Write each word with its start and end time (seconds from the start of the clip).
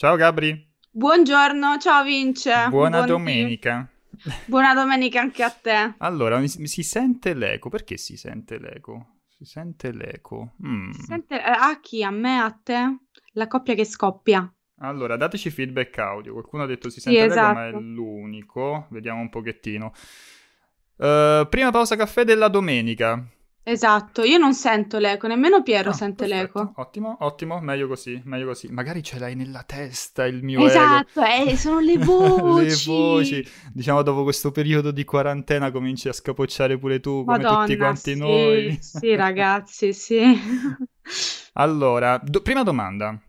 Ciao 0.00 0.16
Gabri. 0.16 0.66
Buongiorno, 0.90 1.76
ciao 1.76 2.02
Vince. 2.04 2.68
Buona 2.70 3.02
Buon- 3.04 3.06
domenica. 3.06 3.86
Buona 4.46 4.72
domenica 4.72 5.20
anche 5.20 5.42
a 5.42 5.50
te. 5.50 5.94
Allora, 5.98 6.38
mi- 6.38 6.48
si 6.48 6.82
sente 6.82 7.34
l'eco. 7.34 7.68
Perché 7.68 7.98
si 7.98 8.16
sente 8.16 8.58
l'eco? 8.58 9.18
Si 9.28 9.44
sente 9.44 9.92
l'eco. 9.92 10.54
Mm. 10.66 10.92
Si 10.92 11.02
sente 11.02 11.34
eh, 11.34 11.42
a 11.50 11.78
chi? 11.80 12.02
A 12.02 12.10
me, 12.10 12.38
a 12.40 12.50
te? 12.50 12.96
La 13.32 13.46
coppia 13.46 13.74
che 13.74 13.84
scoppia. 13.84 14.50
Allora, 14.78 15.18
dateci 15.18 15.50
feedback 15.50 15.98
audio. 15.98 16.32
Qualcuno 16.32 16.62
ha 16.62 16.66
detto 16.66 16.88
si 16.88 17.00
Sì, 17.00 17.10
sente 17.12 17.26
l'eco, 17.34 17.34
ma 17.52 17.64
è 17.64 17.68
esatto. 17.68 17.80
l'unico. 17.82 18.86
Vediamo 18.88 19.20
un 19.20 19.28
pochettino. 19.28 19.92
Eh, 20.96 21.46
prima 21.50 21.70
pausa 21.70 21.96
caffè 21.96 22.24
della 22.24 22.48
domenica. 22.48 23.22
Esatto, 23.62 24.22
io 24.24 24.38
non 24.38 24.54
sento 24.54 24.98
l'eco, 24.98 25.26
nemmeno 25.26 25.62
Piero 25.62 25.90
Ah, 25.90 25.92
sente 25.92 26.26
perfetto. 26.26 26.58
l'eco. 26.58 26.72
Ottimo, 26.80 27.16
ottimo, 27.20 27.60
meglio 27.60 27.86
così, 27.86 28.20
meglio 28.24 28.46
così. 28.46 28.68
Magari 28.68 29.02
ce 29.02 29.18
l'hai 29.18 29.34
nella 29.36 29.62
testa 29.62 30.26
il 30.26 30.42
mio 30.42 30.66
ego. 30.68 30.68
Esatto, 30.68 31.22
eh, 31.22 31.56
sono 31.56 31.78
le 31.80 31.98
voci. 32.02 32.64
Le 32.64 32.74
voci. 32.92 33.46
Diciamo, 33.72 34.02
dopo 34.02 34.22
questo 34.22 34.50
periodo 34.50 34.90
di 34.90 35.04
quarantena 35.04 35.70
cominci 35.70 36.08
a 36.08 36.12
scapocciare 36.12 36.78
pure 36.78 37.00
tu, 37.00 37.24
come 37.24 37.42
Madonna, 37.42 37.58
tutti 37.60 37.76
quanti 37.76 38.12
sì, 38.12 38.18
noi. 38.18 38.78
Sì, 38.80 39.14
ragazzi, 39.14 39.92
sì. 39.92 40.20
Allora, 41.54 42.18
do- 42.22 42.40
prima 42.42 42.62
domanda. 42.62 43.20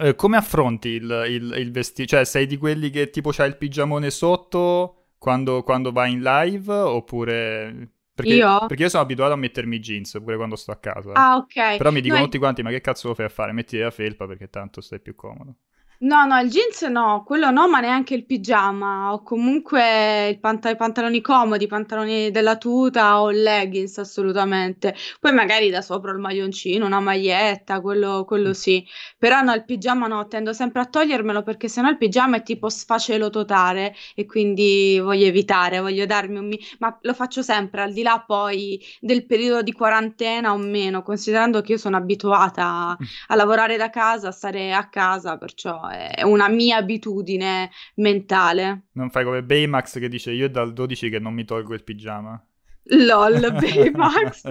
Eh, 0.00 0.14
come 0.14 0.36
affronti 0.36 0.88
il, 0.88 1.24
il, 1.28 1.54
il 1.58 1.70
vestito? 1.72 2.08
Cioè, 2.08 2.24
sei 2.24 2.46
di 2.46 2.56
quelli 2.56 2.90
che 2.90 3.10
tipo 3.10 3.30
c'hai 3.30 3.48
il 3.48 3.56
pigiamone 3.56 4.10
sotto 4.10 5.08
quando, 5.18 5.62
quando 5.62 5.92
vai 5.92 6.12
in 6.12 6.22
live? 6.22 6.72
Oppure... 6.72 7.92
Perché 8.18 8.34
Io? 8.34 8.66
perché 8.66 8.82
io 8.82 8.88
sono 8.88 9.04
abituato 9.04 9.32
a 9.32 9.36
mettermi 9.36 9.76
i 9.76 9.78
jeans 9.78 10.18
pure 10.20 10.36
quando 10.36 10.56
sto 10.56 10.72
a 10.72 10.76
casa. 10.76 11.12
Ah, 11.12 11.36
ok. 11.36 11.76
Però 11.76 11.92
mi 11.92 12.00
dicono 12.00 12.18
No, 12.18 12.24
tutti 12.26 12.38
quanti, 12.38 12.62
ma 12.62 12.70
che 12.70 12.80
cazzo 12.80 13.06
lo 13.08 13.14
fai 13.14 13.26
a 13.26 13.28
fare? 13.28 13.52
Mettiti 13.52 13.80
la 13.80 13.92
felpa 13.92 14.26
perché 14.26 14.50
tanto 14.50 14.80
stai 14.80 15.00
più 15.00 15.14
comodo. 15.14 15.54
No, 16.00 16.24
no, 16.26 16.38
il 16.38 16.48
jeans 16.48 16.82
no, 16.82 17.24
quello 17.26 17.50
no, 17.50 17.68
ma 17.68 17.80
neanche 17.80 18.14
il 18.14 18.24
pigiama, 18.24 19.12
o 19.12 19.20
comunque 19.24 20.28
i 20.28 20.38
pantaloni 20.38 21.20
comodi, 21.20 21.64
i 21.64 21.66
pantaloni 21.66 22.30
della 22.30 22.56
tuta 22.56 23.20
o 23.20 23.30
leggings, 23.30 23.98
assolutamente. 23.98 24.94
Poi 25.18 25.32
magari 25.32 25.70
da 25.70 25.82
sopra 25.82 26.12
il 26.12 26.18
maglioncino, 26.18 26.86
una 26.86 27.00
maglietta, 27.00 27.80
quello, 27.80 28.24
quello 28.24 28.52
sì. 28.54 28.86
Però 29.18 29.40
no, 29.42 29.52
il 29.54 29.64
pigiama 29.64 30.06
no, 30.06 30.28
tendo 30.28 30.52
sempre 30.52 30.82
a 30.82 30.86
togliermelo 30.86 31.42
perché 31.42 31.66
sennò 31.68 31.88
il 31.90 31.96
pigiama 31.96 32.36
è 32.36 32.42
tipo 32.44 32.68
sfacelo 32.68 33.28
totale 33.28 33.92
e 34.14 34.24
quindi 34.24 35.00
voglio 35.00 35.26
evitare, 35.26 35.80
voglio 35.80 36.06
darmi 36.06 36.38
un... 36.38 36.46
mi- 36.46 36.60
ma 36.78 36.96
lo 37.02 37.12
faccio 37.12 37.42
sempre, 37.42 37.82
al 37.82 37.92
di 37.92 38.02
là 38.02 38.22
poi 38.24 38.80
del 39.00 39.26
periodo 39.26 39.62
di 39.62 39.72
quarantena 39.72 40.52
o 40.52 40.58
meno, 40.58 41.02
considerando 41.02 41.60
che 41.60 41.72
io 41.72 41.78
sono 41.78 41.96
abituata 41.96 42.96
a 43.28 43.34
lavorare 43.34 43.76
da 43.76 43.90
casa, 43.90 44.28
a 44.28 44.30
stare 44.32 44.72
a 44.72 44.88
casa, 44.88 45.36
perciò 45.38 45.87
è 45.88 46.22
una 46.22 46.48
mia 46.48 46.76
abitudine 46.76 47.70
mentale. 47.96 48.88
Non 48.92 49.10
fai 49.10 49.24
come 49.24 49.42
Baymax 49.42 49.98
che 49.98 50.08
dice 50.08 50.32
io 50.32 50.48
dal 50.48 50.72
12 50.72 51.10
che 51.10 51.18
non 51.18 51.34
mi 51.34 51.44
tolgo 51.44 51.74
il 51.74 51.84
pigiama. 51.84 52.42
LOL, 52.90 53.52
Baymax. 53.58 54.42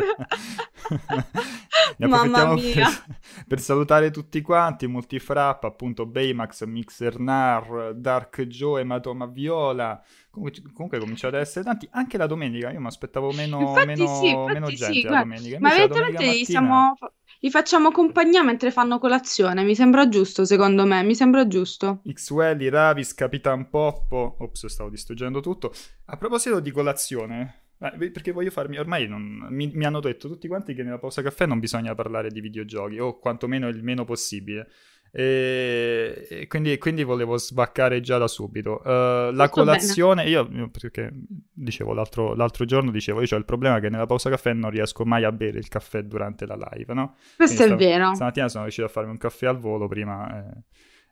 Mamma 1.98 2.54
mia. 2.54 2.86
per, 2.86 3.18
per 3.48 3.60
salutare 3.60 4.12
tutti 4.12 4.42
quanti, 4.42 4.88
Multifrap, 4.88 5.64
appunto 5.64 6.06
Baymax, 6.06 6.66
Mixer 6.66 7.20
Nar, 7.20 7.94
Dark 7.96 8.42
Joe, 8.44 8.82
Ematoma 8.82 9.26
Viola. 9.26 10.02
Comunque, 10.30 10.62
comunque 10.74 11.00
cominciano 11.00 11.36
ad 11.36 11.42
essere 11.42 11.66
tanti, 11.66 11.88
anche 11.92 12.18
la 12.18 12.28
domenica, 12.28 12.72
io 12.72 12.80
mi 12.80 12.88
aspettavo 12.88 13.32
meno, 13.32 13.60
Infatti 13.60 13.86
meno, 13.86 14.16
sì, 14.16 14.36
meno 14.36 14.68
sì, 14.68 14.76
gente 14.76 15.08
la 15.10 15.24
guarda, 15.24 15.24
domenica. 15.24 15.60
Ma 15.60 15.70
Invece 15.70 15.80
la 15.80 15.88
domenica 15.88 16.24
evidentemente 16.24 16.24
gli, 16.24 16.28
mattina... 16.28 16.44
siamo- 16.46 16.96
gli 17.40 17.50
facciamo 17.52 17.92
compagnia 17.92 18.44
mentre 18.44 18.72
fanno 18.72 18.98
colazione, 19.00 19.64
mi 19.64 19.76
sembra 19.76 20.08
giusto, 20.10 20.46
secondo 20.46 20.86
me, 20.86 21.04
mi 21.04 21.16
sembra 21.16 21.48
giusto. 21.48 22.02
Xwelly, 22.04 22.70
Ravis, 22.70 23.14
Capitan 23.14 23.70
Poppo. 23.70 24.38
Ops, 24.40 24.66
stavo 24.68 24.90
distruggendo 24.90 25.40
tutto. 25.40 25.72
A 26.06 26.18
proposito 26.18 26.60
di 26.60 26.72
colazione, 26.72 27.67
perché 27.78 28.32
voglio 28.32 28.50
farmi. 28.52 28.78
Ormai 28.78 29.08
non- 29.08 29.48
mi, 29.50 29.72
mi 29.74 29.86
hanno 29.86 30.00
detto 30.00 30.28
tutti 30.28 30.48
quanti 30.48 30.74
che 30.74 30.84
nella 30.84 31.00
pausa 31.00 31.22
caffè 31.22 31.46
non 31.46 31.60
bisogna 31.60 31.94
parlare 31.96 32.30
di 32.30 32.42
videogiochi, 32.42 33.00
o 33.00 33.20
quantomeno 33.20 33.68
il 33.68 33.84
meno 33.84 34.06
possibile. 34.06 34.68
E, 35.10 36.28
e 36.30 36.48
quindi, 36.48 36.78
quindi 36.78 37.04
volevo 37.04 37.38
sbaccare 37.38 38.02
già 38.02 38.18
da 38.18 38.28
subito. 38.28 38.84
Eh, 38.84 39.30
la 39.34 39.50
colazione, 39.50 40.26
io 40.28 40.48
io 40.52 40.70
perché 40.70 41.12
dicevo 41.54 41.94
l'altro, 41.94 42.36
l'altro 42.36 42.66
giorno, 42.66 42.92
dicevo, 42.92 43.22
io 43.22 43.28
ho 43.32 43.38
il 43.38 43.46
problema 43.46 43.80
che 43.80 43.90
nella 43.90 44.06
pausa 44.06 44.30
caffè 44.30 44.54
non 44.54 44.70
riesco 44.70 45.06
mai 45.06 45.24
a 45.24 45.32
bere 45.32 45.60
il 45.60 45.70
caffè 45.70 46.04
durante 46.04 46.46
la 46.46 46.56
live, 46.72 46.94
no? 46.94 47.16
Questo 47.36 47.64
è 47.64 47.66
Quindi 47.66 47.84
sta- 47.86 47.98
vero. 47.98 48.14
Stamattina 48.16 48.50
sono 48.50 48.64
riuscito 48.64 48.88
a 48.88 48.90
farmi 48.92 49.12
un 49.12 49.18
caffè 49.18 49.48
al 49.48 49.58
volo 49.58 49.88
prima 49.88 50.46
eh, 50.50 50.64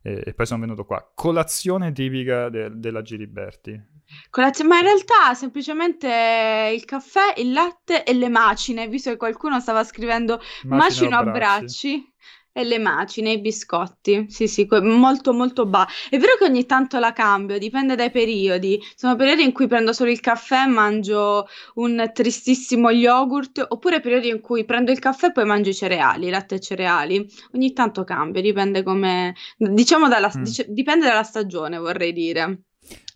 e, 0.05 0.21
e 0.23 0.33
poi 0.35 0.45
sono 0.45 0.61
venuto 0.61 0.85
qua. 0.85 1.11
Colazione 1.15 1.91
tipica 1.91 2.49
de- 2.49 2.69
della 2.73 3.01
Giliberti. 3.01 3.93
Colazio- 4.29 4.67
Ma 4.67 4.77
in 4.77 4.83
realtà 4.83 5.33
semplicemente 5.33 6.71
il 6.75 6.85
caffè, 6.85 7.33
il 7.37 7.51
latte 7.51 8.03
e 8.03 8.13
le 8.13 8.29
macine, 8.29 8.87
visto 8.87 9.09
che 9.09 9.17
qualcuno 9.17 9.59
stava 9.59 9.83
scrivendo 9.83 10.39
macino 10.67 11.17
a 11.17 11.23
bracci 11.23 12.13
e 12.57 12.63
le 12.63 12.77
macine, 12.79 13.33
i 13.33 13.41
biscotti. 13.41 14.27
Sì, 14.29 14.47
sì, 14.47 14.65
que- 14.65 14.79
molto 14.79 15.33
molto 15.33 15.65
ba. 15.65 15.85
È 16.09 16.17
vero 16.17 16.35
che 16.37 16.45
ogni 16.45 16.65
tanto 16.65 16.99
la 16.99 17.11
cambio, 17.11 17.57
dipende 17.57 17.95
dai 17.95 18.11
periodi. 18.11 18.81
Sono 18.95 19.17
periodi 19.17 19.43
in 19.43 19.51
cui 19.51 19.67
prendo 19.67 19.91
solo 19.91 20.09
il 20.09 20.21
caffè 20.21 20.63
e 20.63 20.67
mangio 20.67 21.47
un 21.75 22.09
tristissimo 22.13 22.91
yogurt, 22.91 23.65
oppure 23.67 23.99
periodi 23.99 24.29
in 24.29 24.39
cui 24.39 24.63
prendo 24.63 24.91
il 24.91 24.99
caffè 24.99 25.27
e 25.27 25.31
poi 25.33 25.43
mangio 25.43 25.71
i 25.71 25.75
cereali, 25.75 26.29
latte 26.29 26.55
e 26.55 26.59
cereali. 26.61 27.29
Ogni 27.53 27.73
tanto 27.73 28.05
cambio, 28.05 28.41
dipende 28.41 28.83
come... 28.83 29.35
Diciamo 29.57 30.07
dalla, 30.07 30.31
Mm. 30.37 30.43
dice- 30.43 30.65
dipende 30.69 31.07
dalla 31.07 31.23
stagione, 31.23 31.77
vorrei 31.77 32.13
dire. 32.13 32.61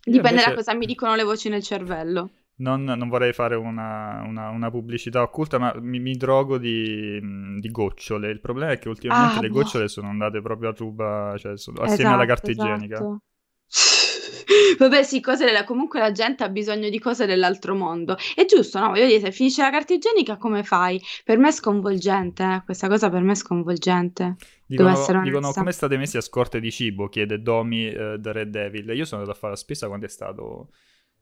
Dipende 0.04 0.28
invece 0.30 0.48
da 0.50 0.54
cosa 0.54 0.74
mi 0.74 0.84
dicono 0.84 1.14
le 1.14 1.22
voci 1.22 1.48
nel 1.48 1.62
cervello. 1.62 2.30
Non, 2.60 2.84
non 2.84 3.08
vorrei 3.08 3.32
fare 3.32 3.54
una, 3.54 4.22
una- 4.26 4.50
una 4.50 4.70
pubblicità 4.70 5.22
occulta, 5.22 5.58
ma 5.58 5.74
mi, 5.80 5.98
mi 5.98 6.14
drogo 6.16 6.58
di, 6.58 7.18
di 7.58 7.70
gocciole. 7.70 8.30
Il 8.30 8.40
problema 8.40 8.72
è 8.72 8.78
che 8.78 8.88
ultimamente 8.88 9.38
Ah, 9.38 9.40
le 9.40 9.48
boh. 9.48 9.54
gocciole 9.54 9.88
sono 9.88 10.08
andate 10.08 10.40
proprio 10.42 10.68
a 10.70 10.74
ruba, 10.76 11.34
cioè 11.38 11.56
sono- 11.56 11.80
assieme 11.82 12.12
alla 12.12 12.24
Esatto, 12.24 12.26
carta 12.26 12.50
igienica. 12.50 12.96
esatto. 12.96 13.22
Vabbè, 14.78 15.02
sì, 15.02 15.20
cose 15.20 15.44
della... 15.44 15.64
comunque 15.64 16.00
la 16.00 16.12
gente 16.12 16.42
ha 16.44 16.48
bisogno 16.48 16.88
di 16.88 16.98
cose 16.98 17.26
dell'altro 17.26 17.74
mondo. 17.74 18.16
È 18.34 18.44
giusto, 18.44 18.78
no? 18.80 18.88
Voglio 18.88 19.06
dire, 19.06 19.20
se 19.20 19.32
finisce 19.32 19.62
la 19.62 19.70
carta 19.70 19.92
igienica, 19.94 20.36
come 20.36 20.62
fai? 20.64 21.00
Per 21.24 21.38
me 21.38 21.48
è 21.48 21.52
sconvolgente, 21.52 22.42
eh. 22.44 22.62
Questa 22.64 22.88
cosa 22.88 23.10
per 23.10 23.22
me 23.22 23.32
è 23.32 23.34
sconvolgente. 23.36 24.36
Dicono, 24.64 25.18
dicono, 25.18 25.52
come 25.52 25.72
state 25.72 25.96
messi 25.96 26.16
a 26.16 26.20
scorte 26.20 26.60
di 26.60 26.70
cibo? 26.70 27.08
Chiede 27.08 27.42
Domi 27.42 27.88
eh, 27.88 28.18
da 28.18 28.32
Red 28.32 28.50
Devil. 28.50 28.88
Io 28.96 29.04
sono 29.04 29.20
andato 29.22 29.36
a 29.36 29.40
fare 29.40 29.52
la 29.54 29.58
spesa 29.58 29.88
quando 29.88 30.06
è 30.06 30.08
stato 30.08 30.70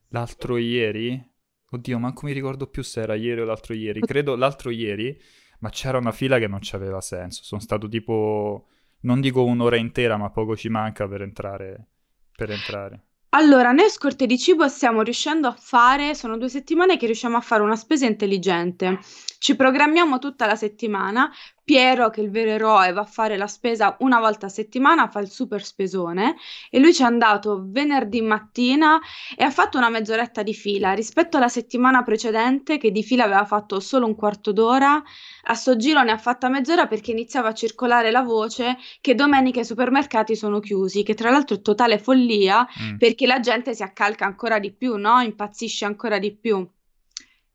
l'altro 0.09 0.57
ieri. 0.57 1.23
Oddio, 1.71 1.99
manco 1.99 2.27
mi 2.27 2.33
ricordo 2.33 2.67
più 2.67 2.83
se 2.83 3.01
era 3.01 3.15
ieri 3.15 3.41
o 3.41 3.45
l'altro 3.45 3.75
ieri. 3.75 4.01
Credo 4.01 4.37
l'altro 4.37 4.71
ieri, 4.71 5.19
ma 5.61 5.71
c'era 5.71 5.99
una 5.99 6.13
fila 6.13 6.39
che 6.39 6.47
non 6.47 6.61
c'aveva 6.63 7.01
senso. 7.01 7.43
Sono 7.43 7.61
stato 7.61 7.89
tipo, 7.89 8.69
non 9.01 9.21
dico 9.21 9.45
un'ora 9.45 9.77
intera, 9.77 10.17
ma 10.17 10.31
poco 10.31 10.57
ci 10.57 10.69
manca 10.69 11.07
per 11.07 11.23
entrare. 11.23 11.89
Per 12.35 12.51
entrare. 12.51 13.03
Allora, 13.31 13.73
noi 13.73 13.91
scorte 13.91 14.25
di 14.25 14.39
cibo 14.39 14.67
stiamo 14.69 15.03
riuscendo 15.03 15.49
a 15.49 15.57
fare, 15.59 16.15
sono 16.15 16.39
due 16.39 16.49
settimane 16.49 16.97
che 16.97 17.05
riusciamo 17.05 17.37
a 17.37 17.43
fare 17.43 17.63
una 17.63 17.77
spesa 17.77 18.07
intelligente. 18.07 19.01
Ci 19.39 19.55
programmiamo 19.55 20.19
tutta 20.19 20.47
la 20.47 20.57
settimana. 20.57 21.31
Piero, 21.69 22.09
che 22.09 22.23
è 22.23 22.25
il 22.25 22.31
vero 22.31 22.49
eroe, 22.53 22.93
va 22.93 23.03
a 23.03 23.05
fare 23.05 23.37
la 23.37 23.47
spesa 23.47 23.95
una 24.01 24.19
volta 24.21 24.47
a 24.47 24.49
settimana, 24.49 25.09
fa 25.09 25.21
il 25.21 25.29
super 25.29 25.63
spesone 25.63 26.37
e 26.71 26.79
lui 26.79 26.95
ci 26.95 27.03
è 27.03 27.05
andato 27.05 27.63
venerdì 27.67 28.23
mattina 28.23 28.99
e 29.37 29.45
ha 29.45 29.51
fatto 29.51 29.77
una 29.77 29.91
mezz'oretta 29.91 30.43
di 30.43 30.55
fila 30.55 30.95
rispetto 30.95 31.37
alla 31.37 31.49
settimana 31.49 32.03
precedente 32.03 32.79
che 32.79 32.91
di 32.91 33.03
fila 33.03 33.25
aveva 33.25 33.45
fatto 33.45 33.81
solo 33.81 34.07
un 34.07 34.15
quarto 34.15 34.51
d'ora. 34.53 35.03
A 35.43 35.55
sto 35.55 35.77
giro 35.77 36.03
ne 36.03 36.13
ha 36.13 36.17
fatta 36.17 36.49
mezz'ora 36.49 36.87
perché 36.87 37.11
iniziava 37.11 37.49
a 37.49 37.53
circolare 37.55 38.11
la 38.11 38.23
voce 38.23 38.79
che 39.03 39.15
domenica 39.15 39.61
i 39.61 39.65
supermercati 39.67 40.35
sono 40.37 40.61
chiusi, 40.61 41.03
che 41.03 41.13
tra 41.13 41.29
l'altro 41.31 41.57
è 41.57 41.61
totale 41.61 41.99
follia 41.99 42.67
Mm. 42.81 42.97
perché 42.97 43.27
la 43.27 43.41
gente 43.41 43.75
si 43.75 43.83
accalca 43.83 44.25
ancora 44.25 44.59
di 44.59 44.73
più, 44.73 44.97
no? 44.97 45.21
Impazzisce 45.21 45.85
ancora 45.85 46.19
di 46.19 46.35
più. 46.35 46.67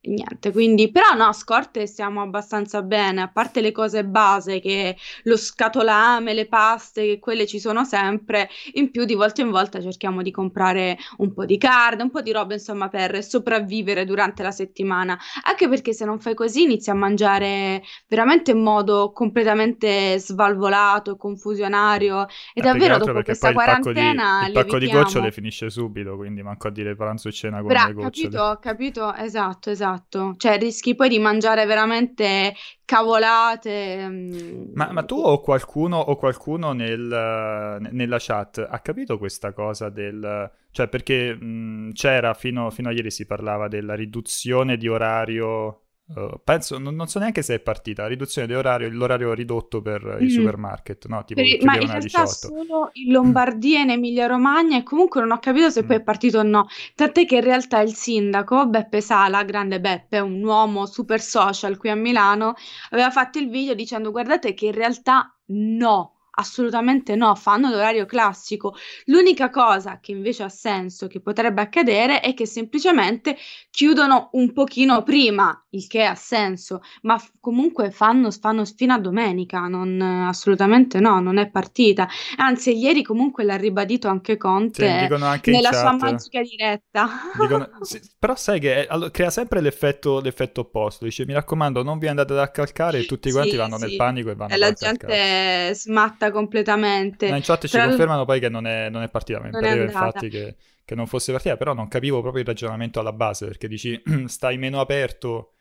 Niente, 0.05 0.51
quindi, 0.51 0.91
però 0.91 1.13
no, 1.15 1.27
a 1.27 1.31
scorte 1.31 1.87
stiamo 1.87 2.21
abbastanza 2.21 2.81
bene, 2.81 3.21
a 3.21 3.29
parte 3.31 3.61
le 3.61 3.71
cose 3.71 4.03
base 4.03 4.59
che 4.59 4.97
lo 5.23 5.37
scatolame, 5.37 6.33
le 6.33 6.45
paste, 6.49 7.05
che 7.05 7.19
quelle 7.19 7.47
ci 7.47 7.57
sono 7.57 7.85
sempre, 7.85 8.49
in 8.73 8.91
più 8.91 9.05
di 9.05 9.13
volta 9.13 9.39
in 9.41 9.49
volta 9.49 9.81
cerchiamo 9.81 10.21
di 10.21 10.29
comprare 10.29 10.97
un 11.19 11.31
po' 11.33 11.45
di 11.45 11.57
carne, 11.57 12.03
un 12.03 12.09
po' 12.11 12.19
di 12.21 12.33
roba, 12.33 12.53
insomma, 12.53 12.89
per 12.89 13.23
sopravvivere 13.23 14.03
durante 14.03 14.43
la 14.43 14.51
settimana, 14.51 15.17
anche 15.45 15.69
perché 15.69 15.93
se 15.93 16.03
non 16.03 16.19
fai 16.19 16.33
così 16.35 16.63
inizi 16.63 16.89
a 16.89 16.95
mangiare 16.95 17.81
veramente 18.09 18.51
in 18.51 18.61
modo 18.61 19.13
completamente 19.13 20.19
svalvolato, 20.19 21.15
confusionario, 21.15 22.25
e 22.53 22.59
che 22.59 22.61
davvero 22.61 22.97
dopo 22.97 23.21
questa 23.23 23.47
poi 23.47 23.51
il 23.51 23.61
pacco 23.63 23.93
di- 23.93 23.99
quarantena 23.99 24.45
il 24.47 24.51
pacco 24.51 24.77
di 24.79 24.89
gocciole 24.89 25.31
finisce 25.31 25.69
subito, 25.69 26.17
quindi 26.17 26.43
manco 26.43 26.67
a 26.67 26.71
dire 26.71 26.93
pranzo 26.93 27.29
e 27.29 27.31
cena 27.31 27.61
con 27.61 27.67
Bra- 27.67 27.85
le 27.85 27.93
gocciole. 27.93 28.11
capito, 28.11 28.59
capito, 28.61 29.13
esatto, 29.13 29.69
esatto. 29.69 29.92
Esatto. 29.93 30.35
Cioè 30.37 30.57
rischi 30.57 30.95
poi 30.95 31.09
di 31.09 31.19
mangiare 31.19 31.65
veramente 31.65 32.53
cavolate. 32.85 34.07
mm, 34.09 34.73
Ma, 34.75 34.91
ma 34.91 35.03
tu 35.03 35.15
o 35.19 35.39
qualcuno, 35.39 35.97
o 35.99 36.15
qualcuno 36.15 36.73
nel- 36.73 37.77
nella 37.91 38.17
chat 38.19 38.65
ha 38.67 38.79
capito 38.79 39.17
questa 39.19 39.53
cosa 39.53 39.89
del... 39.89 40.51
Cioè, 40.71 40.87
perché 40.87 41.35
mh, 41.35 41.91
c'era 41.93 42.33
fino, 42.33 42.71
fino 42.71 42.89
a 42.89 42.91
ieri 42.91 43.11
si 43.11 43.25
parlava 43.27 43.67
della 43.67 43.93
riduzione 43.95 44.77
di 44.77 44.87
orario... 44.87 45.82
eh, 46.15 46.39
penso, 46.43 46.77
non, 46.77 46.95
non 46.95 47.07
so 47.07 47.19
neanche 47.19 47.41
se 47.41 47.55
è 47.55 47.59
partita, 47.59 48.03
la 48.03 48.07
riduzione 48.09 48.47
di 48.47 48.53
orario, 48.53 48.89
l'orario 48.89 49.33
ridotto 49.33 49.81
per 49.81 50.17
i 50.21 50.25
Mm. 50.25 50.27
supermarket, 50.27 51.05
no? 51.07 51.23
Tipo 51.25 51.41
Per 51.41 51.49
i- 51.49 51.59
ma 51.63 51.77
in 51.77 51.87
realtà 51.87 51.99
18. 51.99 52.47
solo 52.47 52.89
in 52.93 53.11
Lombardia 53.11 53.79
e 53.79 53.81
in 53.83 53.89
Emilia-Romagna 53.91 54.77
e 54.77 54.83
comunque 54.83 55.21
non 55.21 55.31
ho 55.31 55.39
capito 55.39 55.69
se 55.69 55.85
poi 55.85 55.97
è 55.97 55.99
Mm. 55.99 56.03
partito 56.03 56.39
o 56.39 56.43
no. 56.43 56.67
Tant'è 56.95 57.25
che 57.25 57.35
in 57.35 57.43
realtà 57.43 57.79
il 57.79 57.93
sindaco, 57.95 58.67
Beppe 58.67 59.01
Sala, 59.01 59.43
grande 59.43 59.79
Beppe, 59.79 60.19
un 60.19 60.43
uomo 60.43 60.85
super 60.85 61.21
social 61.21 61.77
qui 61.77 61.89
a 61.89 61.95
Milano, 61.95 62.53
aveva 62.91 63.09
fatto 63.11 63.39
il 63.39 63.49
video 63.49 63.73
dicendo 63.73 64.11
guardate 64.11 64.53
che 64.53 64.67
in 64.67 64.73
realtà 64.73 65.35
no. 65.47 66.09
Assolutamente 66.35 67.15
no, 67.15 67.35
fanno 67.35 67.69
l'orario 67.69 68.05
classico. 68.05 68.75
L'unica 69.05 69.49
cosa 69.49 69.99
che 69.99 70.11
invece 70.11 70.43
ha 70.43 70.49
senso 70.49 71.07
che 71.07 71.21
potrebbe 71.21 71.61
accadere 71.61 72.21
è 72.21 72.33
che 72.33 72.45
semplicemente 72.47 73.37
chiudono 73.69 74.29
un 74.33 74.51
pochino 74.51 75.03
prima, 75.03 75.63
il 75.71 75.85
che 75.87 76.03
ha 76.03 76.15
senso, 76.15 76.81
ma 77.03 77.17
f- 77.19 77.31
comunque 77.39 77.91
fanno, 77.91 78.31
fanno 78.31 78.65
fino 78.65 78.93
a 78.93 78.99
domenica, 78.99 79.67
non, 79.67 80.01
assolutamente 80.01 80.99
no, 80.99 81.19
non 81.19 81.37
è 81.37 81.49
partita. 81.49 82.07
Anzi, 82.37 82.75
ieri 82.77 83.03
comunque 83.03 83.43
l'ha 83.43 83.55
ribadito 83.55 84.07
anche 84.07 84.37
Sì, 84.71 84.95
Conte 84.95 84.95
dicono 84.95 85.25
anche 85.27 85.51
nella 85.51 85.71
sua 85.73 85.91
magica 85.91 86.41
diretta. 86.41 87.07
Dicono- 87.35 87.69
sì, 87.81 87.99
però 88.19 88.35
sai 88.35 88.59
che 88.59 88.85
è- 88.85 88.87
allo- 88.89 89.09
crea 89.09 89.29
sempre 89.31 89.59
l'effetto, 89.59 90.19
l'effetto 90.21 90.61
opposto. 90.61 91.03
Dice, 91.05 91.25
mi 91.25 91.33
raccomando, 91.33 91.81
non 91.83 91.97
vi 91.97 92.07
andate 92.07 92.33
ad 92.33 92.39
accalcare 92.39 92.99
e 92.99 93.05
tutti 93.05 93.31
quanti 93.31 93.55
Sì, 93.55 93.57
vanno 93.57 93.77
nel 93.77 93.91
sì. 93.91 93.95
panico 93.95 94.29
e 94.29 94.35
vanno 94.35 94.53
E 94.53 94.55
ad 94.55 94.59
la 94.59 94.71
gente 94.73 95.73
smatta 95.73 96.22
completamente. 96.31 97.29
Ma 97.29 97.35
in 97.35 97.43
chat 97.43 97.65
ci 97.65 97.69
Tra 97.69 97.87
confermano 97.87 98.25
poi 98.25 98.39
che 98.39 98.49
non 98.49 98.67
è, 98.67 98.89
non 98.89 99.01
è 99.01 99.09
partita, 99.09 99.39
mi 99.39 99.49
Non 99.51 99.61
pareva 99.61 99.83
infatti 99.83 100.29
che, 100.29 100.55
che 100.85 100.95
non 100.95 101.07
fosse 101.07 101.31
partita, 101.31 101.57
però 101.57 101.73
non 101.73 101.87
capivo 101.87 102.21
proprio 102.21 102.41
il 102.41 102.47
ragionamento 102.47 102.99
alla 102.99 103.13
base, 103.13 103.45
perché 103.47 103.67
dici 103.67 104.01
stai 104.25 104.57
meno 104.57 104.79
aperto, 104.79 105.53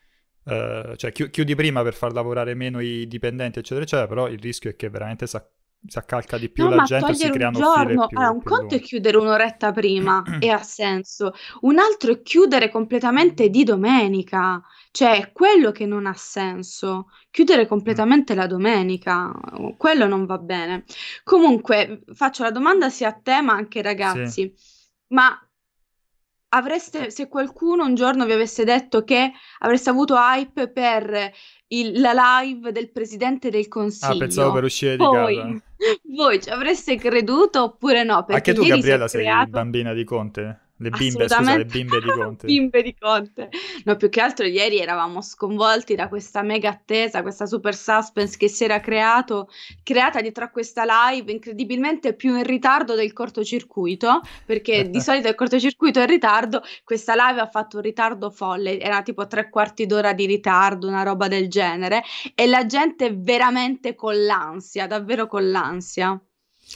eh, 0.45 0.93
cioè 0.97 1.11
chi- 1.11 1.29
chiudi 1.29 1.55
prima 1.55 1.81
per 1.83 1.93
far 1.93 2.13
lavorare 2.13 2.53
meno 2.53 2.79
i 2.79 3.07
dipendenti, 3.07 3.59
eccetera, 3.59 3.83
eccetera, 3.83 4.07
però 4.07 4.27
il 4.27 4.39
rischio 4.39 4.69
è 4.69 4.75
che 4.75 4.89
veramente 4.89 5.27
si 5.27 5.37
si 5.87 5.97
accalca 5.97 6.37
di 6.37 6.49
più 6.49 6.65
No, 6.65 6.69
la 6.69 6.81
gente 6.81 7.13
si 7.15 7.29
un 7.31 7.31
creano 7.31 7.61
file 7.63 7.99
giorno, 7.99 8.01
più, 8.01 8.17
allora 8.17 8.31
un 8.31 8.43
conto 8.43 8.75
è 8.75 8.79
lunghe. 8.79 8.81
chiudere 8.81 9.17
un'oretta 9.17 9.71
prima 9.71 10.23
e 10.37 10.49
ha 10.49 10.61
senso, 10.61 11.33
un 11.61 11.79
altro 11.79 12.11
è 12.11 12.21
chiudere 12.21 12.69
completamente 12.69 13.49
di 13.49 13.63
domenica, 13.63 14.61
cioè 14.91 15.17
è 15.19 15.31
quello 15.31 15.71
che 15.71 15.87
non 15.87 16.05
ha 16.05 16.13
senso, 16.13 17.07
chiudere 17.31 17.65
Mm. 17.85 18.03
completamente 18.05 18.35
la 18.35 18.45
domenica, 18.45 19.31
quello 19.75 20.05
non 20.05 20.25
va 20.27 20.37
bene. 20.37 20.83
Comunque, 21.23 22.03
faccio 22.13 22.43
la 22.43 22.51
domanda 22.51 22.89
sia 22.91 23.07
a 23.09 23.13
te 23.19 23.41
ma 23.41 23.53
anche 23.53 23.79
ai 23.79 23.83
Sì. 24.01 24.19
ragazzi, 24.23 24.53
ma 25.07 25.35
avreste, 26.49 27.09
se 27.09 27.27
qualcuno 27.27 27.83
un 27.85 27.95
giorno 27.95 28.25
vi 28.25 28.31
avesse 28.31 28.63
detto 28.63 29.03
che 29.03 29.31
avreste 29.59 29.89
avuto 29.89 30.15
hype 30.15 30.69
per 30.71 31.31
il- 31.79 31.99
la 31.99 32.13
live 32.41 32.71
del 32.71 32.89
Presidente 32.91 33.49
del 33.49 33.67
Ah, 33.69 34.15
pensavo 34.17 34.51
per 34.51 34.61
Consiglio, 34.61 34.65
uscire 34.65 34.91
di 34.97 35.03
casa. 35.03 35.21
voi, 35.21 35.61
voi 36.15 36.41
ci 36.41 36.49
avreste 36.49 36.95
creduto 36.97 37.63
oppure 37.63 38.03
no? 38.03 38.23
Perché 38.25 38.51
Anche 38.51 38.61
tu, 38.61 38.67
Gabriella, 38.67 39.07
sei 39.07 39.21
creato 39.21 39.49
bambina 39.49 39.93
di 39.93 40.03
Conte? 40.03 40.59
Le 40.83 40.89
bimbe, 40.89 41.29
scusa, 41.29 41.55
le 41.55 41.65
bimbe 41.65 42.01
di 42.01 42.09
Conte. 42.09 42.45
bimbe 42.47 42.81
di 42.81 42.95
Conte. 42.97 43.49
No, 43.85 43.95
più 43.95 44.09
che 44.09 44.19
altro 44.19 44.45
ieri 44.45 44.79
eravamo 44.79 45.21
sconvolti 45.21 45.95
da 45.95 46.09
questa 46.09 46.41
mega 46.41 46.69
attesa, 46.69 47.21
questa 47.21 47.45
super 47.45 47.73
suspense 47.73 48.37
che 48.37 48.49
si 48.49 48.65
era 48.65 48.79
creato, 48.79 49.49
creata 49.81 50.19
dietro 50.21 50.43
a 50.43 50.49
questa 50.49 50.83
live 50.85 51.31
incredibilmente 51.31 52.13
più 52.13 52.35
in 52.35 52.43
ritardo 52.43 52.95
del 52.95 53.13
cortocircuito, 53.13 54.21
perché 54.45 54.89
di 54.89 54.99
solito 55.01 55.29
il 55.29 55.35
cortocircuito 55.35 55.99
è 55.99 56.03
in 56.03 56.09
ritardo, 56.09 56.61
questa 56.83 57.13
live 57.15 57.39
ha 57.39 57.47
fatto 57.47 57.77
un 57.77 57.83
ritardo 57.83 58.29
folle, 58.29 58.79
era 58.79 59.01
tipo 59.01 59.25
tre 59.27 59.49
quarti 59.49 59.85
d'ora 59.85 60.13
di 60.13 60.25
ritardo, 60.25 60.87
una 60.87 61.03
roba 61.03 61.27
del 61.27 61.47
genere, 61.47 62.03
e 62.35 62.45
la 62.47 62.65
gente 62.65 63.13
veramente 63.15 63.95
con 63.95 64.21
l'ansia, 64.23 64.87
davvero 64.87 65.27
con 65.27 65.49
l'ansia. 65.49 66.19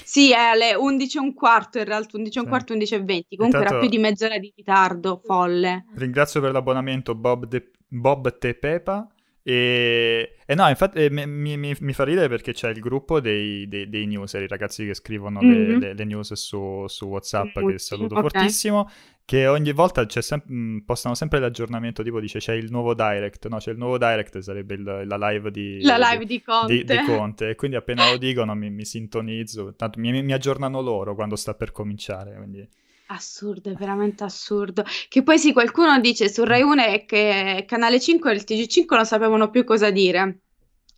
Sì, 0.04 0.32
è 0.32 0.36
alle 0.38 0.74
11 0.76 1.18
e 1.18 1.20
un 1.22 1.34
quarto 1.34 1.78
in 1.80 1.86
realtà, 1.86 2.18
11 2.18 2.38
e 2.38 2.42
un 2.42 2.48
quarto, 2.48 2.74
11 2.74 2.96
e 2.96 3.04
20, 3.04 3.36
comunque 3.36 3.62
era 3.62 3.74
Intanto 3.74 3.76
più 3.76 3.88
di 3.90 3.98
mezz'ora 3.98 4.38
di 4.38 4.54
ritardo, 4.56 5.22
folle. 5.24 5.86
ringrazio 5.96 6.42
per 6.42 6.52
l'abbonamento 6.52 7.16
Bob, 7.16 7.46
De- 7.46 7.72
Bob 7.88 8.38
Te 8.38 8.56
Pepa. 8.56 9.08
E, 9.50 10.34
e 10.46 10.56
no, 10.56 10.68
infatti 10.68 11.06
eh, 11.06 11.10
mi, 11.10 11.56
mi- 11.56 11.74
mi 11.80 11.94
fa 11.94 12.04
ridere 12.04 12.28
perché 12.28 12.52
c'è 12.52 12.70
il 12.70 12.82
gruppo 12.82 13.22
dei, 13.22 13.66
dei, 13.70 13.88
dei 13.88 14.06
newser, 14.06 14.42
i 14.42 14.48
ragazzi 14.48 14.86
che 14.86 14.94
scrivono 14.94 15.42
le, 15.42 15.74
Mhm. 15.74 15.80
le- 15.80 15.94
le 15.94 16.04
news 16.04 16.34
su, 16.34 16.86
su 16.88 17.06
WhatsApp, 17.06 17.54
che 17.60 17.62
Tutti, 17.62 17.78
saluto 17.80 18.16
ok. 18.16 18.20
fortissimo, 18.20 18.90
che 19.24 19.48
ogni 19.48 19.72
volta 19.72 20.06
c'è 20.06 20.22
sem- 20.22 20.42
mh, 20.46 20.80
postano 20.86 21.16
sempre 21.16 21.40
l'aggiornamento, 21.40 22.04
tipo 22.04 22.20
dice 22.20 22.40
c'è 22.40 22.56
il 22.56 22.70
nuovo 22.72 22.94
direct, 22.94 23.48
no? 23.48 23.58
C'è 23.60 23.72
il 23.72 23.78
nuovo 23.78 23.98
direct, 23.98 24.38
sarebbe 24.40 24.74
il- 24.74 25.04
la 25.06 25.30
live 25.30 25.50
di, 25.50 25.82
La 25.84 25.98
live 25.98 26.26
di 26.26 26.42
Conte. 26.42 26.74
di, 26.76 26.84
di 26.84 27.00
Conte, 27.00 27.50
e 27.52 27.56
quindi 27.56 27.78
appena 27.78 28.10
lo 28.12 28.18
dicono 28.18 28.54
mi, 28.54 28.70
mi 28.70 28.84
sintonizzo, 28.84 29.76
tanto 29.76 29.98
mi, 30.02 30.22
mi 30.24 30.34
aggiornano 30.34 30.82
loro 30.82 31.16
quando 31.16 31.38
sta 31.38 31.54
per 31.54 31.72
cominciare, 31.72 32.36
quindi... 32.36 32.68
Assurdo, 33.10 33.70
è 33.70 33.74
veramente 33.74 34.24
assurdo. 34.26 34.84
Che 35.08 35.24
poi 35.24 35.40
sì, 35.40 35.54
qualcuno 35.54 35.98
dice 36.00 36.30
su 36.30 36.44
Rai 36.44 36.62
1 36.62 36.84
è 36.84 37.06
che 37.06 37.64
Canale 37.66 38.02
5 38.02 38.32
e 38.32 38.36
il 38.36 38.44
TG5 38.46 38.96
non 38.96 39.06
sapevano 39.06 39.50
più 39.50 39.64
cosa 39.64 39.90
dire. 39.92 40.42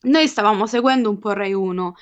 Noi 0.02 0.28
stavamo 0.28 0.66
seguendo 0.66 1.10
un 1.10 1.20
po' 1.20 1.34
Rai 1.34 1.54
1. 1.54 1.94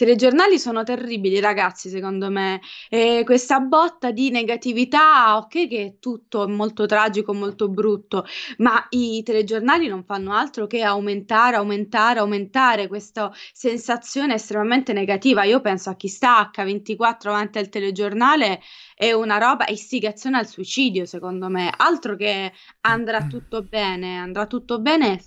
I 0.00 0.02
telegiornali 0.02 0.58
sono 0.58 0.82
terribili, 0.82 1.40
ragazzi, 1.40 1.90
secondo 1.90 2.30
me. 2.30 2.62
E 2.88 3.20
questa 3.26 3.60
botta 3.60 4.12
di 4.12 4.30
negatività, 4.30 5.36
ok, 5.36 5.68
che 5.68 5.84
è 5.84 5.94
tutto 5.98 6.48
molto 6.48 6.86
tragico, 6.86 7.34
molto 7.34 7.68
brutto, 7.68 8.24
ma 8.58 8.86
i 8.88 9.22
telegiornali 9.22 9.88
non 9.88 10.02
fanno 10.04 10.32
altro 10.32 10.66
che 10.66 10.80
aumentare, 10.80 11.56
aumentare, 11.56 12.20
aumentare 12.20 12.88
questa 12.88 13.30
sensazione 13.52 14.32
estremamente 14.36 14.94
negativa. 14.94 15.44
Io 15.44 15.60
penso 15.60 15.90
a 15.90 15.96
chi 15.96 16.08
sta 16.08 16.50
H24 16.50 17.28
avanti 17.28 17.58
al 17.58 17.68
telegiornale 17.68 18.62
è 18.94 19.12
una 19.12 19.36
roba, 19.36 19.66
è 19.66 19.72
istigazione 19.72 20.38
al 20.38 20.46
suicidio, 20.46 21.04
secondo 21.04 21.50
me. 21.50 21.70
Altro 21.76 22.16
che 22.16 22.50
andrà 22.86 23.26
tutto 23.26 23.62
bene, 23.64 24.16
andrà 24.16 24.46
tutto 24.46 24.80
bene. 24.80 25.20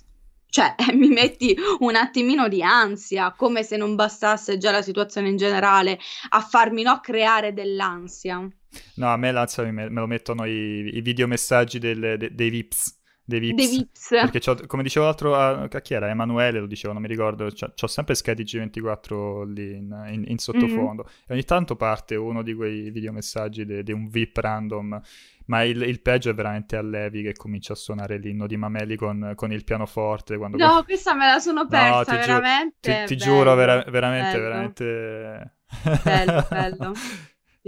Cioè, 0.54 0.76
mi 0.94 1.08
metti 1.08 1.56
un 1.80 1.96
attimino 1.96 2.46
di 2.46 2.62
ansia, 2.62 3.32
come 3.36 3.64
se 3.64 3.76
non 3.76 3.96
bastasse 3.96 4.56
già 4.56 4.70
la 4.70 4.82
situazione 4.82 5.28
in 5.28 5.36
generale 5.36 5.98
a 6.28 6.40
farmi 6.42 6.82
no 6.84 7.00
creare 7.00 7.52
dell'ansia. 7.52 8.48
No, 8.94 9.08
a 9.12 9.16
me 9.16 9.32
l'ansia 9.32 9.64
me, 9.64 9.72
me 9.72 10.00
lo 10.00 10.06
mettono 10.06 10.44
i, 10.44 10.96
i 10.96 11.00
videomessaggi 11.00 11.80
del- 11.80 12.14
de- 12.16 12.32
dei 12.32 12.50
VIPs. 12.50 13.00
Dei 13.26 13.40
VIPs. 13.40 13.70
Vips. 13.70 14.08
Perché 14.18 14.40
come 14.66 14.82
dicevo 14.82 15.06
l'altro, 15.06 15.34
a, 15.34 15.62
a 15.70 15.80
chi 15.80 15.94
era? 15.94 16.08
Emanuele 16.08 16.60
lo 16.60 16.66
dicevo, 16.66 16.92
non 16.92 17.02
mi 17.02 17.08
ricordo. 17.08 17.46
C'ho, 17.46 17.72
c'ho 17.74 17.86
sempre 17.86 18.14
Sky 18.14 18.34
G24 18.34 19.44
lì 19.44 19.76
in, 19.76 20.04
in- 20.10 20.24
in 20.26 20.38
sottofondo. 20.38 21.06
E 21.26 21.32
ogni 21.32 21.44
tanto 21.44 21.76
parte 21.76 22.14
uno 22.16 22.42
di 22.42 22.54
quei 22.54 22.90
videomessaggi 22.90 23.82
di 23.82 23.92
un 23.92 24.08
VIP 24.08 24.36
random. 24.38 25.00
Ma 25.46 25.62
il, 25.64 25.82
il 25.82 26.00
peggio 26.00 26.30
è 26.30 26.34
veramente 26.34 26.76
a 26.76 26.82
Levi 26.82 27.22
che 27.22 27.34
comincia 27.34 27.72
a 27.74 27.76
suonare 27.76 28.18
l'inno 28.18 28.46
di 28.46 28.56
Mameli 28.56 28.96
con, 28.96 29.32
con 29.34 29.52
il 29.52 29.64
pianoforte. 29.64 30.36
Quando 30.38 30.56
No, 30.58 30.82
questa 30.84 31.14
me 31.14 31.26
la 31.26 31.38
sono 31.38 31.62
No, 31.62 31.68
persa, 31.70 32.04
ti 32.04 32.18
giuro- 32.20 32.40
veramente. 32.40 32.80
ti, 32.80 33.04
ti 33.04 33.16
bello, 33.16 33.24
giuro, 33.24 33.54
vera- 33.54 33.84
veramente, 33.90 34.38
bello. 34.38 34.40
veramente... 34.40 35.56
Bello, 36.02 36.46
bello. 36.50 36.92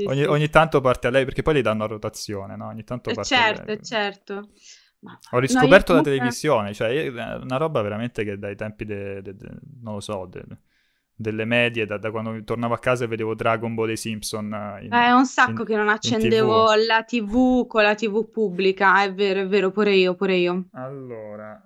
Ogni, 0.05 0.25
ogni 0.25 0.49
tanto 0.51 0.81
parte 0.81 1.07
a 1.09 1.11
lei, 1.11 1.25
perché 1.25 1.43
poi 1.43 1.55
li 1.55 1.63
danno 1.63 1.85
a 1.85 1.87
rotazione, 1.87 2.57
no? 2.57 2.67
Ogni 2.69 2.85
tanto 2.85 3.11
Eh, 3.11 3.15
parte 3.15 3.41
a 3.41 3.43
certo, 3.45 3.63
lei. 3.63 3.73
eh, 3.73 3.81
certo. 3.83 4.51
Ho 5.07 5.29
no, 5.33 5.39
riscoperto 5.41 5.93
la 5.93 5.99
comunque- 6.01 6.11
televisione, 6.13 6.75
cioè 6.75 6.89
io- 6.89 7.13
una 7.13 7.57
roba 7.57 7.81
veramente 7.83 8.25
che 8.25 8.39
dai 8.39 8.57
tempi, 8.57 8.85
de- 8.85 9.23
de- 9.23 9.35
de- 9.37 9.59
non 9.83 9.95
lo 9.95 10.01
so, 10.01 10.27
delle 11.19 11.47
medie, 11.47 11.87
da, 11.87 11.97
da 11.97 12.11
quando 12.11 12.45
tornavo 12.45 12.75
a 12.75 12.79
casa 12.79 13.05
e 13.05 13.07
vedevo 13.07 13.35
Dragon 13.35 13.75
Ball 13.75 13.89
e 13.91 13.97
Simpson 13.97 14.53
eh, 14.53 14.85
in- 14.85 14.93
È 14.93 15.11
un 15.13 15.25
sacco 15.25 15.63
in- 15.63 15.67
che 15.67 15.75
non 15.77 15.89
accendevo 15.89 16.67
TV. 16.67 16.87
la 16.87 17.03
TV 17.05 17.67
con 17.67 17.83
la 17.83 17.95
TV 17.95 18.29
pubblica, 18.31 19.03
è 19.03 19.13
vero, 19.15 19.41
è 19.41 19.47
vero, 19.47 19.71
pure 19.71 19.95
io, 19.95 20.15
pure 20.15 20.35
io. 20.37 20.67
Allora, 20.73 21.63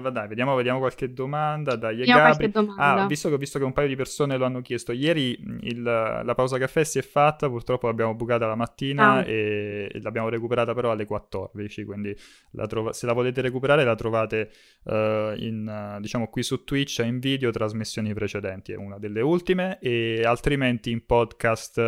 va 0.00 0.10
dai, 0.10 0.28
vediamo, 0.28 0.54
vediamo 0.54 0.78
qualche 0.78 1.12
domanda. 1.12 1.76
Dai, 1.76 1.96
Gabri. 2.04 2.12
qualche 2.22 2.50
domanda. 2.50 3.02
Ah, 3.02 3.06
visto 3.06 3.28
che 3.28 3.34
ho 3.34 3.38
visto 3.38 3.58
che 3.58 3.64
un 3.64 3.72
paio 3.72 3.88
di 3.88 3.96
persone 3.96 4.36
lo 4.36 4.44
hanno 4.46 4.60
chiesto, 4.62 4.92
ieri 4.92 5.36
mh, 5.38 5.58
il- 5.62 5.82
la 5.82 6.32
pausa 6.34 6.56
caffè 6.58 6.82
si 6.84 6.98
è 6.98 7.02
fatta, 7.02 7.48
purtroppo 7.48 7.86
l'abbiamo 7.86 8.14
bucata 8.14 8.46
la 8.46 8.54
mattina 8.54 9.14
Ah. 9.16 9.24
e, 9.26 9.90
e 9.92 10.00
l'abbiamo 10.00 10.28
recuperata 10.30 10.72
però 10.74 10.90
alle 10.90 11.04
14, 11.04 11.84
quindi 11.84 12.16
la 12.52 12.66
trova- 12.66 12.92
se 12.92 13.04
la 13.06 13.12
volete 13.12 13.40
recuperare 13.42 13.84
la 13.84 13.94
trovate 13.94 14.50
eh, 14.84 15.34
in, 15.38 15.98
diciamo 16.00 16.28
qui 16.28 16.42
su 16.42 16.64
Twitch 16.64 17.02
in 17.04 17.18
video 17.18 17.50
trasmissioni 17.50 18.12
precedenti, 18.14 18.72
una 18.86 18.98
delle 18.98 19.20
ultime, 19.20 19.78
e 19.80 20.22
altrimenti 20.24 20.90
in 20.90 21.04
podcast 21.04 21.78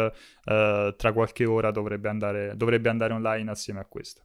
eh, 0.45 0.95
tra 0.97 1.13
qualche 1.13 1.45
ora 1.47 1.71
dovrebbe 1.71 2.09
andare, 2.09 2.57
dovrebbe 2.57 2.89
andare 2.89 3.13
online 3.13 3.51
assieme 3.51 3.81
a 3.81 3.87
questa. 3.87 4.23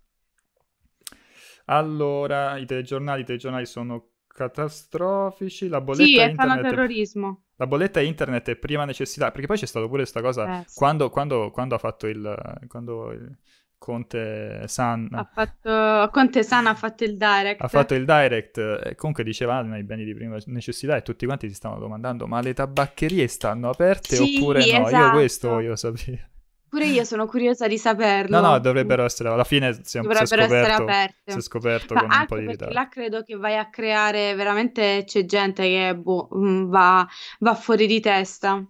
Allora, 1.65 2.57
i 2.57 2.65
telegiornali, 2.65 3.21
i 3.21 3.25
telegiornali 3.25 3.65
sono 3.65 4.09
catastrofici, 4.27 5.67
la 5.67 5.79
bolletta 5.79 6.03
Sì, 6.05 6.17
è 6.17 6.29
internet... 6.29 6.61
terrorismo. 6.61 7.43
La 7.55 7.67
bolletta 7.67 8.01
internet 8.01 8.49
è 8.49 8.55
prima 8.55 8.83
necessità, 8.83 9.31
perché 9.31 9.47
poi 9.47 9.57
c'è 9.57 9.67
stato 9.67 9.85
pure 9.85 10.01
questa 10.01 10.21
cosa, 10.21 10.59
Eh, 10.59 10.63
sì. 10.67 10.77
quando, 10.77 11.09
quando- 11.09 11.51
quando 11.51 11.75
ha 11.75 11.77
fatto 11.77 12.07
il... 12.07 12.65
quando 12.67 13.11
il 13.11 13.37
Conte 13.83 14.65
San 14.67 15.09
Ha 15.11 15.29
fatto... 15.29 16.09
Conte 16.09 16.41
San 16.41 16.67
ha 16.67 16.73
fatto 16.73 17.03
il 17.03 17.17
direct. 17.17 17.61
ha 17.61 17.67
fatto 17.67 17.93
il 17.95 18.05
direct, 18.05 18.95
comunque 18.95 19.25
diceva 19.25 19.59
i 19.77 19.83
beni 19.83 20.05
di 20.05 20.13
prima 20.13 20.37
necessità 20.45 20.95
e 20.95 21.01
tutti 21.01 21.25
quanti 21.25 21.49
si 21.49 21.55
stavano 21.55 21.81
domandando 21.81 22.25
ma 22.25 22.39
le 22.39 22.53
tabaccherie 22.53 23.27
stanno 23.27 23.69
aperte 23.69 24.15
Sì, 24.15 24.37
oppure 24.37 24.59
no? 24.59 24.65
Io 24.65 24.85
esatto. 24.87 25.11
questo 25.17 25.49
voglio 25.49 25.75
sapere. 25.75 26.29
Pure 26.69 26.85
io 26.85 27.03
sono 27.03 27.27
curiosa 27.27 27.67
di 27.67 27.77
saperlo. 27.77 28.39
No, 28.39 28.51
no, 28.51 28.59
dovrebbero 28.59 29.03
essere, 29.03 29.29
alla 29.29 29.43
fine 29.43 29.73
si 29.73 29.79
è, 29.81 29.83
si 29.83 29.97
è 29.97 30.01
Dovrebbero 30.01 30.41
essere 30.41 30.43
scoperto, 30.45 30.81
aperte. 30.83 31.31
si 31.31 31.37
è 31.37 31.41
scoperto 31.41 31.93
Ma 31.93 32.01
con 32.01 32.09
un 32.11 32.25
po' 32.25 32.37
di 32.37 32.47
ritardo. 32.47 32.73
là 32.73 32.87
credo 32.87 33.21
che 33.23 33.35
vai 33.35 33.57
a 33.57 33.69
creare 33.69 34.33
veramente 34.33 35.03
c'è 35.05 35.25
gente 35.25 35.61
che 35.63 35.95
boh, 35.95 36.29
mm, 36.35 36.69
va, 36.69 37.07
va 37.39 37.53
fuori 37.55 37.85
di 37.85 37.99
testa. 37.99 38.65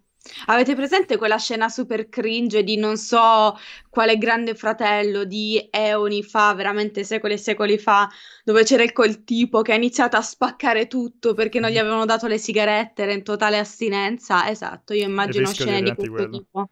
Avete 0.46 0.74
presente 0.74 1.18
quella 1.18 1.38
scena 1.38 1.68
super 1.68 2.08
cringe 2.08 2.63
di 2.63 2.77
non 2.77 2.96
so 2.96 3.58
quale 3.89 4.18
grande 4.18 4.56
fratello 4.56 5.25
di 5.25 5.68
eoni 5.70 6.24
fa, 6.24 6.53
veramente 6.53 7.03
secoli 7.03 7.34
e 7.34 7.38
secoli 7.38 7.77
fa, 7.77 8.10
dove 8.46 8.63
c'era 8.63 8.84
il 8.84 8.94
quel 8.94 9.25
tipo 9.25 9.62
che 9.62 9.74
ha 9.74 9.75
iniziato 9.75 10.15
a 10.15 10.22
spaccare 10.22 10.88
tutto 10.88 11.34
perché 11.34 11.60
non 11.60 11.72
gli 11.72 11.77
avevano 11.77 12.06
dato 12.06 12.27
le 12.27 12.38
sigarette, 12.38 13.03
era 13.03 13.12
in 13.12 13.24
totale 13.24 13.58
astinenza? 13.58 14.50
Esatto, 14.50 14.94
io 14.94 15.03
immagino 15.03 15.48
scene 15.51 15.82
di 15.82 15.94
questo 15.94 16.13
quello. 16.13 16.30
tipo. 16.30 16.70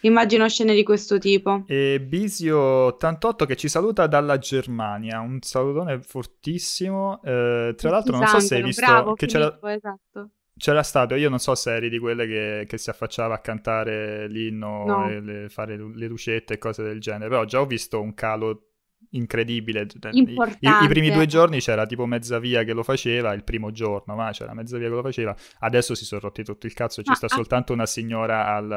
Immagino 0.00 0.48
scene 0.48 0.74
di 0.74 0.82
questo 0.82 1.18
tipo. 1.18 1.64
E 1.68 2.04
Bisio88 2.06 3.46
che 3.46 3.56
ci 3.56 3.68
saluta 3.68 4.08
dalla 4.08 4.38
Germania, 4.38 5.20
un 5.20 5.38
salutone 5.40 6.00
fortissimo. 6.02 7.22
Eh, 7.22 7.74
tra 7.76 7.90
l'altro 7.90 8.16
non 8.16 8.26
so 8.26 8.40
se 8.40 8.56
hai 8.56 8.62
visto 8.62 8.84
bravo, 8.84 9.14
che 9.14 9.26
c'era, 9.26 9.46
Filippo, 9.46 9.68
esatto. 9.68 10.30
C'era 10.56 10.82
stato, 10.82 11.14
io 11.14 11.28
non 11.28 11.38
so 11.38 11.54
se 11.54 11.74
eri 11.74 11.88
di 11.88 11.98
quelle 11.98 12.26
che, 12.26 12.64
che 12.68 12.78
si 12.78 12.90
affacciava 12.90 13.34
a 13.34 13.38
cantare 13.40 14.28
l'inno 14.28 14.84
No. 14.86 15.08
e 15.08 15.20
le- 15.20 15.48
fare 15.48 15.76
le 15.76 16.06
lucette 16.06 16.54
e 16.54 16.58
cose 16.58 16.82
del 16.82 17.00
genere, 17.00 17.28
però 17.28 17.44
già 17.44 17.60
ho 17.60 17.66
visto 17.66 18.00
un 18.00 18.14
calo 18.14 18.68
incredibile. 19.10 19.86
I- 20.12 20.20
I, 20.60 20.68
i 20.84 20.88
primi 20.88 21.10
due 21.10 21.26
giorni 21.26 21.58
c'era 21.60 21.84
tipo 21.86 22.06
mezza 22.06 22.38
via 22.38 22.62
che 22.64 22.72
lo 22.72 22.82
faceva, 22.82 23.32
il 23.34 23.44
primo 23.44 23.70
giorno, 23.70 24.14
ma 24.14 24.30
c'era 24.30 24.54
mezza 24.54 24.78
via 24.78 24.88
che 24.88 24.94
lo 24.94 25.02
faceva. 25.02 25.34
Adesso 25.60 25.94
si 25.94 26.04
sono 26.04 26.20
rotti 26.22 26.44
tutto 26.44 26.66
il 26.66 26.72
cazzo, 26.74 27.02
ci 27.02 27.10
Ma 27.10 27.14
sta 27.16 27.26
ah- 27.26 27.34
soltanto 27.34 27.72
una 27.72 27.84
signora 27.86 28.46
al, 28.54 28.70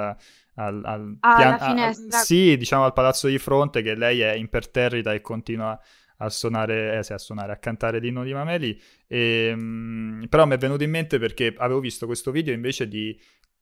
al, 0.55 0.81
al 0.83 1.17
pian- 1.19 1.21
alla 1.21 1.57
a- 1.57 1.63
a- 1.63 1.67
finestra. 1.67 2.17
sì, 2.19 2.57
diciamo 2.57 2.83
al 2.85 2.93
palazzo 2.93 3.27
di 3.27 3.37
fronte 3.37 3.81
che 3.81 3.95
lei 3.95 4.21
è 4.21 4.33
imperterrita 4.33 5.13
e 5.13 5.21
continua 5.21 5.79
a 6.17 6.29
suonare, 6.29 6.97
eh, 6.99 7.03
sì, 7.03 7.13
a 7.13 7.17
suonare, 7.17 7.51
a 7.51 7.57
cantare 7.57 7.99
l'inno 7.99 8.23
di 8.23 8.33
Mameli. 8.33 8.79
E, 9.07 9.53
mm, 9.55 10.23
però 10.25 10.45
mi 10.45 10.53
è 10.55 10.57
venuto 10.57 10.83
in 10.83 10.89
mente 10.91 11.19
perché 11.19 11.53
avevo 11.57 11.79
visto 11.79 12.05
questo 12.05 12.31
video 12.31 12.53
invece 12.53 12.87
di 12.87 13.17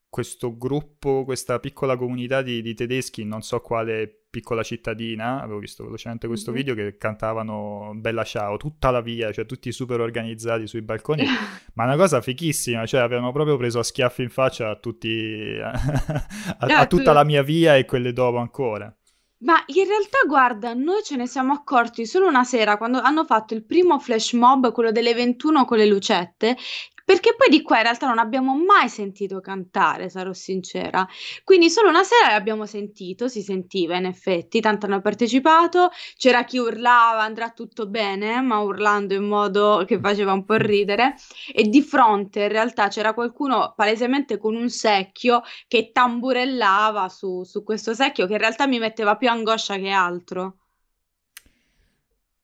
questo 0.10 0.56
gruppo, 0.58 1.24
questa 1.26 1.60
piccola 1.60 1.98
comunità 1.98 2.44
di, 2.44 2.62
di 2.62 2.76
tedeschi, 2.76 3.24
non 3.26 3.42
so 3.42 3.60
quale 3.62 4.26
piccola 4.30 4.62
cittadina, 4.62 5.42
avevo 5.42 5.58
visto 5.60 5.84
velocemente 5.84 6.28
questo 6.28 6.52
Mhm. 6.52 6.58
video 6.58 6.76
che 6.76 6.98
cantavano 6.98 7.94
Bella 7.96 8.24
Ciao 8.24 8.58
tutta 8.58 8.92
la 8.92 9.02
via, 9.02 9.32
cioè 9.32 9.46
tutti 9.48 9.72
super 9.72 10.00
organizzati 10.02 10.68
sui 10.68 10.82
balconi, 10.84 11.24
ma 11.74 11.84
una 11.86 11.96
cosa 11.96 12.22
fichissima, 12.22 12.86
cioè 12.86 13.02
avevano 13.02 13.32
proprio 13.32 13.58
preso 13.58 13.80
a 13.80 13.84
schiaffi 13.84 14.22
in 14.22 14.30
faccia 14.30 14.70
a 14.70 14.76
tutti, 14.76 15.58
a, 15.62 15.72
a 15.72 16.68
Ah, 16.80 16.86
tu- 16.86 16.98
tutta 16.98 17.12
la 17.14 17.24
mia 17.24 17.42
via 17.42 17.76
e 17.76 17.86
quelle 17.86 18.14
dopo 18.14 18.38
ancora. 18.38 18.96
Ma 19.44 19.62
in 19.68 19.86
realtà, 19.86 20.20
guarda, 20.26 20.74
noi 20.74 21.04
ce 21.04 21.18
ne 21.18 21.28
siamo 21.28 21.52
accorti 21.54 22.06
solo 22.06 22.28
una 22.28 22.46
sera 22.46 22.78
quando 22.78 23.02
hanno 23.02 23.26
fatto 23.26 23.54
il 23.54 23.66
primo 23.66 24.00
flash 24.00 24.34
mob, 24.34 24.72
quello 24.72 24.92
delle 24.92 25.14
21 25.14 25.66
con 25.66 25.78
le 25.78 25.86
lucette, 25.86 26.56
perché 27.04 27.36
poi 27.36 27.50
di 27.50 27.62
qua 27.62 27.78
in 27.78 27.84
realtà 27.84 28.08
non 28.08 28.18
abbiamo 28.20 28.56
mai 28.56 28.90
sentito 28.90 29.40
cantare, 29.42 30.10
sarò 30.10 30.34
sincera. 30.34 31.08
Quindi 31.44 31.70
solo 31.70 31.90
una 31.90 32.04
sera 32.04 32.30
l'abbiamo 32.32 32.66
sentito, 32.66 33.28
si 33.28 33.42
sentiva 33.42 33.96
in 33.98 34.06
effetti, 34.06 34.60
tanto 34.62 34.86
hanno 34.86 35.02
partecipato, 35.02 35.90
c'era 36.18 36.44
chi 36.44 36.58
urlava 36.58 37.22
andrà 37.24 37.52
tutto 37.52 37.88
bene, 37.88 38.42
ma 38.42 38.60
urlando 38.60 39.14
in 39.14 39.26
modo 39.28 39.84
che 39.86 40.00
faceva 40.00 40.34
un 40.34 40.46
po' 40.46 40.56
ridere, 40.56 41.16
e 41.54 41.64
di 41.64 41.82
fronte 41.82 42.44
in 42.44 42.50
realtà 42.50 42.88
c'era 42.88 43.14
qualcuno 43.14 43.74
palesemente 43.76 44.38
con 44.38 44.56
un 44.56 44.70
secchio 44.70 45.42
che 45.68 45.92
tamburellava 45.92 47.10
su, 47.10 47.44
su 47.44 47.64
questo 47.64 47.94
secchio 47.94 48.26
che 48.28 48.34
in 48.34 48.40
realtà 48.40 48.68
mi 48.68 48.80
metteva 48.80 49.16
più 49.18 49.30
angoscia 49.30 49.78
che 49.78 49.90
altro. 49.90 50.58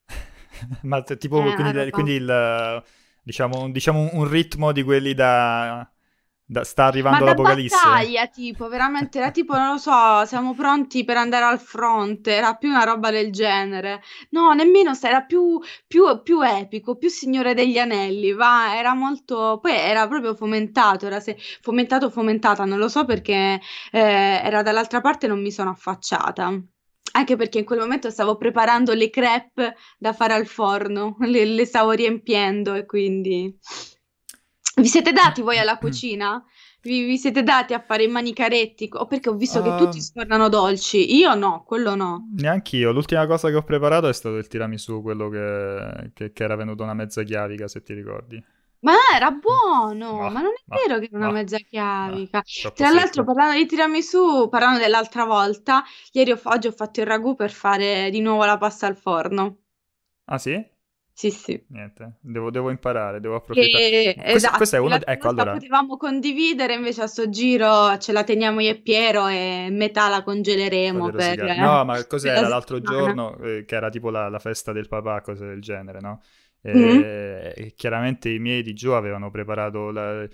Ma 0.83 1.01
t- 1.03 1.17
tipo, 1.17 1.41
Eh, 1.41 1.53
quindi, 1.55 1.91
quindi 1.91 2.11
il, 2.13 2.83
diciamo, 3.29 3.69
diciamo 3.69 4.09
un, 4.13 4.27
ritmo 4.27 4.71
di 4.71 4.81
quelli 4.81 5.13
da, 5.13 5.87
da- 6.43 6.63
sta 6.63 6.85
Ma 7.07 7.19
arrivando 7.19 7.23
da 7.23 7.35
l'apocalisse. 7.35 7.37
battaglia, 7.39 8.27
tipo, 8.27 8.67
veramente 8.69 9.17
era 9.17 9.31
tipo, 9.31 9.55
non 9.57 9.71
lo 9.73 9.77
so, 9.77 10.23
siamo 10.25 10.53
pronti 10.53 11.03
per 11.03 11.17
andare 11.17 11.43
al 11.45 11.59
fronte, 11.59 12.31
era 12.33 12.55
più 12.55 12.69
una 12.69 12.83
roba 12.83 13.09
del 13.11 13.31
genere. 13.31 14.01
No, 14.29 14.53
nemmeno, 14.53 14.91
era 15.01 15.23
più, 15.23 15.59
più, 15.87 16.03
più 16.23 16.41
epico, 16.41 16.95
più 16.97 17.09
Signore 17.09 17.53
degli 17.55 17.77
Anelli, 17.79 18.31
va, 18.33 18.75
era 18.77 18.93
molto, 18.93 19.57
poi 19.61 19.73
era 19.75 20.07
proprio 20.07 20.35
fomentato, 20.35 21.07
era 21.07 21.19
se- 21.19 21.37
fomentato, 21.61 22.09
fomentata, 22.11 22.63
non 22.65 22.77
lo 22.77 22.87
so 22.87 23.05
perché 23.05 23.59
eh, 23.91 23.99
era 23.99 24.61
dall'altra 24.61 25.01
parte 25.01 25.27
non 25.27 25.41
mi 25.41 25.51
sono 25.51 25.71
affacciata. 25.71 26.61
Anche 27.13 27.35
perché 27.35 27.59
in 27.59 27.65
quel 27.65 27.79
momento 27.79 28.09
stavo 28.09 28.37
preparando 28.37 28.93
le 28.93 29.09
crepe 29.09 29.75
da 29.97 30.13
fare 30.13 30.33
al 30.33 30.45
forno, 30.45 31.15
le, 31.21 31.45
le 31.45 31.65
stavo 31.65 31.91
riempiendo 31.91 32.73
e 32.75 32.85
quindi... 32.85 33.57
Vi 34.79 34.87
siete 34.87 35.11
dati 35.11 35.41
voi 35.41 35.57
alla 35.59 35.77
cucina? 35.77 36.41
Vi, 36.81 37.03
vi 37.03 37.17
siete 37.17 37.43
dati 37.43 37.73
a 37.73 37.81
fare 37.85 38.03
i 38.03 38.07
manicaretti? 38.07 38.87
O 38.93 39.07
perché 39.07 39.27
ho 39.29 39.35
visto 39.35 39.61
che 39.61 39.67
Ah. 39.69 39.75
tutti 39.75 39.99
sfornano 39.99 40.47
dolci. 40.47 41.17
Io 41.17 41.33
no, 41.35 41.63
quello 41.65 41.95
no. 41.95 42.29
Neanch'io. 42.37 42.91
L'ultima 42.93 43.27
cosa 43.27 43.49
che 43.49 43.55
ho 43.55 43.63
preparato 43.63 44.07
è 44.07 44.13
stato 44.13 44.37
il 44.37 44.47
tiramisù, 44.47 45.01
quello 45.01 45.27
che, 45.27 46.11
che- 46.13 46.31
che 46.31 46.43
era 46.43 46.55
venuto 46.55 46.83
una 46.83 46.93
mezza 46.93 47.23
chiavica, 47.23 47.67
se 47.67 47.81
ti 47.83 47.93
ricordi. 47.93 48.41
Ma 48.81 48.93
era 49.13 49.31
buono, 49.31 50.13
Ma- 50.19 50.29
ma 50.29 50.41
non 50.41 50.51
è 50.51 50.61
ma- 50.65 50.75
vero 50.77 50.99
che 50.99 51.05
era 51.05 51.17
una 51.17 51.25
ma- 51.27 51.31
mezza 51.33 51.57
chiavica. 51.57 52.41
Tra 52.73 52.89
l'altro, 52.91 53.23
parlando 53.25 53.57
di 53.57 53.65
tiramisù, 53.65 54.47
parlando 54.49 54.79
dell'altra 54.79 55.25
volta, 55.25 55.83
ieri 56.13 56.31
ho, 56.31 56.39
oggi 56.43 56.67
ho 56.67 56.71
fatto 56.71 57.01
il 57.01 57.05
ragù 57.05 57.35
per 57.35 57.51
fare 57.51 58.09
di 58.09 58.21
nuovo 58.21 58.45
la 58.45 58.57
pasta 58.57 58.87
al 58.87 58.95
forno. 58.95 59.57
Ah 60.25 60.37
sì? 60.37 60.65
Sì, 61.11 61.31
sì. 61.31 61.61
Niente, 61.71 62.19
devo, 62.21 62.49
devo 62.49 62.69
imparare, 62.69 63.19
devo 63.19 63.35
approfittare. 63.35 63.89
Che, 63.89 64.13
Questo- 64.15 64.35
esatto, 64.37 64.55
questo 64.57 64.75
è 64.77 64.79
uno- 64.79 64.89
l'altra 64.91 65.11
ecco, 65.11 65.27
allora- 65.27 65.51
potevamo 65.51 65.97
condividere, 65.97 66.75
invece 66.75 67.01
a 67.01 67.07
sto 67.07 67.27
giro 67.29 67.97
ce 67.97 68.13
la 68.13 68.23
teniamo 68.23 68.61
io 68.61 68.69
e 68.71 68.79
Piero 68.79 69.27
e 69.27 69.67
metà 69.69 70.07
la 70.07 70.23
congeleremo 70.23 71.09
per... 71.11 71.43
No, 71.57 71.83
ma 71.83 72.01
cos'era 72.07 72.39
la 72.39 72.47
l'altro 72.47 72.77
settimana. 72.77 72.99
giorno, 73.01 73.37
eh, 73.39 73.65
che 73.65 73.75
era 73.75 73.89
tipo 73.89 74.09
la, 74.09 74.29
la 74.29 74.39
festa 74.39 74.71
del 74.71 74.87
papà, 74.87 75.19
cose 75.19 75.45
del 75.45 75.59
genere, 75.59 75.99
no? 75.99 76.21
E, 76.61 76.71
Mhm. 76.71 77.63
e 77.65 77.73
chiaramente 77.75 78.29
i 78.29 78.39
miei 78.39 78.61
di 78.61 78.73
giù 78.73 78.91
avevano 78.91 79.29
preparato 79.31 79.91
la- 79.91 80.27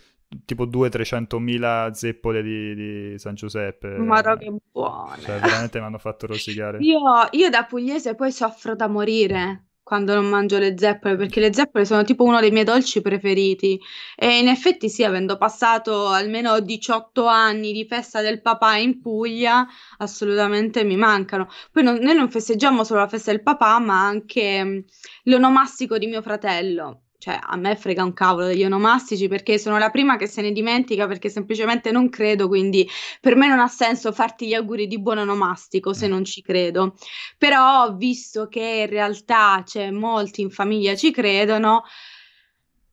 tipo 0.44 0.66
200-300 0.66 1.40
mila 1.40 1.92
zeppole 1.94 2.42
di, 2.42 2.76
di 2.76 3.20
San 3.20 3.36
Giuseppe. 3.36 3.88
Madò 3.90 4.36
che 4.38 4.52
buone. 4.72 5.22
Cioè, 5.22 5.40
veramente 5.40 5.80
mi 5.80 5.86
hanno 5.86 5.98
fatto 5.98 6.28
rosicare. 6.28 6.80
Io, 6.80 7.00
io 7.32 7.50
da 7.50 7.64
pugliese 7.64 8.16
poi 8.16 8.32
soffro 8.32 8.76
da 8.76 8.88
morire 8.88 9.66
quando 9.86 10.14
non 10.16 10.26
mangio 10.28 10.58
le 10.58 10.76
zeppole, 10.78 11.16
perché 11.16 11.40
le 11.40 11.54
zeppole 11.54 11.86
sono 11.86 12.04
tipo 12.04 12.24
uno 12.26 12.40
dei 12.42 12.52
miei 12.52 12.66
dolci 12.66 13.02
preferiti. 13.02 13.80
E 14.16 14.40
in 14.40 14.48
effetti 14.50 14.90
sì, 14.90 15.04
avendo 15.04 15.38
passato 15.38 16.08
almeno 16.08 16.60
18 16.60 17.26
anni 17.28 17.72
di 17.72 17.86
festa 17.86 18.22
del 18.22 18.42
papà 18.42 18.76
in 18.78 19.00
Puglia, 19.00 19.66
assolutamente 20.00 20.84
mi 20.84 20.96
mancano. 20.98 21.48
Poi 21.72 21.84
non- 21.84 21.98
noi 22.02 22.16
non 22.16 22.30
festeggiamo 22.32 22.84
solo 22.84 23.02
la 23.02 23.08
festa 23.08 23.32
del 23.32 23.44
papà, 23.44 23.80
ma 23.80 24.06
anche 24.06 24.64
mh, 24.64 24.84
l'onomastico 25.26 25.98
di 25.98 26.08
mio 26.08 26.22
fratello. 26.22 27.02
Cioè, 27.26 27.40
a 27.42 27.56
me 27.56 27.76
frega 27.76 28.04
un 28.04 28.14
cavolo 28.14 28.46
degli 28.46 28.64
onomastici 28.64 29.28
perché 29.28 29.58
sono 29.58 29.80
la 29.80 29.90
prima 29.90 30.16
che 30.16 30.28
se 30.28 30.44
ne 30.44 30.52
dimentica 30.52 31.08
perché 31.08 31.28
semplicemente 31.28 31.90
non 31.90 32.08
credo, 32.10 32.48
quindi 32.48 32.88
per 33.20 33.36
me 33.36 33.48
non 33.48 33.58
ha 33.58 33.68
senso 33.68 34.12
farti 34.12 34.46
gli 34.46 34.54
auguri 34.54 34.86
di 34.86 35.02
buon 35.02 35.18
onomastico 35.18 35.92
se 35.92 36.08
non 36.08 36.24
ci 36.24 36.44
credo. 36.44 36.94
Però, 37.40 37.96
visto 37.96 38.48
che 38.48 38.84
in 38.84 38.90
realtà 38.92 39.64
c'è 39.66 39.90
molti 39.90 40.42
in 40.42 40.52
famiglia 40.52 40.96
ci 40.96 41.10
credono, 41.10 41.82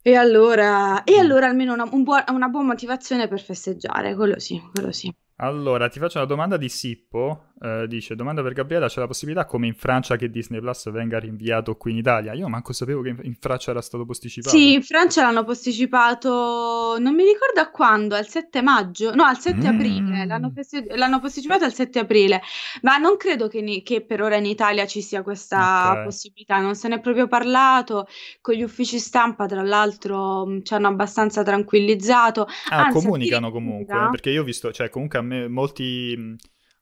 e 0.01 0.15
allora, 0.15 1.05
e 1.05 1.19
allora 1.19 1.47
almeno 1.47 1.75
una, 1.75 1.87
un 1.93 2.03
buo- 2.03 2.25
una 2.29 2.49
buona 2.49 2.69
motivazione 2.69 3.29
per 3.29 3.43
festeggiare, 3.43 4.15
quello 4.15 4.39
sì, 4.39 4.59
quello 4.73 4.93
sì. 4.93 5.15
Allora, 5.37 5.91
ti 5.91 5.99
faccio 5.99 6.17
una 6.17 6.27
domanda 6.27 6.57
di 6.57 6.71
Sippo. 6.71 7.52
Eh, 7.65 7.87
dice, 7.87 8.17
domanda 8.17 8.43
per 8.43 8.55
Gabriela, 8.55 8.89
c'è 8.89 8.99
la 8.99 9.07
possibilità 9.07 9.45
come 9.45 9.69
in 9.69 9.75
Francia 9.75 10.17
che 10.17 10.29
Disney 10.29 10.59
Plus 10.59 10.91
venga 10.91 11.21
rinviato 11.21 11.77
qui 11.77 11.93
in 11.93 11.99
Italia? 11.99 12.33
Io 12.33 12.49
manco 12.49 12.73
sapevo 12.73 13.03
che 13.03 13.15
in 13.23 13.37
Francia 13.39 13.71
era 13.71 13.81
stato 13.81 14.05
posticipato. 14.05 14.57
Sì, 14.57 14.73
in 14.73 14.83
Francia 14.83 15.23
l'hanno 15.23 15.45
posticipato, 15.45 16.97
non 16.99 17.15
mi 17.15 17.23
ricordo 17.23 17.61
a 17.61 17.71
quando, 17.71 18.17
al 18.17 18.27
7 18.27 18.63
maggio, 18.63 19.15
no, 19.15 19.23
al 19.23 19.39
7 19.39 19.59
mm. 19.59 19.67
aprile, 19.67 20.27
l'hanno, 20.27 20.51
festi- 20.53 20.87
l'hanno, 20.89 21.21
posticipato 21.21 21.63
al 21.63 21.73
7 21.73 22.01
aprile, 22.01 22.43
ma 22.81 22.97
non 22.97 23.17
credo 23.17 23.47
che, 23.47 23.61
ne- 23.61 23.83
che 23.83 24.01
per 24.05 24.23
ora 24.23 24.35
in 24.35 24.47
Italia 24.47 24.85
ci 24.87 25.01
sia 25.01 25.23
questa 25.23 25.91
okay. 25.91 26.05
possibilità, 26.05 26.59
non 26.59 26.75
se 26.75 26.89
ne 26.89 26.97
è 26.97 27.01
proprio 27.01 27.29
parlato, 27.29 28.09
con 28.41 28.55
gli 28.55 28.63
uffici 28.65 28.99
stampa 28.99 29.47
tra 29.47 29.63
l'altro 29.63 30.47
mm, 30.47 30.63
ci 30.63 30.75
hanno 30.75 30.89
abbastanza 30.89 31.45
tranquillizzato. 31.45 32.49
Ah, 32.71 32.87
Anzi, 32.87 33.05
comunicano 33.05 33.53
comunque, 33.53 33.95
eh, 33.95 34.09
perché 34.11 34.31
io 34.31 34.41
ho 34.41 34.45
visto, 34.45 34.73
cioè 34.73 34.89
comunque 34.89 35.21
a 35.21 35.23
me 35.23 35.47
molti 35.47 36.17
mm, 36.19 36.35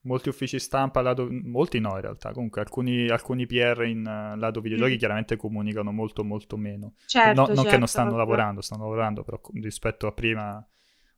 molti 0.03 0.29
uffici 0.29 0.59
stampa, 0.59 1.01
lato, 1.01 1.29
molti 1.31 1.79
no 1.79 1.95
in 1.95 2.01
realtà, 2.01 2.33
comunque 2.33 2.61
alcuni, 2.61 3.09
alcuni 3.09 3.47
PR 3.47 3.85
in 3.85 4.01
uh, 4.01 4.39
lato 4.39 4.61
videogiochi 4.61 4.95
mm. 4.95 4.99
chiaramente 4.99 5.37
comunicano 5.37 5.93
molto 5.93 6.25
molto 6.25 6.57
meno. 6.57 6.95
Certo, 7.07 7.41
no, 7.41 7.47
non 7.47 7.57
certo, 7.57 7.71
che 7.71 7.79
non 7.79 7.87
stanno 7.87 8.17
lavorando, 8.17 8.61
stanno 8.61 8.83
lavorando, 8.83 9.23
però 9.23 9.41
rispetto 9.61 10.07
a 10.07 10.13
prima 10.13 10.67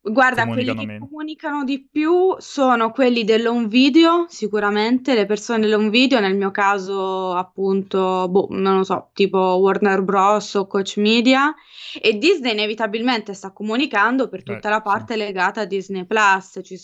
Guarda, 0.05 0.49
quelli 0.49 0.75
che 0.75 0.85
meno. 0.85 1.07
comunicano 1.07 1.63
di 1.63 1.87
più 1.89 2.35
sono 2.39 2.91
quelli 2.91 3.23
dell'home 3.23 3.69
video, 3.69 4.27
sicuramente, 4.29 5.15
le 5.15 5.27
persone 5.27 5.61
dell'home 5.61 5.91
video, 5.91 6.19
nel 6.19 6.37
mio 6.37 6.51
caso 6.51 7.35
appunto, 7.35 8.27
boh, 8.29 8.49
non 8.51 8.79
lo 8.79 8.83
so, 8.83 9.11
tipo 9.13 9.39
Warner 9.39 10.03
Bros. 10.03 10.55
o 10.57 10.67
Coach 10.67 10.97
Media, 10.97 11.55
e 12.01 12.19
Disney 12.19 12.51
inevitabilmente 12.51 13.33
sta 13.33 13.53
comunicando 13.53 14.29
per 14.29 14.43
tutta 14.43 14.67
eh, 14.67 14.71
la 14.73 14.81
parte 14.81 15.13
sì. 15.13 15.21
legata 15.21 15.61
a 15.61 15.67
Disney 15.67 16.05
Plus. 16.05 16.59
Ci, 16.65 16.77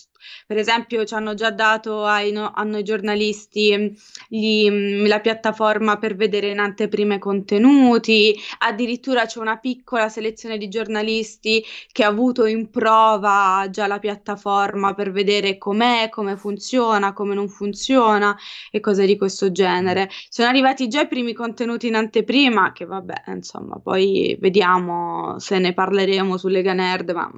per 0.46 0.56
esempio, 0.56 1.04
ci 1.04 1.14
hanno 1.14 1.34
già 1.34 1.50
dato 1.50 2.04
ai, 2.04 2.30
no, 2.30 2.52
a 2.54 2.62
noi 2.62 2.84
giornalisti 2.84 3.98
gli, 4.28 5.06
la 5.08 5.18
piattaforma 5.18 5.98
per 5.98 6.14
vedere 6.14 6.50
in 6.50 6.60
anteprima 6.60 7.14
i 7.14 7.18
contenuti, 7.18 8.36
addirittura 8.58 9.26
c'è 9.26 9.40
una 9.40 9.56
piccola 9.56 10.08
selezione 10.08 10.56
di 10.56 10.68
giornalisti 10.68 11.64
che 11.90 12.04
ha 12.04 12.08
avuto 12.08 12.46
in 12.46 12.70
pro 12.70 13.07
prova 13.08 13.68
già 13.70 13.86
la 13.86 13.98
piattaforma 13.98 14.92
per 14.92 15.10
vedere 15.10 15.56
com'è, 15.56 16.08
come 16.10 16.36
funziona, 16.36 17.14
come 17.14 17.34
non 17.34 17.48
funziona 17.48 18.36
e 18.70 18.80
cose 18.80 19.06
di 19.06 19.16
questo 19.16 19.50
genere. 19.50 20.10
Sono 20.28 20.48
arrivati 20.48 20.88
già 20.88 21.02
i 21.02 21.08
primi 21.08 21.32
contenuti 21.32 21.86
in 21.86 21.94
anteprima, 21.94 22.72
che 22.72 22.84
vabbè, 22.84 23.24
insomma, 23.28 23.78
poi 23.78 24.36
vediamo 24.38 25.38
se 25.38 25.58
ne 25.58 25.72
parleremo 25.72 26.36
su 26.36 26.48
Lega 26.48 26.74
Nerd, 26.74 27.10
ma 27.10 27.30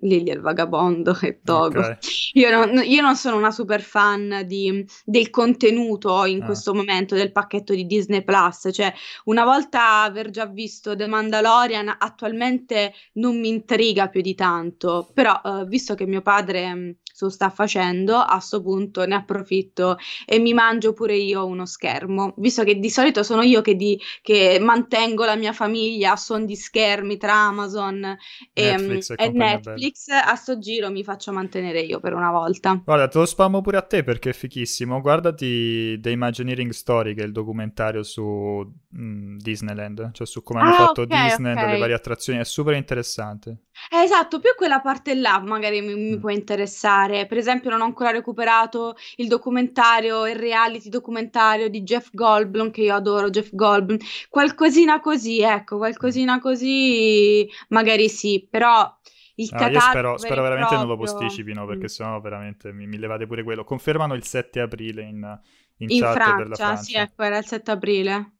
Lily 0.00 0.30
è 0.30 0.34
il 0.34 0.40
vagabondo 0.40 1.16
e 1.20 1.40
Togo. 1.44 1.80
Okay. 1.80 1.96
Io, 2.34 2.50
non, 2.50 2.82
io, 2.82 3.02
non, 3.02 3.16
sono 3.16 3.36
una 3.36 3.50
super 3.50 3.82
fan 3.82 4.44
di, 4.46 4.86
del 5.04 5.30
contenuto 5.30 6.24
in 6.24 6.42
ah. 6.42 6.46
questo 6.46 6.74
momento 6.74 7.14
del 7.14 7.32
pacchetto 7.32 7.74
di 7.74 7.86
Disney 7.86 8.22
Plus, 8.22 8.68
cioè 8.72 8.92
una 9.24 9.44
volta 9.44 10.02
aver 10.02 10.30
già 10.30 10.46
visto 10.46 10.96
The 10.96 11.06
Mandalorian 11.06 11.94
attualmente 11.98 12.94
non 13.14 13.38
mi 13.38 13.48
intriga 13.48 14.08
più 14.08 14.20
di 14.20 14.34
tanto 14.34 14.85
tutto, 14.86 15.10
però 15.12 15.40
uh, 15.42 15.66
visto 15.66 15.94
che 15.94 16.06
mio 16.06 16.22
padre 16.22 16.72
mh, 16.72 16.78
mm, 16.78 16.90
lo 17.18 17.28
sta 17.28 17.50
facendo, 17.50 18.16
a 18.16 18.36
questo 18.36 18.62
punto 18.62 19.04
ne 19.04 19.14
approfitto 19.16 19.96
e 20.24 20.38
mi 20.38 20.52
mangio 20.52 20.92
pure 20.92 21.16
io 21.16 21.44
uno 21.46 21.66
schermo, 21.66 22.34
visto 22.36 22.62
che 22.62 22.78
di 22.78 22.90
solito 22.90 23.22
sono 23.22 23.42
io 23.42 23.62
che, 23.62 23.74
di, 23.74 24.00
che 24.22 24.58
mantengo 24.60 25.24
la 25.24 25.34
mia 25.34 25.52
famiglia 25.52 26.12
a 26.12 26.16
suon 26.16 26.46
di 26.46 26.54
schermi 26.54 27.16
tra 27.16 27.32
Amazon 27.32 28.16
e 28.52 28.76
Netflix, 28.76 29.14
e 29.16 29.30
Netflix 29.30 30.08
a 30.08 30.34
sto 30.36 30.58
giro 30.58 30.90
mi 30.90 31.02
faccio 31.02 31.32
mantenere 31.32 31.80
io 31.80 32.00
per 32.00 32.14
una 32.14 32.30
volta. 32.30 32.80
Guarda, 32.84 33.08
te 33.08 33.18
lo 33.18 33.26
spammo 33.26 33.60
pure 33.62 33.78
a 33.78 33.82
te 33.82 34.04
perché 34.04 34.30
è 34.30 34.34
fichissimo, 34.34 35.00
guardati 35.00 35.98
The 36.00 36.10
Imagineering 36.10 36.70
Story 36.70 37.14
che 37.14 37.22
è 37.22 37.26
il 37.26 37.32
documentario 37.32 38.02
su 38.02 38.22
mh, 38.22 39.02
mm, 39.02 39.36
Disneyland, 39.38 40.10
cioè 40.12 40.26
su 40.26 40.42
come 40.42 40.60
hanno 40.60 40.74
ah, 40.74 40.86
fatto 40.86 41.02
okay, 41.02 41.28
Disneyland, 41.28 41.58
okay. 41.58 41.72
le 41.72 41.78
varie 41.78 41.94
attrazioni, 41.94 42.38
è 42.38 42.44
super 42.44 42.74
interessante. 42.74 43.60
Eh, 43.90 44.02
esatto, 44.02 44.40
più 44.40 44.50
quella 44.56 44.80
parte 44.80 45.14
là 45.14 45.40
magari 45.40 45.80
mi, 45.80 45.94
mi, 45.94 46.16
mm. 46.16 46.20
può 46.20 46.30
interessare. 46.30 47.26
Per 47.26 47.36
esempio, 47.36 47.70
non 47.70 47.80
ho 47.80 47.84
ancora 47.84 48.10
recuperato 48.10 48.96
il 49.16 49.28
documentario, 49.28 50.26
il 50.26 50.36
reality 50.36 50.88
documentario 50.88 51.68
di 51.68 51.82
Jeff 51.82 52.08
Goldblum, 52.12 52.70
che 52.70 52.82
io 52.82 52.94
adoro 52.94 53.30
Jeff 53.30 53.50
Goldblum. 53.52 53.98
Qualcosina 54.28 55.00
così, 55.00 55.40
ecco, 55.40 55.76
qualcosina 55.76 56.40
così 56.40 57.48
magari 57.68 58.08
sì, 58.08 58.46
però 58.48 58.92
il 59.38 59.50
ah, 59.52 59.68
io 59.68 59.80
spero, 59.80 60.16
spero 60.16 60.42
veramente 60.42 60.74
proprio... 60.74 60.78
non 60.78 60.88
lo 60.88 60.96
posticipino 60.96 61.66
perché 61.66 61.84
mm. 61.84 61.88
sennò 61.88 62.20
veramente 62.20 62.72
mi, 62.72 62.86
mi, 62.86 62.98
levate 62.98 63.26
pure 63.26 63.42
quello. 63.42 63.64
Confermano 63.64 64.14
il 64.14 64.24
7 64.24 64.60
aprile 64.60 65.02
in, 65.02 65.40
in, 65.78 65.90
in 65.90 66.00
chat 66.00 66.14
Francia, 66.14 66.36
per 66.36 66.48
la 66.48 66.56
Francia. 66.56 66.82
Sì, 66.82 66.96
ecco, 66.96 67.22
era 67.22 67.38
il 67.38 67.44
7 67.44 67.70
aprile. 67.70 68.35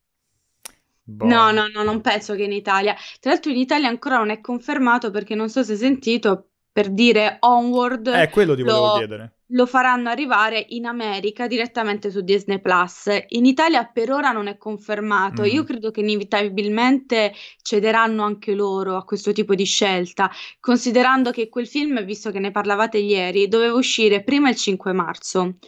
Boh. 1.09 1.25
No, 1.25 1.51
no, 1.51 1.67
no, 1.67 1.83
non 1.83 2.01
penso 2.01 2.35
che 2.35 2.43
in 2.43 2.51
Italia. 2.51 2.93
Tra 3.21 3.31
l'altro 3.31 3.49
in 3.49 3.57
Italia 3.57 3.87
ancora 3.87 4.17
non 4.17 4.29
è 4.29 4.41
confermato 4.41 5.09
perché 5.09 5.35
non 5.35 5.49
so 5.49 5.63
se 5.63 5.71
hai 5.71 5.77
sentito, 5.77 6.49
per 6.69 6.89
dire 6.91 7.37
Onward. 7.39 8.07
Eh, 8.07 8.29
quello 8.29 8.55
ti 8.55 8.61
volevo 8.61 8.85
lo, 8.87 8.97
chiedere. 8.97 9.37
Lo 9.51 9.65
faranno 9.65 10.09
arrivare 10.09 10.65
in 10.69 10.85
America 10.85 11.47
direttamente 11.47 12.11
su 12.11 12.19
Disney 12.19 12.59
Plus. 12.59 13.07
In 13.29 13.45
Italia 13.45 13.85
per 13.85 14.11
ora 14.11 14.33
non 14.33 14.47
è 14.47 14.57
confermato. 14.57 15.43
Mm. 15.43 15.45
Io 15.45 15.63
credo 15.63 15.91
che 15.91 16.01
inevitabilmente 16.01 17.33
cederanno 17.61 18.23
anche 18.23 18.53
loro 18.53 18.97
a 18.97 19.05
questo 19.05 19.31
tipo 19.31 19.55
di 19.55 19.63
scelta, 19.63 20.29
considerando 20.59 21.31
che 21.31 21.47
quel 21.47 21.67
film, 21.67 22.03
visto 22.03 22.31
che 22.31 22.39
ne 22.39 22.51
parlavate 22.51 22.97
ieri, 22.97 23.47
doveva 23.47 23.75
uscire 23.75 24.23
prima 24.23 24.49
il 24.49 24.57
5 24.57 24.91
marzo. 24.91 25.59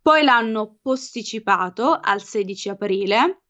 Poi 0.00 0.22
l'hanno 0.22 0.78
posticipato 0.80 1.98
al 2.00 2.22
16 2.22 2.68
aprile 2.68 3.43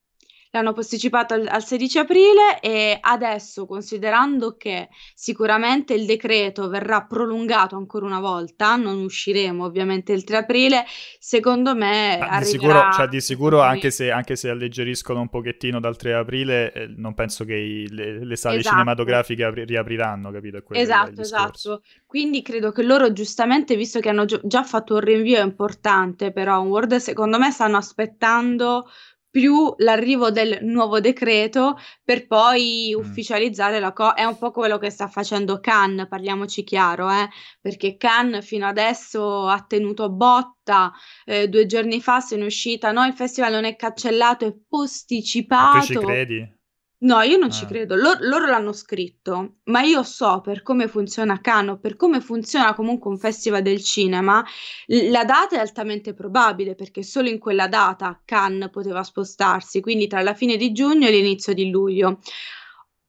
l'hanno 0.58 0.72
posticipato 0.72 1.34
al, 1.34 1.46
al 1.48 1.64
16 1.64 1.98
aprile 1.98 2.60
e 2.60 2.98
adesso, 3.00 3.66
considerando 3.66 4.56
che 4.56 4.88
sicuramente 5.14 5.94
il 5.94 6.06
decreto 6.06 6.68
verrà 6.68 7.02
prolungato 7.02 7.76
ancora 7.76 8.06
una 8.06 8.20
volta, 8.20 8.76
non 8.76 9.02
usciremo 9.02 9.64
ovviamente 9.64 10.12
il 10.12 10.24
3 10.24 10.36
aprile, 10.36 10.84
secondo 11.18 11.74
me 11.74 12.18
ah, 12.18 12.38
di 12.38 12.44
sicuro, 12.44 12.92
cioè, 12.92 13.08
di 13.08 13.20
sicuro 13.20 13.60
anche, 13.60 13.90
se, 13.90 14.10
anche, 14.10 14.36
se, 14.36 14.48
alleggeriscono 14.48 15.20
un 15.20 15.28
pochettino 15.28 15.80
dal 15.80 15.96
3 15.96 16.14
aprile, 16.14 16.72
eh, 16.72 16.86
non 16.96 17.14
penso 17.14 17.44
che 17.44 17.54
i, 17.54 17.88
le, 17.90 18.24
le, 18.24 18.36
sale 18.36 18.58
esatto. 18.58 18.74
cinematografiche 18.74 19.44
apri- 19.44 19.64
riapriranno, 19.64 20.30
capito? 20.30 20.62
Esatto, 20.70 21.20
esatto. 21.20 21.82
Quindi 22.06 22.42
credo 22.42 22.70
che 22.70 22.82
loro 22.82 23.12
giustamente, 23.12 23.76
visto 23.76 24.00
che 24.00 24.08
hanno 24.08 24.24
già 24.24 24.62
fatto 24.62 24.94
un 24.94 25.00
rinvio 25.00 25.42
importante 25.42 26.32
per 26.32 26.48
Onward, 26.48 26.94
secondo 26.96 27.38
me 27.38 27.50
stanno 27.50 27.76
aspettando 27.76 28.86
più 29.34 29.74
l'arrivo 29.78 30.30
del 30.30 30.60
nuovo 30.62 31.00
decreto 31.00 31.76
per 32.04 32.28
poi 32.28 32.94
mm. 32.94 33.00
ufficializzare 33.00 33.80
la 33.80 33.92
cosa. 33.92 34.14
È 34.14 34.22
un 34.22 34.38
po' 34.38 34.52
quello 34.52 34.78
che 34.78 34.90
sta 34.90 35.08
facendo 35.08 35.58
Cannes, 35.58 36.06
parliamoci 36.06 36.62
chiaro, 36.62 37.10
eh? 37.10 37.28
perché 37.60 37.96
Cannes 37.96 38.46
fino 38.46 38.64
adesso 38.64 39.48
ha 39.48 39.60
tenuto 39.66 40.08
botta. 40.08 40.92
Eh, 41.24 41.48
due 41.48 41.66
giorni 41.66 42.00
fa 42.00 42.20
se 42.20 42.36
ne 42.36 42.42
è 42.42 42.46
uscita, 42.46 42.92
no, 42.92 43.04
il 43.04 43.14
festival 43.14 43.50
non 43.50 43.64
è 43.64 43.74
cancellato, 43.74 44.46
è 44.46 44.54
posticipato. 44.68 45.78
Ma 45.78 45.80
tu 45.80 45.86
ci 45.86 45.98
credi? 45.98 46.58
No, 47.04 47.20
io 47.20 47.36
non 47.36 47.50
ci 47.50 47.64
ah. 47.64 47.66
credo. 47.66 47.94
Lor- 47.96 48.20
loro 48.22 48.46
l'hanno 48.46 48.72
scritto, 48.72 49.56
ma 49.64 49.82
io 49.82 50.02
so 50.02 50.40
per 50.40 50.62
come 50.62 50.88
funziona 50.88 51.40
Cannes, 51.40 51.78
per 51.80 51.96
come 51.96 52.20
funziona 52.20 52.74
comunque 52.74 53.10
un 53.10 53.18
festival 53.18 53.60
del 53.60 53.82
cinema, 53.82 54.42
la 54.86 55.24
data 55.24 55.56
è 55.56 55.58
altamente 55.58 56.14
probabile 56.14 56.74
perché 56.74 57.02
solo 57.02 57.28
in 57.28 57.38
quella 57.38 57.68
data 57.68 58.20
Cannes 58.24 58.70
poteva 58.70 59.02
spostarsi, 59.02 59.80
quindi 59.82 60.06
tra 60.06 60.22
la 60.22 60.32
fine 60.34 60.56
di 60.56 60.72
giugno 60.72 61.06
e 61.06 61.10
l'inizio 61.10 61.52
di 61.52 61.68
luglio. 61.70 62.20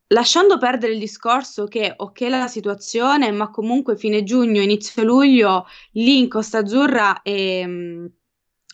Lasciando 0.10 0.58
perdere 0.58 0.94
il 0.94 1.00
discorso 1.00 1.66
che 1.66 1.94
ok 1.96 2.20
la 2.22 2.48
situazione, 2.48 3.32
ma 3.32 3.50
comunque 3.50 3.96
fine 3.96 4.24
giugno, 4.24 4.62
inizio 4.62 5.04
luglio, 5.04 5.66
lì 5.94 6.20
in 6.20 6.28
Costa 6.28 6.60
Azzurra 6.60 7.22
è, 7.22 7.66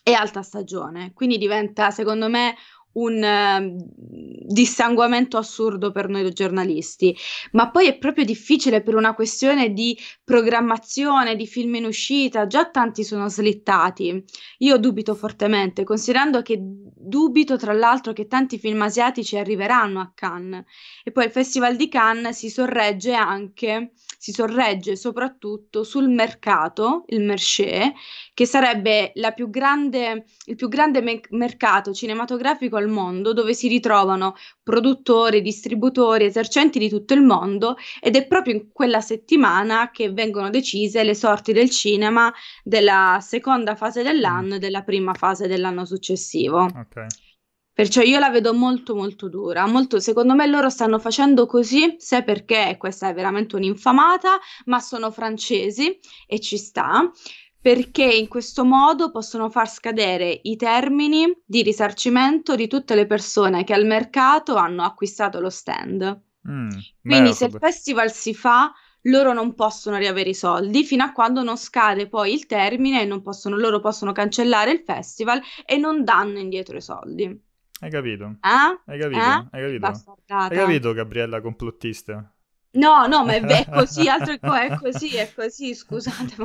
è 0.03 0.11
alta 0.11 0.41
stagione, 0.41 1.13
quindi 1.13 1.37
diventa 1.37 1.91
secondo 1.91 2.27
me 2.27 2.55
un 2.93 3.21
uh, 3.21 4.45
dissanguamento 4.45 5.37
assurdo 5.37 5.91
per 5.91 6.09
noi 6.09 6.31
giornalisti, 6.31 7.15
ma 7.51 7.69
poi 7.69 7.87
è 7.87 7.97
proprio 7.97 8.25
difficile 8.25 8.81
per 8.81 8.95
una 8.95 9.13
questione 9.13 9.71
di 9.71 9.97
programmazione 10.23 11.35
di 11.35 11.47
film 11.47 11.75
in 11.75 11.85
uscita, 11.85 12.47
già 12.47 12.69
tanti 12.69 13.03
sono 13.03 13.29
slittati. 13.29 14.23
Io 14.59 14.77
dubito 14.77 15.15
fortemente, 15.15 15.83
considerando 15.83 16.41
che 16.41 16.57
dubito 16.59 17.57
tra 17.57 17.73
l'altro 17.73 18.13
che 18.13 18.27
tanti 18.27 18.57
film 18.57 18.81
asiatici 18.81 19.37
arriveranno 19.37 19.99
a 19.99 20.11
Cannes 20.13 20.63
e 21.03 21.11
poi 21.11 21.25
il 21.25 21.31
Festival 21.31 21.75
di 21.75 21.87
Cannes 21.87 22.37
si 22.37 22.49
sorregge 22.49 23.13
anche 23.13 23.91
si 24.21 24.33
sorregge 24.33 24.95
soprattutto 24.95 25.83
sul 25.83 26.07
mercato, 26.07 27.05
il 27.07 27.23
marché, 27.23 27.93
che 28.35 28.45
sarebbe 28.45 29.13
più 29.33 29.49
grande, 29.49 30.25
il 30.45 30.55
più 30.55 30.67
grande 30.67 31.01
me- 31.01 31.21
mercato 31.31 31.91
cinematografico 31.91 32.77
al 32.81 32.89
mondo 32.89 33.33
dove 33.33 33.53
si 33.53 33.67
ritrovano 33.67 34.35
produttori, 34.63 35.41
distributori, 35.41 36.25
esercenti 36.25 36.79
di 36.79 36.89
tutto 36.89 37.13
il 37.13 37.21
mondo 37.21 37.77
ed 38.01 38.15
è 38.15 38.27
proprio 38.27 38.55
in 38.55 38.71
quella 38.71 39.01
settimana 39.01 39.91
che 39.91 40.11
vengono 40.11 40.49
decise 40.49 41.03
le 41.03 41.15
sorti 41.15 41.53
del 41.53 41.69
cinema 41.69 42.33
della 42.63 43.19
seconda 43.21 43.75
fase 43.75 44.03
dell'anno 44.03 44.53
mm. 44.53 44.53
e 44.53 44.59
della 44.59 44.83
prima 44.83 45.13
fase 45.13 45.47
dell'anno 45.47 45.85
successivo. 45.85 46.63
Ok. 46.63 47.05
Perciò 47.73 48.01
io 48.01 48.19
la 48.19 48.29
vedo 48.29 48.53
molto 48.53 48.95
molto 48.95 49.29
dura, 49.29 49.65
molto, 49.65 49.99
secondo 49.99 50.35
me 50.35 50.45
loro 50.45 50.69
stanno 50.69 50.99
facendo 50.99 51.45
così, 51.45 51.95
se 51.97 52.21
perché 52.21 52.75
questa 52.77 53.07
è 53.07 53.13
veramente 53.13 53.55
un'infamata, 53.55 54.39
ma 54.65 54.79
sono 54.79 55.09
francesi 55.09 55.97
e 56.27 56.39
ci 56.41 56.57
sta, 56.57 57.09
perché 57.61 58.03
in 58.03 58.27
questo 58.27 58.65
modo 58.65 59.11
possono 59.11 59.49
far 59.49 59.69
scadere 59.69 60.39
i 60.43 60.55
termini 60.55 61.31
di 61.45 61.61
risarcimento 61.61 62.55
di 62.55 62.67
tutte 62.67 62.95
le 62.95 63.05
persone 63.05 63.63
che 63.63 63.73
al 63.73 63.85
mercato 63.85 64.55
hanno 64.55 64.83
acquistato 64.83 65.39
lo 65.39 65.51
stand. 65.51 66.21
Mm, 66.49 66.69
Quindi 67.03 67.29
beh, 67.29 67.33
se 67.35 67.45
il 67.45 67.55
festival 67.59 68.11
si 68.11 68.33
fa, 68.33 68.73
loro 69.03 69.33
non 69.33 69.53
possono 69.53 69.97
riavere 69.97 70.31
i 70.31 70.33
soldi 70.35 70.83
fino 70.83 71.03
a 71.03 71.11
quando 71.11 71.43
non 71.43 71.55
scade 71.55 72.07
poi 72.07 72.33
il 72.33 72.47
termine 72.47 73.03
e 73.03 73.21
possono, 73.21 73.57
loro 73.57 73.79
possono 73.79 74.11
cancellare 74.11 74.71
il 74.71 74.81
festival 74.83 75.39
e 75.63 75.77
non 75.77 76.03
danno 76.03 76.39
indietro 76.39 76.77
i 76.77 76.81
soldi. 76.81 77.25
Hai 77.79 77.89
capito? 77.89 78.25
Eh? 78.41 78.91
Hai 78.91 78.99
capito? 78.99 79.19
Eh? 79.19 79.47
Hai 79.51 79.61
capito? 79.61 80.01
Hai 80.27 80.57
capito, 80.57 80.93
Gabriella 80.93 81.41
complottista? 81.41 82.30
No, 82.73 83.05
no, 83.05 83.25
ma 83.25 83.33
è, 83.33 83.41
è 83.41 83.69
così, 83.69 84.07
altro 84.07 84.33
è 84.33 84.77
così, 84.79 85.15
è 85.15 85.33
così, 85.33 85.75
scusate. 85.75 86.35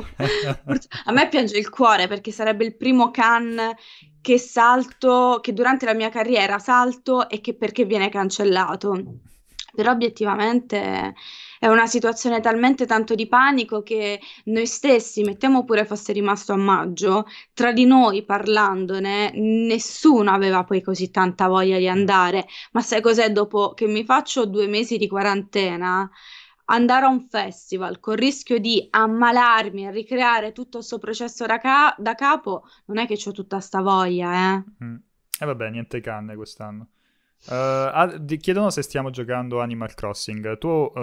A 1.05 1.11
me 1.13 1.29
piange 1.29 1.57
il 1.57 1.69
cuore 1.69 2.07
perché 2.07 2.31
sarebbe 2.31 2.65
il 2.65 2.75
primo 2.75 3.11
can 3.11 3.73
che 4.21 4.37
salto, 4.37 5.39
che 5.41 5.53
durante 5.53 5.85
la 5.85 5.93
mia 5.93 6.09
carriera 6.09 6.59
salto 6.59 7.29
e 7.29 7.39
che 7.39 7.55
perché 7.55 7.85
viene 7.85 8.09
cancellato. 8.09 9.19
Però 9.73 9.91
obiettivamente 9.91 11.13
è 11.59 11.67
una 11.67 11.87
situazione 11.87 12.39
talmente 12.39 12.85
tanto 12.85 13.15
di 13.15 13.27
panico 13.27 13.81
che 13.83 14.19
noi 14.45 14.67
stessi, 14.67 15.23
mettiamo 15.23 15.63
pure 15.63 15.85
fosse 15.85 16.13
rimasto 16.13 16.53
a 16.53 16.57
maggio, 16.57 17.25
tra 17.53 17.71
di 17.71 17.85
noi 17.85 18.23
parlandone, 18.23 19.31
nessuno 19.33 20.31
aveva 20.31 20.63
poi 20.63 20.81
così 20.81 21.11
tanta 21.11 21.47
voglia 21.47 21.77
di 21.77 21.87
andare. 21.87 22.45
Ma 22.71 22.81
sai 22.81 23.01
cos'è 23.01 23.31
dopo 23.31 23.73
che 23.73 23.87
mi 23.87 24.03
faccio 24.03 24.45
due 24.45 24.67
mesi 24.67 24.97
di 24.97 25.07
quarantena? 25.07 26.09
Andare 26.69 27.05
a 27.05 27.09
un 27.09 27.27
festival 27.29 27.99
con 28.01 28.13
il 28.13 28.19
rischio 28.19 28.59
di 28.59 28.85
ammalarmi 28.89 29.85
e 29.85 29.91
ricreare 29.91 30.51
tutto 30.51 30.79
questo 30.79 30.99
processo 30.99 31.45
da, 31.45 31.59
ca- 31.59 31.95
da, 31.97 32.13
capo, 32.13 32.63
non 32.85 32.97
è 32.97 33.07
che 33.07 33.17
ho 33.25 33.31
tutta 33.31 33.61
sta 33.61 33.81
voglia, 33.81 34.55
eh. 34.55 34.63
Mm. 34.83 34.95
E 34.95 35.43
eh 35.43 35.45
vabbè, 35.45 35.69
niente 35.69 36.01
canne 36.01 36.35
quest'anno. 36.35 36.89
Uh, 37.45 38.25
chiedono 38.37 38.69
se 38.69 38.81
stiamo 38.81 39.09
giocando 39.09 39.61
Animal 39.61 39.93
Crossing. 39.93 40.57
Tu 40.57 40.67
uh, 40.67 40.97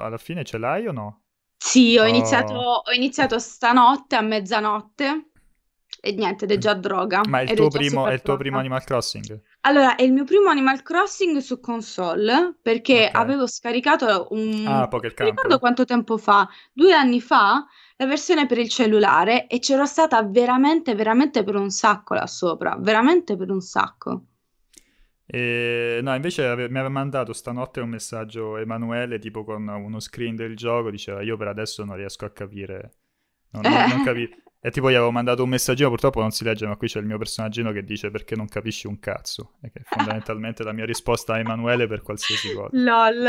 alla 0.00 0.18
fine 0.18 0.44
ce 0.44 0.58
l'hai 0.58 0.86
o 0.86 0.92
no? 0.92 1.22
Sì, 1.56 1.96
ho, 1.98 2.02
oh. 2.02 2.06
iniziato, 2.06 2.54
ho 2.54 2.92
iniziato 2.92 3.38
stanotte 3.38 4.16
a 4.16 4.20
mezzanotte 4.20 5.30
e 6.02 6.12
niente, 6.12 6.44
ed 6.44 6.52
è 6.52 6.58
già 6.58 6.74
droga. 6.74 7.20
Ma 7.28 7.40
è 7.40 7.50
il, 7.50 7.54
tuo 7.54 7.68
primo, 7.68 8.06
è 8.06 8.14
il 8.14 8.22
tuo 8.22 8.36
primo 8.36 8.58
Animal 8.58 8.82
Crossing? 8.84 9.42
Allora, 9.62 9.96
è 9.96 10.02
il 10.02 10.12
mio 10.12 10.24
primo 10.24 10.48
Animal 10.48 10.82
Crossing 10.82 11.38
su 11.38 11.60
console 11.60 12.56
perché 12.62 13.08
okay. 13.08 13.20
avevo 13.20 13.46
scaricato 13.46 14.28
un... 14.30 14.64
Ah, 14.66 14.88
Pocket 14.88 15.18
Non 15.18 15.28
ricordo 15.28 15.58
quanto 15.58 15.84
tempo 15.84 16.16
fa, 16.16 16.48
due 16.72 16.94
anni 16.94 17.20
fa, 17.20 17.66
la 17.96 18.06
versione 18.06 18.46
per 18.46 18.56
il 18.58 18.70
cellulare 18.70 19.46
e 19.46 19.58
c'ero 19.58 19.84
stata 19.84 20.22
veramente, 20.22 20.94
veramente 20.94 21.44
per 21.44 21.56
un 21.56 21.70
sacco 21.70 22.14
là 22.14 22.26
sopra, 22.26 22.76
veramente 22.78 23.36
per 23.36 23.50
un 23.50 23.60
sacco. 23.60 24.24
E, 25.32 26.00
no, 26.02 26.12
invece 26.14 26.44
ave- 26.44 26.68
mi 26.68 26.78
aveva 26.78 26.88
mandato 26.88 27.32
stanotte 27.32 27.80
un 27.80 27.88
messaggio 27.88 28.56
Emanuele, 28.56 29.20
tipo 29.20 29.44
con 29.44 29.66
uno 29.68 30.00
screen 30.00 30.34
del 30.34 30.56
gioco, 30.56 30.90
diceva 30.90 31.22
io 31.22 31.36
per 31.36 31.46
adesso 31.46 31.84
non 31.84 31.94
riesco 31.96 32.24
a 32.24 32.30
capire. 32.30 32.90
Non, 33.52 33.62
non, 33.62 33.88
non 33.88 34.02
capi- 34.04 34.28
e 34.60 34.70
tipo 34.72 34.90
gli 34.90 34.94
avevo 34.94 35.12
mandato 35.12 35.44
un 35.44 35.48
messaggino, 35.48 35.88
purtroppo 35.88 36.20
non 36.20 36.32
si 36.32 36.42
legge, 36.42 36.66
ma 36.66 36.76
qui 36.76 36.88
c'è 36.88 36.98
il 36.98 37.06
mio 37.06 37.16
personaggino 37.16 37.70
che 37.70 37.84
dice 37.84 38.10
perché 38.10 38.34
non 38.34 38.48
capisci 38.48 38.88
un 38.88 38.98
cazzo. 38.98 39.52
E 39.62 39.70
che 39.70 39.80
è 39.80 39.82
fondamentalmente 39.84 40.64
la 40.64 40.72
mia 40.72 40.84
risposta 40.84 41.34
a 41.34 41.38
Emanuele 41.38 41.86
per 41.86 42.02
qualsiasi 42.02 42.52
cosa. 42.52 42.70
LOL. 42.76 43.28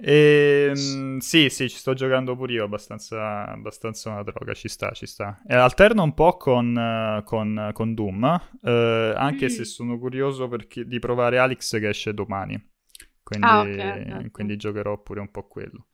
E, 0.00 0.72
ehm, 0.74 1.18
sì, 1.18 1.48
sì, 1.48 1.68
ci 1.68 1.76
sto 1.76 1.94
giocando 1.94 2.36
pure 2.36 2.52
io, 2.52 2.64
abbastanza, 2.64 3.46
abbastanza 3.46 4.10
una 4.10 4.22
droga, 4.22 4.54
ci 4.54 4.68
sta, 4.68 4.90
ci 4.92 5.06
sta. 5.06 5.42
E 5.46 5.54
alterno 5.54 6.02
un 6.02 6.14
po' 6.14 6.36
con, 6.36 7.22
con, 7.24 7.70
con 7.72 7.94
Doom, 7.94 8.40
eh, 8.62 9.14
anche 9.16 9.46
mm. 9.46 9.48
se 9.48 9.64
sono 9.64 9.98
curioso 9.98 10.48
perché, 10.48 10.84
di 10.84 10.98
provare 10.98 11.38
Alex 11.38 11.78
che 11.78 11.88
esce 11.88 12.14
domani. 12.14 12.62
Quindi, 13.22 13.46
ah, 13.46 13.60
okay, 13.60 14.10
okay. 14.10 14.30
quindi 14.30 14.56
giocherò 14.56 15.02
pure 15.02 15.20
un 15.20 15.30
po' 15.30 15.46
quello. 15.46 15.88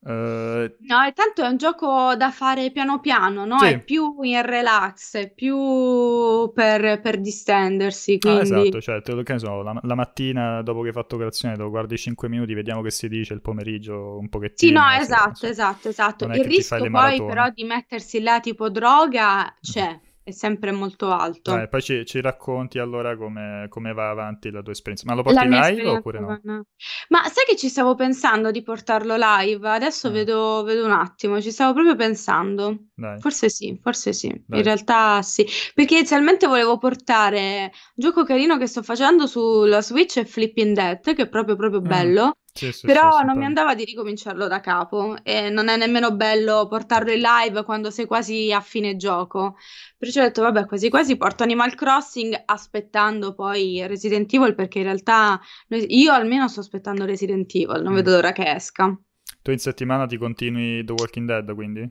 Uh, 0.00 0.76
no, 0.78 1.02
e 1.06 1.12
tanto 1.12 1.42
è 1.42 1.48
un 1.48 1.56
gioco 1.56 2.14
da 2.14 2.30
fare 2.30 2.70
piano 2.70 3.00
piano, 3.00 3.44
no? 3.44 3.58
Sì. 3.58 3.66
È 3.66 3.82
più 3.82 4.22
in 4.22 4.42
relax, 4.42 5.16
è 5.16 5.30
più 5.30 6.52
per, 6.54 7.00
per 7.00 7.20
distendersi. 7.20 8.14
Ah, 8.14 8.18
quindi... 8.18 8.38
Ah, 8.38 8.42
esatto, 8.42 8.80
cioè, 8.80 9.02
te, 9.02 9.22
che 9.22 9.32
ne 9.32 9.38
so, 9.38 9.62
la, 9.62 9.78
la, 9.82 9.94
mattina 9.96 10.62
dopo 10.62 10.82
che 10.82 10.88
hai 10.88 10.92
fatto 10.92 11.16
colazione, 11.16 11.56
lo 11.56 11.68
guardi 11.68 11.98
5 11.98 12.28
minuti, 12.28 12.54
vediamo 12.54 12.80
che 12.80 12.90
si 12.90 13.08
dice, 13.08 13.34
il 13.34 13.40
pomeriggio 13.40 14.18
un 14.18 14.28
pochettino. 14.28 14.80
Sì, 14.80 14.86
no, 14.86 15.00
esatto, 15.00 15.46
esatto, 15.46 15.88
esatto. 15.88 16.24
Il 16.26 16.44
rischio 16.44 16.78
poi 16.78 16.90
maratone. 16.90 17.28
però 17.28 17.50
di 17.50 17.64
mettersi 17.64 18.20
là 18.20 18.38
tipo 18.38 18.70
droga 18.70 19.52
c'è 19.60 19.98
è 20.28 20.32
sempre 20.32 20.72
molto 20.72 21.10
alto. 21.10 21.52
Dai, 21.52 21.68
poi 21.68 21.80
ci, 21.80 22.04
ci 22.04 22.20
racconti 22.20 22.78
allora 22.78 23.16
come, 23.16 23.66
come, 23.68 23.92
va 23.94 24.10
avanti 24.10 24.50
la 24.50 24.60
tua 24.62 24.72
esperienza. 24.72 25.04
Ma 25.06 25.14
lo 25.14 25.22
porti 25.22 25.48
live 25.48 25.86
oppure 25.86 26.20
no? 26.20 26.40
no? 26.42 26.64
Ma 27.08 27.24
sai 27.24 27.44
che 27.46 27.56
ci 27.56 27.68
stavo 27.68 27.94
pensando 27.94 28.50
di 28.50 28.62
portarlo 28.62 29.16
live? 29.16 29.66
Adesso 29.68 30.08
ah. 30.08 30.10
vedo, 30.10 30.62
vedo, 30.64 30.84
un 30.84 30.92
attimo, 30.92 31.40
ci 31.40 31.50
stavo 31.50 31.72
proprio 31.72 31.96
pensando. 31.96 32.88
Dai. 32.94 33.18
Forse 33.20 33.48
sì, 33.48 33.78
forse 33.82 34.12
sì. 34.12 34.28
Dai. 34.46 34.58
In 34.58 34.64
realtà 34.64 35.22
sì. 35.22 35.46
Perché 35.74 35.94
inizialmente 35.94 36.46
volevo 36.46 36.76
portare 36.76 37.62
un 37.62 37.70
gioco 37.94 38.24
carino 38.24 38.58
che 38.58 38.66
sto 38.66 38.82
facendo 38.82 39.26
sulla 39.26 39.80
Switch 39.80 40.18
è 40.18 40.24
Flipping 40.24 40.74
Dead, 40.74 41.00
che 41.00 41.22
è 41.22 41.28
proprio 41.28 41.56
proprio 41.56 41.80
mm. 41.80 41.86
bello. 41.86 42.32
Sì, 42.58 42.72
sì, 42.72 42.86
Però 42.86 43.18
sì, 43.18 43.24
non 43.24 43.38
mi 43.38 43.44
andava 43.44 43.76
di 43.76 43.84
ricominciarlo 43.84 44.48
da 44.48 44.58
capo 44.58 45.16
e 45.22 45.48
non 45.48 45.68
è 45.68 45.76
nemmeno 45.76 46.10
bello 46.10 46.66
portarlo 46.66 47.12
in 47.12 47.20
live 47.20 47.62
quando 47.62 47.92
sei 47.92 48.04
quasi 48.04 48.52
a 48.52 48.60
fine 48.60 48.96
gioco. 48.96 49.54
Perciò 49.96 50.22
ho 50.22 50.24
detto, 50.24 50.42
vabbè, 50.42 50.66
quasi 50.66 50.88
quasi 50.90 51.16
porto 51.16 51.44
Animal 51.44 51.76
Crossing 51.76 52.42
aspettando 52.46 53.32
poi 53.32 53.86
Resident 53.86 54.32
Evil 54.32 54.56
perché 54.56 54.78
in 54.78 54.84
realtà 54.86 55.40
io 55.68 56.12
almeno 56.12 56.48
sto 56.48 56.58
aspettando 56.58 57.04
Resident 57.04 57.54
Evil, 57.54 57.80
non 57.80 57.92
mm. 57.92 57.96
vedo 57.96 58.10
l'ora 58.10 58.32
che 58.32 58.50
esca. 58.52 58.98
Tu 59.40 59.50
in 59.52 59.58
settimana 59.58 60.06
ti 60.06 60.16
continui 60.16 60.82
The 60.82 60.94
Walking 60.94 61.28
Dead, 61.28 61.54
quindi? 61.54 61.88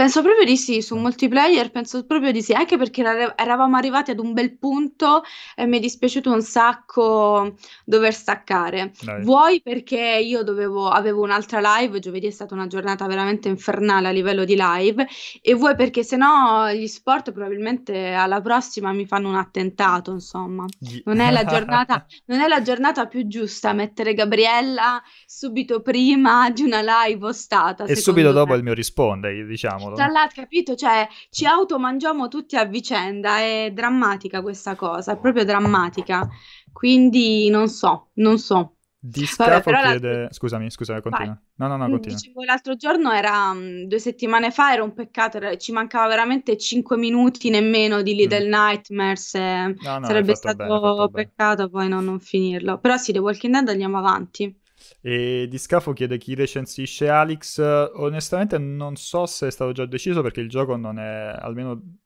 Penso 0.00 0.22
proprio 0.22 0.46
di 0.46 0.56
sì, 0.56 0.80
su 0.80 0.96
multiplayer 0.96 1.70
penso 1.70 2.06
proprio 2.06 2.32
di 2.32 2.40
sì, 2.40 2.54
anche 2.54 2.78
perché 2.78 3.02
eravamo 3.36 3.76
arrivati 3.76 4.10
ad 4.10 4.18
un 4.18 4.32
bel 4.32 4.56
punto 4.56 5.22
e 5.54 5.66
mi 5.66 5.76
è 5.76 5.80
dispiaciuto 5.80 6.32
un 6.32 6.40
sacco 6.40 7.54
dover 7.84 8.14
staccare. 8.14 8.92
Dai. 8.98 9.22
Vuoi 9.22 9.60
perché 9.60 10.00
io 10.24 10.42
dovevo, 10.42 10.88
avevo 10.88 11.20
un'altra 11.20 11.60
live, 11.60 11.98
giovedì 11.98 12.28
è 12.28 12.30
stata 12.30 12.54
una 12.54 12.66
giornata 12.66 13.06
veramente 13.06 13.48
infernale 13.48 14.08
a 14.08 14.10
livello 14.10 14.46
di 14.46 14.56
live, 14.56 15.06
e 15.42 15.52
vuoi 15.52 15.76
perché 15.76 16.02
se 16.02 16.16
no 16.16 16.72
gli 16.72 16.86
sport 16.86 17.32
probabilmente 17.32 18.12
alla 18.12 18.40
prossima 18.40 18.92
mi 18.92 19.04
fanno 19.04 19.28
un 19.28 19.36
attentato, 19.36 20.12
insomma. 20.12 20.64
Non 21.04 21.20
è 21.20 21.30
la 21.30 21.44
giornata, 21.44 22.06
non 22.24 22.40
è 22.40 22.48
la 22.48 22.62
giornata 22.62 23.06
più 23.06 23.26
giusta 23.26 23.74
mettere 23.74 24.14
Gabriella 24.14 25.02
subito 25.26 25.82
prima 25.82 26.48
di 26.48 26.62
una 26.62 26.80
live 26.80 27.26
ostata. 27.26 27.84
E 27.84 27.96
subito 27.96 28.28
me. 28.28 28.32
dopo 28.32 28.54
il 28.54 28.62
mio 28.62 28.72
risponde, 28.72 29.44
diciamo 29.44 29.88
tra 29.94 30.06
l'altro, 30.06 30.42
capito? 30.42 30.74
Cioè, 30.74 31.08
ci 31.30 31.46
automangiamo 31.46 32.28
tutti 32.28 32.56
a 32.56 32.64
vicenda, 32.64 33.38
è 33.38 33.70
drammatica 33.72 34.42
questa 34.42 34.74
cosa, 34.74 35.12
è 35.12 35.18
proprio 35.18 35.44
drammatica. 35.44 36.28
Quindi 36.72 37.50
non 37.50 37.68
so, 37.68 38.10
non 38.14 38.38
so. 38.38 38.76
Di 39.02 39.24
Scafo 39.24 39.70
chiede... 39.70 40.28
Scusami, 40.30 40.70
scusami, 40.70 41.00
continua. 41.00 41.32
Vai. 41.32 41.68
No, 41.68 41.74
no, 41.74 41.82
no, 41.82 41.88
continua. 41.88 42.18
Dicevo, 42.18 42.42
l'altro 42.44 42.76
giorno 42.76 43.12
era 43.12 43.50
um, 43.50 43.84
due 43.84 43.98
settimane 43.98 44.50
fa, 44.50 44.74
era 44.74 44.82
un 44.82 44.92
peccato, 44.92 45.38
era, 45.38 45.56
ci 45.56 45.72
mancava 45.72 46.06
veramente 46.06 46.58
5 46.58 46.98
minuti 46.98 47.48
nemmeno 47.48 48.02
di 48.02 48.14
Little 48.14 48.46
mm. 48.46 48.52
Nightmares. 48.52 49.34
Eh, 49.36 49.74
no, 49.82 49.98
no, 49.98 50.06
sarebbe 50.06 50.34
stato 50.34 51.08
bene, 51.08 51.10
peccato 51.12 51.70
poi 51.70 51.88
no, 51.88 52.02
non 52.02 52.20
finirlo. 52.20 52.78
Però 52.78 52.98
sì, 52.98 53.12
The 53.12 53.20
Walking 53.20 53.54
Dead 53.54 53.68
andiamo 53.68 53.96
avanti. 53.96 54.54
E 55.02 55.46
di 55.48 55.58
Scafo 55.58 55.92
chiede 55.92 56.18
chi 56.18 56.34
recensisce 56.34 57.08
Alex. 57.08 57.58
Onestamente 57.94 58.58
non 58.58 58.96
so 58.96 59.26
se 59.26 59.46
è 59.46 59.50
stato 59.50 59.72
già 59.72 59.86
deciso 59.86 60.22
perché 60.22 60.40
il 60.40 60.48
gioco 60.48 60.76
non 60.76 60.98
è, 60.98 61.34
almeno 61.38 61.98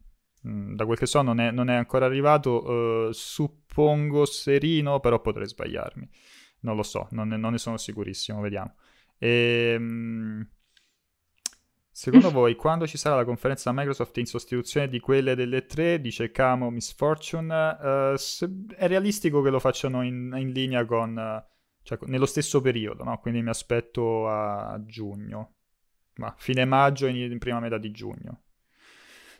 mm, 0.46 0.74
da 0.74 0.84
quel 0.84 0.98
che 0.98 1.06
so, 1.06 1.22
non 1.22 1.40
è, 1.40 1.50
non 1.50 1.70
è 1.70 1.74
ancora 1.74 2.06
arrivato. 2.06 2.64
Uh, 3.08 3.12
suppongo 3.12 4.24
Serino, 4.26 5.00
però 5.00 5.20
potrei 5.20 5.46
sbagliarmi. 5.46 6.08
Non 6.60 6.76
lo 6.76 6.82
so, 6.82 7.08
non 7.10 7.28
ne, 7.28 7.36
non 7.36 7.52
ne 7.52 7.58
sono 7.58 7.76
sicurissimo, 7.76 8.40
vediamo. 8.40 8.74
E, 9.18 9.74
um, 9.76 10.46
Secondo 11.96 12.30
voi, 12.32 12.56
quando 12.56 12.88
ci 12.88 12.96
sarà 12.96 13.14
la 13.14 13.24
conferenza 13.24 13.70
Microsoft 13.72 14.16
in 14.18 14.26
sostituzione 14.26 14.88
di 14.88 14.98
quelle 14.98 15.36
delle 15.36 15.64
tre, 15.66 16.00
dice 16.00 16.32
Camo 16.32 16.68
Misfortune, 16.70 17.54
uh, 17.54 18.16
se, 18.16 18.50
è 18.76 18.88
realistico 18.88 19.40
che 19.42 19.50
lo 19.50 19.60
facciano 19.60 20.02
in, 20.02 20.34
in 20.36 20.50
linea 20.50 20.84
con, 20.84 21.16
uh, 21.16 21.53
cioè, 21.84 21.98
nello 22.06 22.26
stesso 22.26 22.60
periodo, 22.60 23.04
no? 23.04 23.18
Quindi 23.18 23.42
mi 23.42 23.50
aspetto 23.50 24.26
a 24.28 24.82
giugno, 24.86 25.52
ma 26.16 26.34
fine 26.36 26.64
maggio 26.64 27.06
in, 27.06 27.16
in 27.16 27.38
prima 27.38 27.60
metà 27.60 27.76
di 27.76 27.90
giugno. 27.90 28.40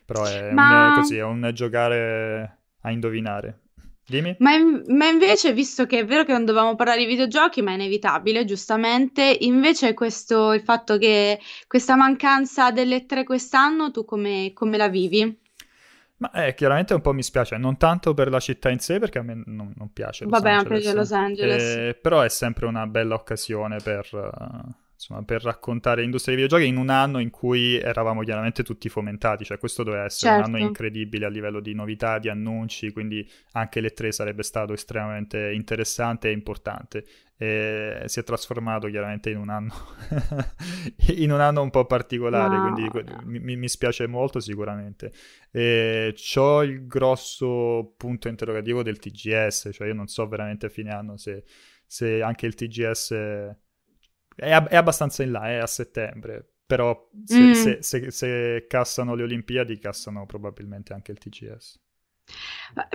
Però 0.05 0.25
è, 0.25 0.53
ma... 0.53 0.89
un, 0.89 0.95
così, 0.95 1.17
è 1.17 1.25
un 1.25 1.51
giocare 1.55 2.59
a 2.83 2.91
indovinare. 2.91 3.61
Dimmi. 4.07 4.37
Ma, 4.41 4.55
in- 4.55 4.85
ma, 4.89 5.09
invece, 5.09 5.55
visto 5.55 5.87
che 5.87 6.01
è 6.01 6.05
vero 6.05 6.25
che 6.25 6.33
non 6.33 6.45
dovevamo 6.45 6.77
parlare 6.77 7.01
di 7.01 7.07
videogiochi, 7.07 7.63
ma 7.63 7.71
è 7.71 7.75
inevitabile, 7.75 8.45
giustamente, 8.45 9.39
invece 9.41 9.95
questo, 9.95 10.53
il 10.53 10.61
fatto 10.61 10.99
che 10.99 11.41
questa 11.67 11.97
mancanza 11.97 12.71
delle 12.71 13.07
tre 13.07 13.25
quest'anno, 13.25 13.91
tu 13.91 14.05
come, 14.05 14.53
come 14.53 14.77
la 14.77 14.89
vivi? 14.89 15.41
Ma 16.17 16.31
eh, 16.31 16.55
chiaramente 16.55 16.95
un 16.95 17.01
po' 17.01 17.13
mi 17.13 17.23
spiace, 17.23 17.57
non 17.57 17.77
tanto 17.77 18.15
per 18.15 18.29
la 18.31 18.41
città 18.41 18.71
in 18.71 18.79
sé, 18.79 18.99
perché 18.99 19.19
a 19.19 19.23
me 19.23 19.43
non, 19.47 19.73
non 19.75 19.93
piace 19.93 20.25
Los 20.25 20.33
Vabbè, 20.33 20.51
Angeles. 20.51 20.87
anche 20.87 20.97
Los 20.97 21.13
Angeles. 21.13 21.63
Eh, 21.63 21.99
però 22.01 22.21
è 22.21 22.29
sempre 22.29 22.67
una 22.67 22.87
bella 22.87 23.15
occasione 23.15 23.79
per... 23.83 24.09
Uh 24.13 24.83
insomma, 24.95 25.23
per 25.23 25.43
raccontare 25.43 26.01
l'industria 26.01 26.35
dei 26.35 26.45
videogiochi 26.45 26.71
in 26.71 26.79
un 26.79 26.89
anno 26.89 27.19
in 27.19 27.31
cui 27.31 27.79
eravamo 27.79 28.23
chiaramente 28.23 28.63
tutti 28.63 28.89
fomentati, 28.89 29.45
cioè 29.45 29.59
questo 29.59 29.83
doveva 29.83 30.05
essere 30.05 30.33
certo. 30.33 30.39
un 30.39 30.55
anno 30.55 30.65
certo. 30.65 30.67
incredibile 30.67 31.27
a 31.27 31.29
livello 31.29 31.61
di 31.61 31.75
novità, 31.75 32.19
di 32.19 32.29
annunci, 32.29 32.93
quindi 32.93 33.29
anche 33.53 33.81
le 33.81 33.91
tre 33.91 34.13
sarebbe 34.13 34.43
stato 34.43 34.73
estremamente 34.73 35.53
interessante 35.53 36.29
e 36.29 36.33
importante. 36.33 37.05
E 37.37 38.03
si 38.07 38.21
è 38.21 38.23
trasformato 38.23 38.87
chiaramente 38.89 39.29
in 39.29 39.39
un 39.39 39.49
anno, 39.49 39.73
in 41.17 41.33
un 41.33 41.41
anno 41.41 41.63
un 41.63 41.71
po' 41.71 41.85
particolare, 41.85 42.57
no. 42.57 42.73
quindi 42.73 43.41
mi, 43.41 43.57
mi, 43.57 43.69
spiace 43.69 44.07
molto 44.07 44.39
sicuramente. 44.39 45.13
E 45.51 46.15
c'ho 46.15 46.63
il 46.63 46.87
grosso 46.87 47.95
punto 47.97 48.29
interrogativo 48.29 48.85
del 48.85 49.01
TGS, 49.01 49.71
cioè 49.73 49.89
io 49.89 49.95
non 49.95 50.07
so 50.07 50.29
veramente 50.29 50.67
a 50.67 50.69
fine 50.69 50.93
anno 50.93 51.17
se, 51.17 51.43
se 51.85 52.23
anche 52.23 52.47
il 52.47 52.55
TGS 52.55 53.57
è, 54.35 54.51
è 54.51 54.77
abbastanza 54.77 55.23
in 55.23 55.33
là, 55.33 55.49
è 55.49 55.57
a 55.57 55.67
settembre. 55.67 56.49
Però 56.67 57.11
se, 57.25 57.39
mm. 57.39 57.53
se, 57.53 57.79
se, 57.83 58.11
se, 58.11 58.67
cassano 58.67 59.15
le 59.15 59.25
Olimpiadi, 59.25 59.79
cassano 59.79 60.25
probabilmente 60.25 60.95
anche 60.95 61.13
il 61.13 61.19
TGS. 61.19 61.81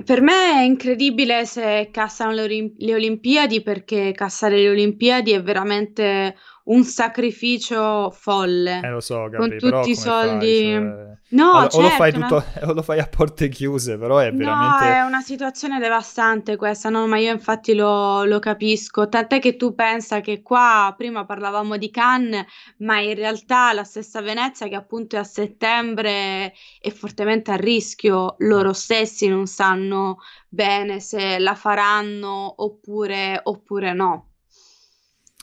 Per 0.03 0.21
me 0.21 0.53
è 0.53 0.61
incredibile 0.63 1.45
se 1.45 1.89
cassano 1.91 2.31
le, 2.31 2.73
le 2.75 2.93
Olimpiadi 2.93 3.61
perché 3.61 4.11
cassare 4.11 4.57
le 4.57 4.69
Olimpiadi 4.69 5.33
è 5.33 5.43
veramente 5.43 6.35
un 6.65 6.83
sacrificio 6.83 8.09
folle. 8.09 8.81
Eh 8.83 8.89
lo 8.89 8.99
so, 8.99 9.29
Gabri, 9.29 9.59
con 9.59 9.69
tutti 9.69 9.91
i 9.91 9.95
soldi. 9.95 10.61
Fai, 10.61 10.73
cioè... 10.73 11.08
No, 11.31 11.51
o, 11.51 11.61
certo, 11.61 11.77
o, 11.77 11.81
lo 11.81 11.89
fai 11.89 12.11
certo, 12.11 12.27
tutto, 12.27 12.35
una... 12.59 12.69
o 12.71 12.73
lo 12.73 12.81
fai 12.81 12.99
a 12.99 13.07
porte 13.07 13.49
chiuse, 13.49 13.97
però 13.97 14.17
è 14.17 14.31
veramente... 14.33 14.85
No, 14.85 14.91
è 14.91 15.01
una 15.01 15.21
situazione 15.21 15.79
devastante 15.79 16.55
questa, 16.55 16.89
no? 16.89 17.05
Ma 17.05 17.17
io 17.19 17.31
infatti 17.31 17.75
lo, 17.75 18.23
lo 18.23 18.39
capisco. 18.39 19.07
Tant'è 19.07 19.39
che 19.39 19.55
tu 19.55 19.75
pensa 19.75 20.21
che 20.21 20.41
qua, 20.41 20.93
prima 20.97 21.25
parlavamo 21.25 21.77
di 21.77 21.91
Cannes, 21.91 22.45
ma 22.77 22.99
in 22.99 23.13
realtà 23.13 23.73
la 23.73 23.83
stessa 23.83 24.21
Venezia, 24.21 24.67
che 24.67 24.75
appunto 24.75 25.17
è 25.17 25.19
a 25.19 25.23
settembre, 25.23 26.53
è 26.79 26.89
fortemente 26.89 27.51
a 27.51 27.55
rischio. 27.55 28.35
Loro 28.39 28.73
stessi 28.73 29.27
non 29.27 29.45
sanno 29.45 30.17
bene 30.47 30.99
se 30.99 31.37
la 31.37 31.53
faranno 31.53 32.63
oppure, 32.63 33.39
oppure 33.43 33.93
no. 33.93 34.29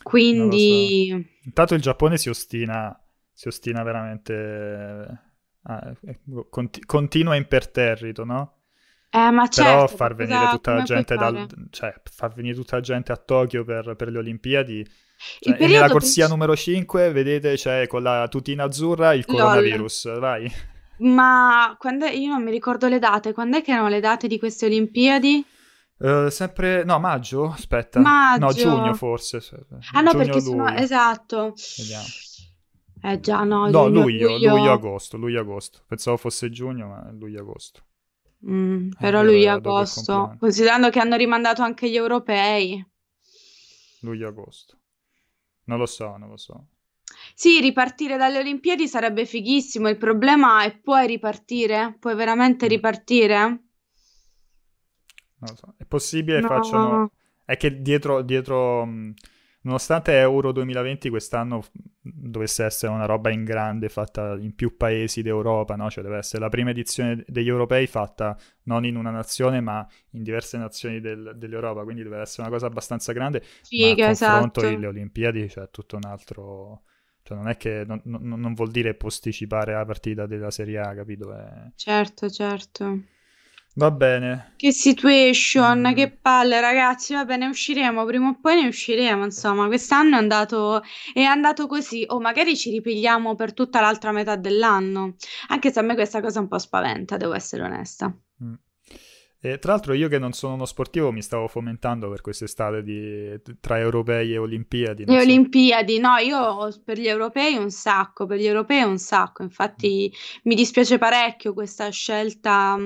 Quindi... 0.02 1.08
So. 1.10 1.34
Intanto 1.44 1.74
il 1.74 1.80
Giappone 1.80 2.16
si 2.16 2.28
ostina, 2.28 2.98
si 3.32 3.46
ostina 3.46 3.84
veramente... 3.84 5.25
Ah, 5.68 5.92
conti- 6.48 6.84
continua 6.84 7.34
imperterrito, 7.34 8.24
no? 8.24 8.52
Eh, 9.10 9.30
ma 9.30 9.48
Però 9.48 9.80
certo, 9.80 9.96
far 9.96 10.14
venire 10.14 10.38
cosa, 10.38 10.50
tutta 10.50 10.74
la 10.74 10.82
gente 10.82 11.16
dal, 11.16 11.46
cioè, 11.70 11.94
far 12.04 12.34
venire 12.34 12.54
tutta 12.54 12.76
la 12.76 12.82
gente 12.82 13.12
a 13.12 13.16
Tokyo 13.16 13.64
per, 13.64 13.94
per 13.96 14.10
le 14.10 14.18
Olimpiadi 14.18 14.86
cioè, 15.40 15.66
nella 15.66 15.88
corsia 15.88 16.28
numero 16.28 16.54
5 16.54 17.10
vedete 17.10 17.54
c'è 17.54 17.86
con 17.86 18.02
la 18.02 18.28
tutina 18.28 18.64
azzurra 18.64 19.14
il 19.14 19.24
coronavirus, 19.24 20.06
Lol. 20.06 20.18
vai. 20.20 20.52
Ma 20.98 21.74
quando 21.78 22.06
io 22.06 22.28
non 22.28 22.42
mi 22.42 22.50
ricordo 22.50 22.88
le 22.88 22.98
date, 22.98 23.32
quando 23.32 23.58
è 23.58 23.62
che 23.62 23.72
erano 23.72 23.88
le 23.88 24.00
date 24.00 24.28
di 24.28 24.38
queste 24.38 24.66
Olimpiadi? 24.66 25.44
Uh, 25.98 26.28
sempre 26.28 26.84
no, 26.84 26.98
maggio? 26.98 27.50
Aspetta, 27.50 28.00
maggio. 28.00 28.44
no, 28.44 28.52
giugno 28.52 28.94
forse. 28.94 29.38
Ah, 29.92 30.00
no, 30.00 30.10
giugno, 30.10 30.24
perché 30.24 30.40
sono 30.40 30.74
esatto. 30.74 31.54
Vediamo. 31.78 32.04
Eh 33.02 33.20
già, 33.20 33.44
no, 33.44 33.68
no 33.68 33.88
luglio, 33.88 34.30
luglio, 34.30 34.56
luglio, 34.56 34.72
agosto, 34.72 35.16
luglio, 35.16 35.40
agosto. 35.40 35.82
Pensavo 35.86 36.16
fosse 36.16 36.50
giugno, 36.50 36.88
ma 36.88 37.08
è 37.08 37.12
luglio, 37.12 37.40
agosto. 37.40 37.84
Mm, 38.48 38.90
però 38.98 39.22
luglio, 39.22 39.52
agosto, 39.52 40.36
considerando 40.38 40.88
che 40.90 40.98
hanno 40.98 41.16
rimandato 41.16 41.62
anche 41.62 41.90
gli 41.90 41.96
europei. 41.96 42.84
Luglio, 44.00 44.28
agosto. 44.28 44.78
Non 45.64 45.78
lo 45.78 45.86
so, 45.86 46.16
non 46.16 46.28
lo 46.28 46.36
so. 46.36 46.66
Sì, 47.34 47.60
ripartire 47.60 48.16
dalle 48.16 48.38
Olimpiadi 48.38 48.88
sarebbe 48.88 49.26
fighissimo. 49.26 49.88
Il 49.88 49.96
problema 49.96 50.64
è 50.64 50.76
puoi 50.76 51.06
ripartire? 51.06 51.96
Puoi 51.98 52.14
veramente 52.14 52.66
mm. 52.66 52.68
ripartire? 52.68 53.38
Non 55.38 55.50
lo 55.50 55.56
so. 55.56 55.74
È 55.76 55.84
possibile 55.84 56.40
no. 56.40 56.48
facciano... 56.48 57.10
È 57.44 57.56
che 57.56 57.80
dietro, 57.80 58.22
dietro 58.22 58.88
nonostante 59.66 60.16
Euro 60.18 60.52
2020 60.52 61.10
quest'anno 61.10 61.62
dovesse 62.00 62.64
essere 62.64 62.92
una 62.92 63.04
roba 63.04 63.30
in 63.30 63.44
grande 63.44 63.88
fatta 63.88 64.36
in 64.38 64.54
più 64.54 64.76
paesi 64.76 65.22
d'Europa, 65.22 65.74
no? 65.74 65.90
Cioè 65.90 66.04
deve 66.04 66.18
essere 66.18 66.40
la 66.40 66.48
prima 66.48 66.70
edizione 66.70 67.22
degli 67.26 67.48
europei 67.48 67.86
fatta 67.86 68.38
non 68.64 68.84
in 68.84 68.96
una 68.96 69.10
nazione 69.10 69.60
ma 69.60 69.86
in 70.10 70.22
diverse 70.22 70.56
nazioni 70.56 71.00
del, 71.00 71.34
dell'Europa, 71.36 71.82
quindi 71.82 72.02
deve 72.04 72.20
essere 72.20 72.42
una 72.42 72.50
cosa 72.50 72.66
abbastanza 72.66 73.12
grande. 73.12 73.42
Figa, 73.64 74.06
ma 74.06 74.10
esatto. 74.12 74.60
le 74.62 74.86
Olimpiadi, 74.86 75.48
cioè 75.50 75.68
tutto 75.70 75.96
un 75.96 76.04
altro... 76.06 76.82
Cioè 77.22 77.36
non 77.36 77.48
è 77.48 77.56
che 77.56 77.82
non, 77.84 78.00
non, 78.04 78.38
non 78.38 78.54
vuol 78.54 78.70
dire 78.70 78.94
posticipare 78.94 79.72
la 79.72 79.84
partita 79.84 80.26
della 80.26 80.52
Serie 80.52 80.78
A, 80.78 80.94
capito? 80.94 81.34
È... 81.34 81.72
Certo, 81.74 82.30
certo. 82.30 83.00
Va 83.78 83.90
bene. 83.90 84.54
Che 84.56 84.72
situation, 84.72 85.80
mm. 85.80 85.92
che 85.92 86.10
palle, 86.10 86.60
ragazzi. 86.60 87.12
Va 87.12 87.26
bene, 87.26 87.46
usciremo 87.46 88.06
prima 88.06 88.28
o 88.30 88.38
poi 88.40 88.62
ne 88.62 88.68
usciremo. 88.68 89.22
Insomma, 89.22 89.66
quest'anno 89.66 90.16
è 90.16 90.18
andato, 90.18 90.82
è 91.12 91.22
andato 91.22 91.66
così. 91.66 92.02
O 92.08 92.18
magari 92.18 92.56
ci 92.56 92.70
ripigliamo 92.70 93.34
per 93.34 93.52
tutta 93.52 93.82
l'altra 93.82 94.12
metà 94.12 94.36
dell'anno. 94.36 95.16
Anche 95.48 95.70
se 95.70 95.80
a 95.80 95.82
me 95.82 95.94
questa 95.94 96.22
cosa 96.22 96.40
un 96.40 96.48
po' 96.48 96.58
spaventa, 96.58 97.18
devo 97.18 97.34
essere 97.34 97.64
onesta. 97.64 98.10
Mm. 98.42 98.54
E 99.38 99.58
tra 99.58 99.72
l'altro, 99.72 99.92
io 99.92 100.08
che 100.08 100.18
non 100.18 100.32
sono 100.32 100.54
uno 100.54 100.64
sportivo, 100.64 101.12
mi 101.12 101.20
stavo 101.20 101.46
fomentando 101.46 102.08
per 102.08 102.22
quest'estate 102.22 102.82
di, 102.82 103.38
tra 103.60 103.78
europei 103.78 104.32
e 104.32 104.38
Olimpiadi. 104.38 105.04
Le 105.04 105.18
so. 105.18 105.22
Olimpiadi, 105.22 105.98
no, 105.98 106.16
io 106.16 106.74
per 106.82 106.98
gli 106.98 107.08
europei 107.08 107.56
un 107.56 107.70
sacco, 107.70 108.24
per 108.24 108.38
gli 108.38 108.46
europei 108.46 108.82
un 108.84 108.96
sacco. 108.96 109.42
Infatti, 109.42 110.10
mm. 110.10 110.40
mi 110.44 110.54
dispiace 110.54 110.96
parecchio 110.96 111.52
questa 111.52 111.90
scelta 111.90 112.78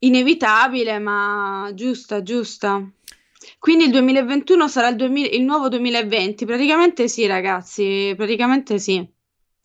Inevitabile, 0.00 0.98
ma 0.98 1.70
giusta, 1.74 2.22
giusta. 2.22 2.88
Quindi 3.58 3.84
il 3.84 3.90
2021 3.90 4.68
sarà 4.68 4.88
il, 4.88 4.96
2000, 4.96 5.28
il 5.28 5.42
nuovo 5.42 5.68
2020. 5.68 6.44
Praticamente 6.44 7.08
sì, 7.08 7.26
ragazzi, 7.26 8.12
praticamente 8.16 8.78
sì. 8.78 8.96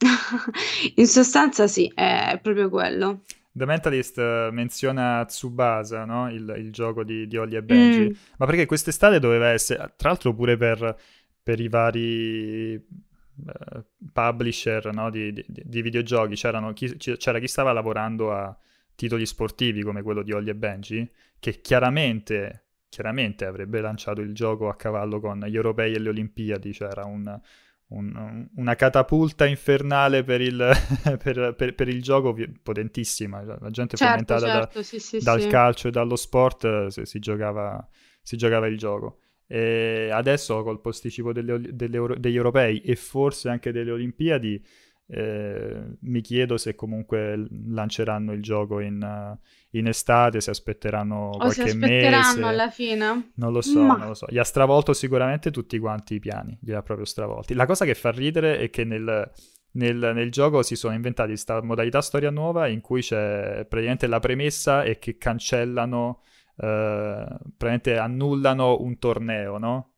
In 0.96 1.08
sostanza 1.08 1.68
sì, 1.68 1.92
è 1.94 2.40
proprio 2.42 2.70
quello. 2.70 3.22
The 3.56 3.66
Mentalist 3.66 4.18
uh, 4.18 4.52
menziona 4.52 5.24
Tsubasa, 5.26 6.06
no? 6.06 6.32
il, 6.32 6.52
il, 6.58 6.72
gioco 6.72 7.04
di, 7.04 7.28
di 7.28 7.38
Ollie 7.38 7.60
e 7.60 7.64
Benji, 7.64 8.10
mm. 8.10 8.14
ma 8.38 8.48
perché 8.48 8.66
quest'estate 8.66 9.20
doveva 9.20 9.50
essere, 9.50 9.94
tra 9.96 10.10
l'altro 10.10 10.34
pure 10.34 10.58
per, 10.58 10.98
per 11.44 11.60
i 11.60 11.70
vari 11.70 12.74
uh, 12.74 13.84
publisher 14.12 14.92
no? 14.92 15.12
di, 15.12 15.32
di, 15.32 15.46
di, 15.46 15.82
videogiochi, 15.84 16.34
chi, 16.74 16.98
c'era 16.98 17.38
chi 17.38 17.48
stava 17.48 17.72
lavorando 17.74 18.34
a, 18.34 18.58
titoli 18.96 19.26
sportivi 19.26 19.82
come 19.82 20.02
quello 20.02 20.24
di 20.24 20.32
Ollie 20.32 20.52
e 20.52 20.56
Benji, 20.56 21.10
che 21.40 21.62
chiaramente, 21.62 22.66
chiaramente 22.90 23.46
avrebbe 23.46 23.82
lanciato 23.82 24.22
il 24.22 24.34
gioco 24.34 24.70
a 24.70 24.76
cavallo 24.76 25.20
con 25.20 25.40
gli 25.40 25.56
europei 25.56 25.94
e 25.94 26.00
le 26.00 26.10
Olimpiadi, 26.10 26.74
cioè 26.74 26.90
era 26.90 27.06
un, 27.06 27.40
un, 27.88 28.48
una 28.56 28.76
catapulta 28.76 29.46
infernale 29.46 30.24
per 30.24 30.42
il, 30.42 30.58
per, 31.22 31.54
per, 31.56 31.76
per 31.76 31.88
il, 31.88 32.02
gioco 32.02 32.36
potentissima. 32.62 33.44
La 33.44 33.70
gente 33.70 33.98
certo, 33.98 34.12
fomentata 34.12 34.46
certo, 34.46 34.78
da, 34.80 34.84
sì, 34.84 35.00
sì, 35.00 35.20
dal 35.20 35.42
sì. 35.42 35.48
calcio 35.48 35.88
e 35.88 35.92
dallo 35.92 36.16
sport 36.16 36.88
si 36.88 37.20
giocava, 37.20 37.88
si 38.22 38.38
giocava 38.38 38.68
il 38.68 38.78
gioco. 38.78 39.20
E 39.46 40.10
adesso 40.12 40.64
col 40.64 40.82
posticipo 40.82 41.32
delle, 41.34 41.60
delle, 41.60 42.16
degli 42.18 42.36
europei 42.36 42.80
e 42.82 42.96
forse 42.96 43.50
anche 43.50 43.72
delle 43.72 43.92
Olimpiadi 43.92 44.64
eh, 45.08 45.98
mi 46.00 46.22
chiedo 46.22 46.58
se 46.58 46.76
comunque 46.76 47.46
lanceranno 47.68 48.32
il 48.32 48.42
gioco 48.42 48.80
in, 48.80 49.02
uh, 49.02 49.38
in 49.72 49.88
estate, 49.88 50.40
se 50.40 50.52
aspetteranno 50.52 51.30
o 51.30 51.38
qualche 51.38 51.68
se 51.68 51.70
aspetteranno 51.70 52.36
mese. 52.36 52.44
alla 52.44 52.70
fine. 52.70 53.32
Non 53.36 53.52
lo 53.52 53.62
so, 53.62 53.82
Ma... 53.82 53.98
non 53.98 54.08
lo 54.08 54.14
so. 54.14 54.28
Gli 54.30 54.38
ha 54.38 54.44
stravolto 54.44 54.94
sicuramente 54.94 55.52
tutti 55.52 55.78
quanti 55.78 56.16
i 56.16 56.20
piani, 56.20 56.58
li 56.62 56.74
ha 56.74 56.82
proprio 56.82 57.06
stravolti. 57.06 57.54
La 57.54 57.66
cosa 57.66 57.86
che 57.86 57.96
fa 57.96 58.12
ridere 58.12 58.58
è 58.60 58.70
che 58.70 58.86
nel, 58.86 59.30
nel, 59.72 60.12
nel, 60.16 60.32
gioco 60.32 60.64
si 60.64 60.76
sono 60.76 60.94
inventati 60.94 61.30
questa 61.30 61.62
modalità 61.62 62.02
storia 62.02 62.30
nuova 62.30 62.68
in 62.68 62.82
cui 62.82 63.02
c'è 63.02 63.66
praticamente 63.68 64.08
la 64.08 64.20
premessa 64.20 64.84
è 64.84 64.98
che 65.00 65.18
cancellano, 65.18 66.22
eh, 66.58 67.26
praticamente 67.58 67.98
annullano 67.98 68.80
un 68.80 68.98
torneo, 68.98 69.58
no? 69.58 69.92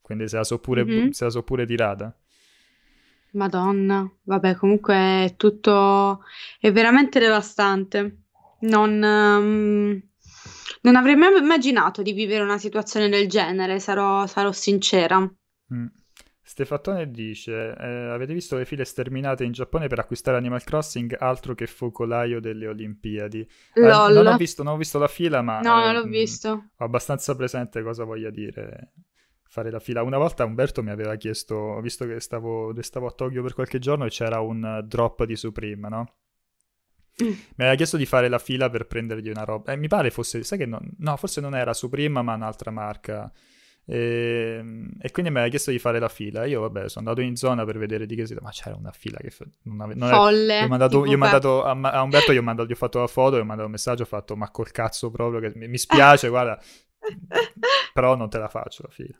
Quindi 0.00 0.26
se 0.26 0.36
la 0.36 0.44
so 0.44 0.58
pure, 0.58 0.84
mm-hmm. 0.84 1.10
se 1.10 1.24
la 1.24 1.30
so 1.30 1.42
pure 1.42 1.66
tirata. 1.66 2.16
Madonna, 3.32 4.10
vabbè, 4.22 4.54
comunque 4.54 4.94
è 4.94 5.34
tutto, 5.36 6.22
è 6.58 6.72
veramente 6.72 7.18
devastante. 7.18 8.22
Non, 8.60 9.02
um, 9.02 10.02
non 10.82 10.96
avrei 10.96 11.16
mai 11.16 11.36
immaginato 11.36 12.02
di 12.02 12.12
vivere 12.12 12.42
una 12.42 12.58
situazione 12.58 13.08
del 13.08 13.28
genere, 13.28 13.80
sarò, 13.80 14.26
sarò 14.26 14.52
sincera. 14.52 15.20
Mm. 15.74 15.86
Stefattone 16.42 17.10
dice: 17.10 17.76
eh, 17.78 18.10
Avete 18.10 18.32
visto 18.32 18.56
le 18.56 18.64
file 18.64 18.84
sterminate 18.84 19.44
in 19.44 19.52
Giappone 19.52 19.86
per 19.86 19.98
acquistare 19.98 20.38
Animal 20.38 20.64
Crossing? 20.64 21.14
Altro 21.20 21.54
che 21.54 21.66
focolaio 21.66 22.40
delle 22.40 22.66
Olimpiadi. 22.66 23.46
Eh, 23.74 23.80
non, 23.80 24.26
ho 24.26 24.36
visto, 24.36 24.62
non, 24.62 24.72
ho 24.74 24.76
visto, 24.78 24.98
la 24.98 25.08
fila, 25.08 25.42
ma. 25.42 25.60
No, 25.60 25.84
non 25.84 25.92
l'ho 25.92 26.06
mm, 26.06 26.10
visto. 26.10 26.48
Ho 26.48 26.84
abbastanza 26.84 27.36
presente 27.36 27.82
cosa 27.82 28.04
voglia 28.04 28.30
dire 28.30 28.92
fare 29.48 29.70
la 29.70 29.80
fila. 29.80 30.02
Una 30.02 30.18
volta 30.18 30.44
Umberto 30.44 30.82
mi 30.82 30.90
aveva 30.90 31.16
chiesto, 31.16 31.80
visto 31.80 32.06
che 32.06 32.20
stavo, 32.20 32.74
stavo 32.82 33.06
a 33.06 33.12
Tokyo 33.12 33.42
per 33.42 33.54
qualche 33.54 33.78
giorno 33.78 34.04
e 34.04 34.10
c'era 34.10 34.40
un 34.40 34.82
drop 34.86 35.24
di 35.24 35.36
Supreme, 35.36 35.88
no? 35.88 36.14
Mm. 37.22 37.26
Mi 37.26 37.54
aveva 37.56 37.74
chiesto 37.74 37.96
di 37.96 38.06
fare 38.06 38.28
la 38.28 38.38
fila 38.38 38.70
per 38.70 38.86
prendergli 38.86 39.30
una 39.30 39.44
roba. 39.44 39.72
Eh, 39.72 39.76
mi 39.76 39.88
pare 39.88 40.10
fosse, 40.10 40.42
sai 40.44 40.58
che 40.58 40.66
no, 40.66 40.80
no, 40.98 41.16
forse 41.16 41.40
non 41.40 41.56
era 41.56 41.72
Supreme, 41.72 42.22
ma 42.22 42.34
un'altra 42.34 42.70
marca. 42.70 43.32
E, 43.84 44.56
ehm, 44.58 44.90
e, 45.00 45.10
quindi 45.10 45.30
mi 45.30 45.38
aveva 45.38 45.50
chiesto 45.50 45.70
di 45.70 45.78
fare 45.78 45.98
la 45.98 46.08
fila. 46.08 46.44
Io, 46.44 46.60
vabbè, 46.60 46.88
sono 46.88 47.08
andato 47.08 47.26
in 47.26 47.34
zona 47.36 47.64
per 47.64 47.78
vedere 47.78 48.06
di 48.06 48.14
che 48.14 48.26
si 48.26 48.36
ma 48.40 48.50
c'era 48.50 48.76
una 48.76 48.92
fila 48.92 49.18
che 49.18 49.32
non 49.62 49.80
ave... 49.80 49.94
non 49.94 50.10
Folle. 50.10 50.58
Io 50.58 50.64
ho 50.64 50.68
mandato, 50.68 51.06
io 51.06 51.14
ho 51.14 51.18
mandato 51.18 51.64
a, 51.64 51.70
a, 51.70 52.02
Umberto, 52.02 52.32
gli 52.32 52.36
ho, 52.36 52.42
mandato, 52.42 52.68
gli 52.68 52.72
ho 52.72 52.76
fatto 52.76 53.00
la 53.00 53.06
foto, 53.06 53.36
gli 53.36 53.40
ho 53.40 53.44
mandato 53.44 53.66
un 53.66 53.72
messaggio, 53.72 54.02
ho 54.02 54.06
fatto, 54.06 54.36
ma 54.36 54.50
col 54.50 54.70
cazzo 54.70 55.10
proprio, 55.10 55.40
che 55.40 55.52
mi, 55.56 55.68
mi 55.68 55.78
spiace, 55.78 56.28
guarda, 56.28 56.60
però 57.92 58.14
non 58.14 58.28
te 58.28 58.38
la 58.38 58.48
faccio 58.48 58.82
la 58.84 58.92
fila. 58.92 59.18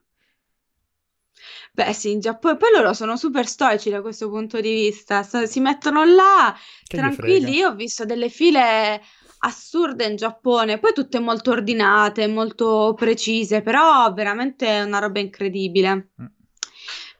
Beh, 1.78 1.92
sì, 1.92 2.10
in 2.10 2.18
Giappone. 2.18 2.56
Poi 2.56 2.70
loro 2.74 2.92
sono 2.92 3.16
super 3.16 3.46
stoici 3.46 3.88
da 3.88 4.00
questo 4.00 4.28
punto 4.28 4.60
di 4.60 4.72
vista. 4.72 5.22
Si 5.22 5.60
mettono 5.60 6.04
là 6.04 6.52
che 6.82 6.96
tranquilli. 6.96 7.54
Io 7.54 7.68
ho 7.68 7.74
visto 7.76 8.04
delle 8.04 8.30
file 8.30 9.00
assurde 9.38 10.06
in 10.06 10.16
Giappone, 10.16 10.80
poi 10.80 10.92
tutte 10.92 11.20
molto 11.20 11.52
ordinate, 11.52 12.26
molto 12.26 12.94
precise, 12.96 13.62
però 13.62 14.12
veramente 14.12 14.66
è 14.66 14.82
una 14.82 14.98
roba 14.98 15.20
incredibile. 15.20 16.08
Mm. 16.20 16.26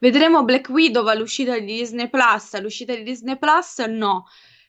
Vedremo 0.01 0.43
Black 0.43 0.71
Widow 0.71 1.07
all'uscita 1.07 1.57
di 1.57 1.65
Disney 1.65 2.09
Plus, 2.09 2.55
all'uscita 2.55 2.97
di 2.97 3.05
Disney 3.05 3.39
Plus 3.39 3.79
no, 3.87 4.25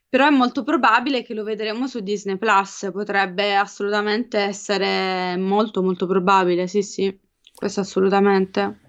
però 0.08 0.28
è 0.28 0.30
molto 0.30 0.62
probabile 0.62 1.24
che 1.24 1.34
lo 1.34 1.44
vedremo 1.44 1.88
su 1.88 2.02
Disney 2.02 2.38
Plus, 2.38 2.92
potrebbe 2.94 3.56
assolutamente 3.56 4.38
essere 4.38 5.36
molto 5.36 5.82
molto 5.82 6.06
probabile, 6.06 6.68
sì 6.68 6.84
sì, 6.84 7.20
questo 7.56 7.80
assolutamente. 7.80 8.89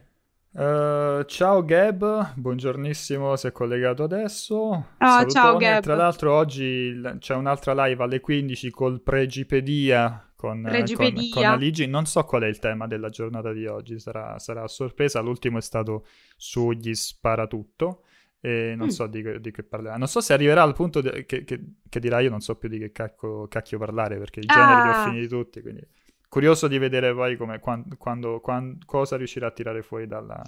Uh, 0.53 1.23
ciao 1.27 1.65
Gab, 1.65 2.35
buongiornissimo, 2.35 3.37
si 3.37 3.47
è 3.47 3.53
collegato 3.53 4.03
adesso. 4.03 4.57
Oh, 4.99 5.27
ciao 5.27 5.57
Gab. 5.57 5.81
Tra 5.81 5.95
l'altro 5.95 6.35
oggi 6.35 7.01
c'è 7.21 7.37
un'altra 7.37 7.73
live 7.85 8.03
alle 8.03 8.19
15 8.19 8.69
col 8.71 9.01
Pregipedia 9.01 10.33
con, 10.35 10.63
con, 10.63 11.15
con 11.33 11.45
Aligi. 11.45 11.87
Non 11.87 12.05
so 12.05 12.25
qual 12.25 12.43
è 12.43 12.47
il 12.49 12.59
tema 12.59 12.89
della 12.89 13.11
giornata 13.11 13.53
di 13.53 13.65
oggi, 13.67 14.01
sarà, 14.01 14.41
sarà 14.41 14.65
a 14.65 14.69
sorpresa. 14.69 15.21
L'ultimo 15.21 15.59
è 15.59 15.63
stato 15.63 16.05
sugli 16.37 16.95
sparatutto 16.95 18.03
e 18.41 18.75
non 18.77 18.87
mm. 18.87 18.91
so 18.91 19.07
di, 19.07 19.41
di, 19.41 19.53
che 19.53 19.63
parlerà. 19.63 19.97
Non 19.99 20.09
so 20.09 20.21
se 20.21 20.33
arriverà 20.33 20.63
al 20.63 20.75
punto 20.75 21.01
de- 21.01 21.27
che, 21.27 21.45
che, 21.45 21.61
che, 21.89 22.01
dirà 22.01 22.19
io 22.19 22.31
non 22.31 22.41
so 22.41 22.57
più 22.57 22.69
di 22.69 22.79
che 22.81 22.91
cacchio, 22.91 23.47
cacchio 23.47 23.79
parlare 23.79 24.19
perché 24.19 24.41
i 24.41 24.47
generi 24.47 24.81
ah. 24.81 24.83
li 24.83 24.89
ho 24.89 24.93
ah. 24.93 25.05
finiti 25.05 25.29
tutti, 25.29 25.61
quindi 25.61 25.87
curioso 26.31 26.69
di 26.69 26.79
vedere 26.79 27.13
poi 27.13 27.37
come, 27.37 27.59
quando, 27.59 27.97
quando, 27.99 28.41
quando, 28.41 28.79
cosa 28.87 29.17
riuscirà 29.17 29.49
a 29.49 29.51
tirare 29.51 29.83
fuori 29.83 30.07
dalla, 30.07 30.41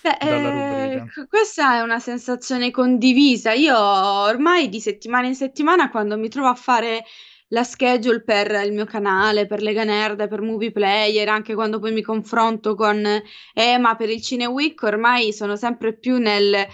Beh, 0.00 0.16
dalla 0.20 0.84
eh, 0.84 1.04
questa 1.28 1.74
è 1.74 1.80
una 1.80 1.98
sensazione 1.98 2.70
condivisa. 2.70 3.52
Io 3.52 3.76
ormai 3.76 4.68
di 4.68 4.80
settimana 4.80 5.26
in 5.26 5.34
settimana, 5.34 5.90
quando 5.90 6.16
mi 6.16 6.28
trovo 6.28 6.48
a 6.48 6.54
fare 6.54 7.04
la 7.48 7.64
schedule 7.64 8.22
per 8.22 8.50
il 8.64 8.72
mio 8.72 8.84
canale, 8.84 9.46
per 9.46 9.60
Lega 9.60 9.82
Nerd, 9.82 10.28
per 10.28 10.40
Movie 10.40 10.70
Player, 10.70 11.28
anche 11.28 11.54
quando 11.54 11.80
poi 11.80 11.92
mi 11.92 12.02
confronto 12.02 12.74
con 12.76 13.04
Ema 13.52 13.96
per 13.96 14.10
il 14.10 14.22
Cine 14.22 14.46
Week, 14.46 14.80
ormai 14.82 15.32
sono 15.32 15.56
sempre 15.56 15.94
più 15.94 16.16
nel 16.18 16.66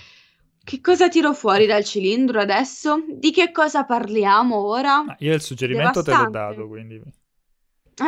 che 0.63 0.81
cosa 0.83 1.09
tiro 1.09 1.33
fuori 1.33 1.67
dal 1.67 1.85
cilindro 1.85 2.41
adesso? 2.41 3.03
Di 3.09 3.33
che 3.33 3.51
cosa 3.51 3.85
parliamo 3.85 4.57
ora? 4.57 4.99
Ah, 4.99 5.17
io 5.21 5.33
il 5.33 5.41
suggerimento 5.41 6.03
Devastante. 6.03 6.31
te 6.31 6.39
l'ho 6.39 6.47
dato, 6.55 6.69
quindi 6.69 7.03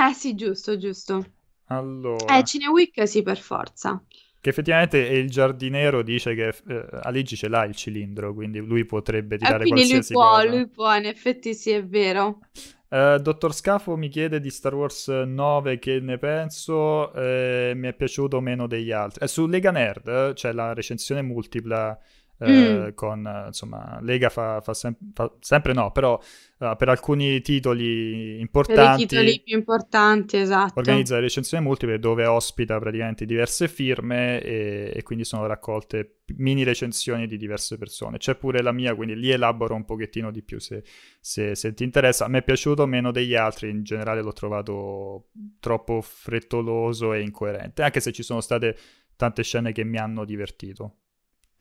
eh 0.08 0.12
sì, 0.14 0.34
giusto, 0.34 0.76
giusto. 0.78 1.24
Allora. 1.66 2.38
Eh, 2.38 2.44
Cineweek 2.44 3.06
sì, 3.08 3.22
per 3.22 3.38
forza. 3.38 4.02
Che 4.40 4.50
effettivamente 4.50 4.98
il 4.98 5.30
giardiniero 5.30 6.02
dice 6.02 6.34
che 6.34 6.48
eh, 6.66 6.86
Aligi 7.02 7.36
ce 7.36 7.48
l'ha 7.48 7.64
il 7.64 7.76
cilindro, 7.76 8.34
quindi 8.34 8.58
lui 8.58 8.84
potrebbe 8.84 9.38
tirare 9.38 9.64
eh, 9.64 9.68
qualsiasi 9.68 10.12
lui 10.12 10.22
può, 10.22 10.30
cosa. 10.30 10.48
lui 10.48 10.68
può, 10.68 10.96
in 10.96 11.04
effetti 11.06 11.54
sì, 11.54 11.70
è 11.70 11.86
vero. 11.86 12.40
Uh, 12.88 13.18
Dottor 13.18 13.54
Scafo 13.54 13.96
mi 13.96 14.08
chiede 14.08 14.40
di 14.40 14.50
Star 14.50 14.74
Wars 14.74 15.08
9 15.08 15.78
che 15.78 16.00
ne 16.00 16.18
penso, 16.18 17.10
eh, 17.14 17.72
mi 17.74 17.88
è 17.88 17.94
piaciuto 17.94 18.40
meno 18.40 18.66
degli 18.66 18.90
altri. 18.90 19.24
Eh, 19.24 19.28
su 19.28 19.46
Lega 19.46 19.70
Nerd 19.70 20.08
eh, 20.08 20.32
c'è 20.34 20.52
la 20.52 20.74
recensione 20.74 21.22
multipla 21.22 21.98
Mm. 22.42 22.86
Eh, 22.86 22.94
con 22.94 23.44
insomma 23.46 23.98
Lega 24.00 24.28
fa, 24.28 24.60
fa, 24.60 24.74
sem- 24.74 24.96
fa, 25.14 25.32
sempre 25.38 25.72
no 25.72 25.92
però 25.92 26.20
uh, 26.58 26.76
per 26.76 26.88
alcuni 26.88 27.40
titoli 27.40 28.40
importanti 28.40 29.06
per 29.06 29.18
i 29.18 29.26
titoli 29.26 29.42
più 29.44 29.56
importanti 29.56 30.38
esatto. 30.38 30.78
organizza 30.78 31.14
le 31.14 31.20
recensioni 31.20 31.64
multiple 31.64 31.98
dove 32.00 32.26
ospita 32.26 32.78
praticamente 32.78 33.26
diverse 33.26 33.68
firme 33.68 34.40
e, 34.40 34.92
e, 34.94 35.02
quindi 35.02 35.24
sono 35.24 35.46
raccolte 35.46 36.22
mini 36.36 36.62
recensioni 36.62 37.26
di 37.26 37.36
diverse 37.36 37.76
persone. 37.78 38.18
C'è 38.18 38.34
pure 38.34 38.62
la 38.62 38.72
mia 38.72 38.94
quindi 38.94 39.16
li 39.16 39.30
elaboro 39.30 39.74
un 39.74 39.84
pochettino 39.84 40.30
di 40.30 40.42
più 40.42 40.58
se, 40.58 40.82
se, 41.20 41.54
se 41.54 41.74
ti 41.74 41.84
interessa. 41.84 42.24
A 42.24 42.28
me 42.28 42.38
è 42.38 42.42
piaciuto 42.42 42.86
meno 42.86 43.10
degli 43.12 43.34
altri 43.34 43.70
in 43.70 43.82
generale 43.82 44.22
l'ho 44.22 44.32
trovato 44.32 45.28
troppo 45.60 46.00
frettoloso 46.00 47.12
e 47.12 47.20
incoerente 47.20 47.82
anche 47.82 48.00
se 48.00 48.12
ci 48.12 48.22
sono 48.22 48.40
state 48.40 48.76
tante 49.16 49.42
scene 49.42 49.72
che 49.72 49.84
mi 49.84 49.98
hanno 49.98 50.24
divertito 50.24 51.01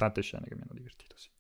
tante 0.02 0.22
scene 0.22 0.48
che 0.48 0.56
mi 0.56 0.62
hanno 0.62 0.74
divertito, 0.74 1.16
sì. 1.18 1.31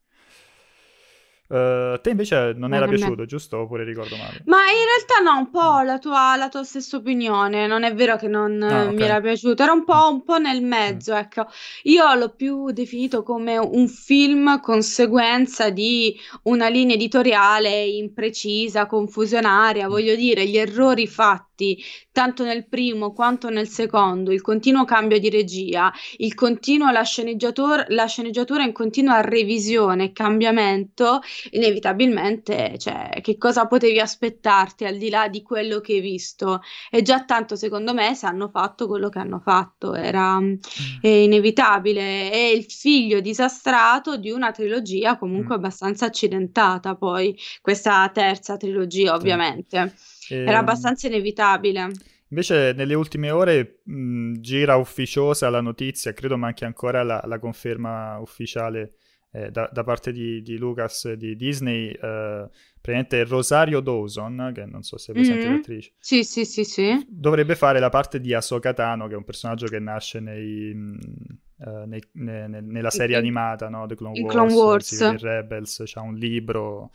Uh, 1.51 1.99
te 1.99 2.11
invece 2.11 2.53
non 2.55 2.73
era 2.73 2.87
piaciuto, 2.87 3.25
giusto? 3.25 3.57
Oppure 3.57 3.83
ricordo 3.83 4.15
male? 4.15 4.41
Ma 4.45 4.59
in 4.71 4.85
realtà 4.85 5.21
no, 5.21 5.37
un 5.37 5.49
po' 5.49 5.81
la 5.81 5.99
tua, 5.99 6.37
la 6.37 6.47
tua 6.47 6.63
stessa 6.63 6.95
opinione. 6.95 7.67
Non 7.67 7.83
è 7.83 7.93
vero 7.93 8.15
che 8.15 8.29
non 8.29 8.61
ah, 8.63 8.83
okay. 8.83 8.95
mi 8.95 9.01
era 9.03 9.19
piaciuto, 9.19 9.61
era 9.61 9.73
un 9.73 9.83
po', 9.83 10.09
un 10.09 10.23
po 10.23 10.37
nel 10.37 10.63
mezzo, 10.63 11.13
mm. 11.13 11.17
ecco. 11.17 11.47
Io 11.83 12.13
l'ho 12.13 12.29
più 12.29 12.71
definito 12.71 13.21
come 13.21 13.57
un 13.57 13.89
film 13.89 14.61
conseguenza 14.61 15.69
di 15.69 16.17
una 16.43 16.69
linea 16.69 16.95
editoriale 16.95 17.83
imprecisa, 17.83 18.85
confusionaria. 18.85 19.89
Voglio 19.89 20.15
dire, 20.15 20.45
gli 20.45 20.57
errori 20.57 21.05
fatti 21.05 21.83
tanto 22.11 22.43
nel 22.43 22.67
primo 22.67 23.13
quanto 23.13 23.49
nel 23.49 23.67
secondo, 23.67 24.31
il 24.31 24.41
continuo 24.41 24.85
cambio 24.85 25.19
di 25.19 25.29
regia, 25.29 25.91
il 26.17 26.33
continuo 26.33 26.91
la, 26.91 27.03
sceneggiatura, 27.03 27.85
la 27.89 28.05
sceneggiatura 28.05 28.63
in 28.63 28.73
continua 28.73 29.21
revisione 29.21 30.05
e 30.05 30.11
cambiamento, 30.11 31.21
inevitabilmente, 31.51 32.77
cioè, 32.77 33.19
che 33.21 33.37
cosa 33.37 33.67
potevi 33.67 33.99
aspettarti 33.99 34.85
al 34.85 34.97
di 34.97 35.09
là 35.09 35.27
di 35.27 35.41
quello 35.41 35.79
che 35.79 35.93
hai 35.93 35.99
visto? 35.99 36.61
E 36.89 37.01
già 37.01 37.23
tanto, 37.25 37.55
secondo 37.55 37.93
me, 37.93 38.15
se 38.15 38.25
hanno 38.25 38.49
fatto 38.49 38.87
quello 38.87 39.09
che 39.09 39.19
hanno 39.19 39.39
fatto, 39.39 39.93
era 39.95 40.39
mm. 40.39 40.55
inevitabile. 41.01 42.31
È 42.31 42.37
il 42.37 42.65
figlio 42.65 43.19
disastrato 43.19 44.17
di 44.17 44.29
una 44.29 44.51
trilogia 44.51 45.17
comunque 45.17 45.55
mm. 45.55 45.57
abbastanza 45.57 46.05
accidentata, 46.05 46.95
poi 46.95 47.37
questa 47.61 48.09
terza 48.13 48.57
trilogia, 48.57 49.13
ovviamente. 49.15 49.93
Sì. 49.95 50.35
Era 50.35 50.51
ehm, 50.51 50.57
abbastanza 50.57 51.07
inevitabile. 51.07 51.91
Invece 52.29 52.73
nelle 52.73 52.93
ultime 52.93 53.29
ore 53.29 53.81
mh, 53.83 54.35
gira 54.39 54.77
ufficiosa 54.77 55.49
la 55.49 55.59
notizia, 55.59 56.13
credo 56.13 56.37
manchi 56.37 56.63
ancora 56.63 57.03
la, 57.03 57.21
la 57.25 57.39
conferma 57.39 58.17
ufficiale 58.19 58.93
eh, 59.31 59.49
da, 59.51 59.69
da, 59.71 59.83
parte 59.83 60.11
di, 60.11 60.41
di, 60.41 60.57
Lucas 60.57 61.11
di 61.13 61.35
Disney, 61.35 61.89
eh, 61.89 62.49
praticamente 62.81 63.23
Rosario 63.23 63.79
Dawson, 63.79 64.51
che 64.53 64.65
non 64.65 64.83
so 64.83 64.97
se 64.97 65.11
è 65.11 65.15
presente 65.15 65.45
mm-hmm. 65.45 65.55
l'attrice. 65.55 65.93
Sì, 65.99 66.23
sì, 66.23 66.45
sì, 66.45 66.63
sì. 66.63 67.05
Dovrebbe 67.07 67.55
fare 67.55 67.79
la 67.79 67.89
parte 67.89 68.19
di 68.19 68.33
Ahsoka 68.33 68.73
Tano, 68.73 69.07
che 69.07 69.13
è 69.13 69.17
un 69.17 69.23
personaggio 69.23 69.67
che 69.67 69.79
nasce 69.79 70.19
nei, 70.19 70.71
uh, 70.71 71.85
nei, 71.85 72.03
ne, 72.13 72.47
ne, 72.47 72.61
nella 72.61 72.89
serie 72.89 73.15
in, 73.15 73.21
animata, 73.21 73.69
no? 73.69 73.85
The 73.85 73.95
Clone 73.95 74.19
Wars, 74.19 74.33
Clone 74.33 74.53
Wars. 74.53 75.21
Rebels, 75.21 75.83
c'ha 75.85 76.01
un 76.01 76.15
libro 76.15 76.91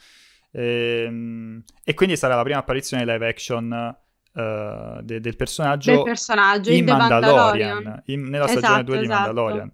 e, 0.57 1.05
ehm, 1.07 1.63
e 1.85 1.95
quindi 1.95 2.17
sarà 2.17 2.35
la 2.35 2.43
prima 2.43 2.59
apparizione 2.59 3.05
live 3.05 3.29
action 3.29 3.97
uh, 4.33 5.03
de- 5.03 5.21
del 5.21 5.37
personaggio, 5.37 5.93
del 5.93 6.03
personaggio 6.03 6.71
in, 6.73 6.87
Mandalorian, 6.87 7.75
Mandalorian. 7.75 8.03
In, 8.07 8.23
nella 8.23 8.47
stagione 8.47 8.73
esatto, 8.73 8.85
2 8.85 8.99
di 8.99 9.05
esatto. 9.05 9.21
Mandalorian. 9.21 9.73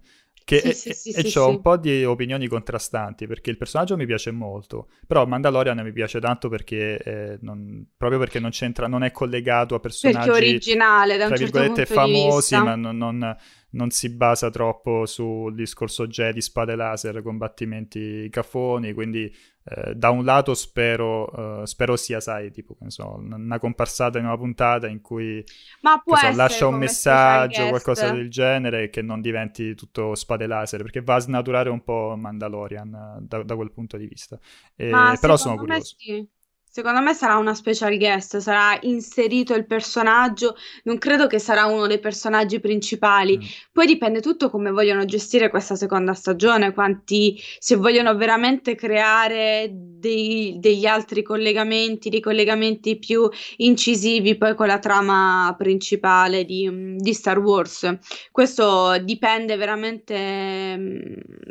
Che 0.53 0.75
sì, 0.75 0.91
è, 0.91 0.93
sì, 0.93 1.13
sì, 1.13 1.39
e 1.39 1.39
ho 1.41 1.49
un 1.49 1.63
po' 1.63 1.79
di 1.79 2.05
opinioni 2.05 2.47
contrastanti 2.47 3.27
perché 3.27 3.49
il 3.49 3.57
personaggio 3.57 3.97
mi 3.97 4.05
piace 4.05 4.31
molto, 4.31 4.89
però 5.07 5.25
Mandalorian 5.25 5.81
mi 5.83 5.93
piace 5.93 6.21
tanto 6.21 6.51
perché 6.51 6.99
eh, 6.99 7.39
non, 7.41 7.87
proprio 7.97 8.19
perché 8.19 8.39
non 8.39 8.51
c'entra, 8.51 8.87
non 8.87 9.03
è 9.03 9.13
collegato 9.13 9.75
a 9.75 9.81
personaggi 9.81 10.29
perché 10.29 10.45
originale, 10.45 11.17
da 11.17 11.25
un 11.25 11.29
tra 11.31 11.39
certo 11.39 11.59
virgolette 11.59 11.87
famosi, 11.87 12.57
ma 12.57 12.75
non, 12.75 12.99
non, 12.99 13.37
non, 13.71 13.91
si 13.91 14.11
basa 14.11 14.51
troppo 14.51 15.07
sul 15.07 15.55
discorso 15.55 16.07
Jedi, 16.07 16.43
spade 16.43 16.77
laser, 16.77 17.23
combattimenti 17.23 18.29
cafoni, 18.31 18.93
quindi 18.93 19.35
eh, 19.65 19.95
da 19.95 20.11
un 20.11 20.25
lato 20.25 20.55
spero, 20.55 21.61
uh, 21.61 21.65
spero 21.65 21.97
sia, 21.97 22.21
sai, 22.21 22.51
tipo, 22.51 22.77
so, 22.89 23.17
una 23.19 23.59
comparsata 23.59 24.19
in 24.19 24.25
una 24.25 24.37
puntata 24.37 24.89
in 24.89 25.01
cui 25.01 25.43
so, 25.47 26.35
lascia 26.35 26.67
un 26.67 26.77
messaggio 26.77 27.65
o 27.65 27.69
qualcosa 27.69 28.11
del 28.11 28.29
genere 28.29 28.91
che 28.91 29.03
non 29.03 29.21
diventi 29.21 29.75
tutto 29.75 30.15
spade 30.15 30.47
laser, 30.47 30.83
perché 30.83 31.01
va 31.01 31.15
a 31.15 31.21
snaturare 31.21 31.71
un 31.71 31.83
po' 31.83 32.15
Mandalorian 32.17 33.19
uh, 33.19 33.25
da, 33.25 33.43
da, 33.45 33.55
quel 33.55 33.71
punto 33.71 33.97
di 33.97 34.07
vista. 34.07 34.39
E, 34.75 34.91
però 35.21 35.37
sono 35.37 35.57
curioso. 35.57 35.95
Sì. 35.97 36.29
Secondo 36.75 37.03
me 37.03 37.13
sarà 37.13 37.37
una 37.37 37.53
special 37.53 37.99
guest, 37.99 38.39
sarà 38.39 38.79
inserito 38.81 39.53
il 39.55 39.67
personaggio, 39.67 40.57
non 40.85 40.97
credo 40.97 41.27
che 41.27 41.39
sarà 41.39 41.67
uno 41.67 41.87
dei 41.87 41.99
personaggi 41.99 42.61
principali. 42.61 43.37
Mm. 43.37 43.41
Poi 43.73 43.87
dipende 43.87 44.23
tutto 44.23 44.49
come 44.49 44.71
vogliono 44.71 45.05
gestire 45.05 45.51
questa 45.51 45.77
seconda 45.77 46.15
stagione, 46.15 46.73
quanti, 46.73 47.39
se 47.59 47.77
vogliono 47.77 48.17
veramente 48.17 48.75
creare 48.75 49.69
dei, 49.71 50.57
degli 50.61 50.87
altri 50.87 51.23
collegamenti, 51.23 52.09
dei 52.09 52.21
collegamenti 52.21 52.99
più 52.99 53.29
incisivi 53.59 54.39
poi 54.39 54.55
con 54.55 54.67
la 54.67 54.79
trama 54.79 55.55
principale 55.59 56.47
di, 56.47 56.97
di 56.97 57.13
Star 57.13 57.39
Wars. 57.39 57.99
Questo 58.31 58.97
dipende 58.99 59.57
veramente 59.57 60.75
mm, 60.79 61.03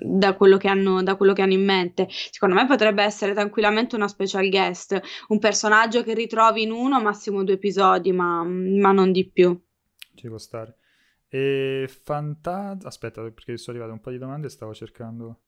da 0.01 0.33
quello, 0.33 0.57
che 0.57 0.67
hanno, 0.67 1.03
da 1.03 1.15
quello 1.15 1.33
che 1.33 1.43
hanno 1.43 1.53
in 1.53 1.63
mente. 1.63 2.07
Secondo 2.09 2.55
me 2.55 2.65
potrebbe 2.65 3.03
essere 3.03 3.33
tranquillamente 3.33 3.95
una 3.95 4.07
special 4.07 4.49
guest 4.49 5.09
un 5.27 5.39
personaggio 5.39 6.03
che 6.03 6.13
ritrovi 6.13 6.63
in 6.63 6.71
uno, 6.71 7.01
massimo 7.01 7.43
due 7.43 7.55
episodi, 7.55 8.11
ma, 8.11 8.43
ma 8.43 8.91
non 8.91 9.11
di 9.11 9.29
più. 9.29 9.59
Ci 10.15 10.27
può 10.27 10.37
stare. 10.37 10.77
E 11.27 11.89
Fantasma... 12.03 12.87
Aspetta, 12.87 13.21
perché 13.21 13.57
sono 13.57 13.77
arrivate 13.77 13.97
un 13.97 14.03
po' 14.03 14.11
di 14.11 14.17
domande 14.17 14.47
e 14.47 14.49
stavo 14.49 14.73
cercando... 14.73 15.39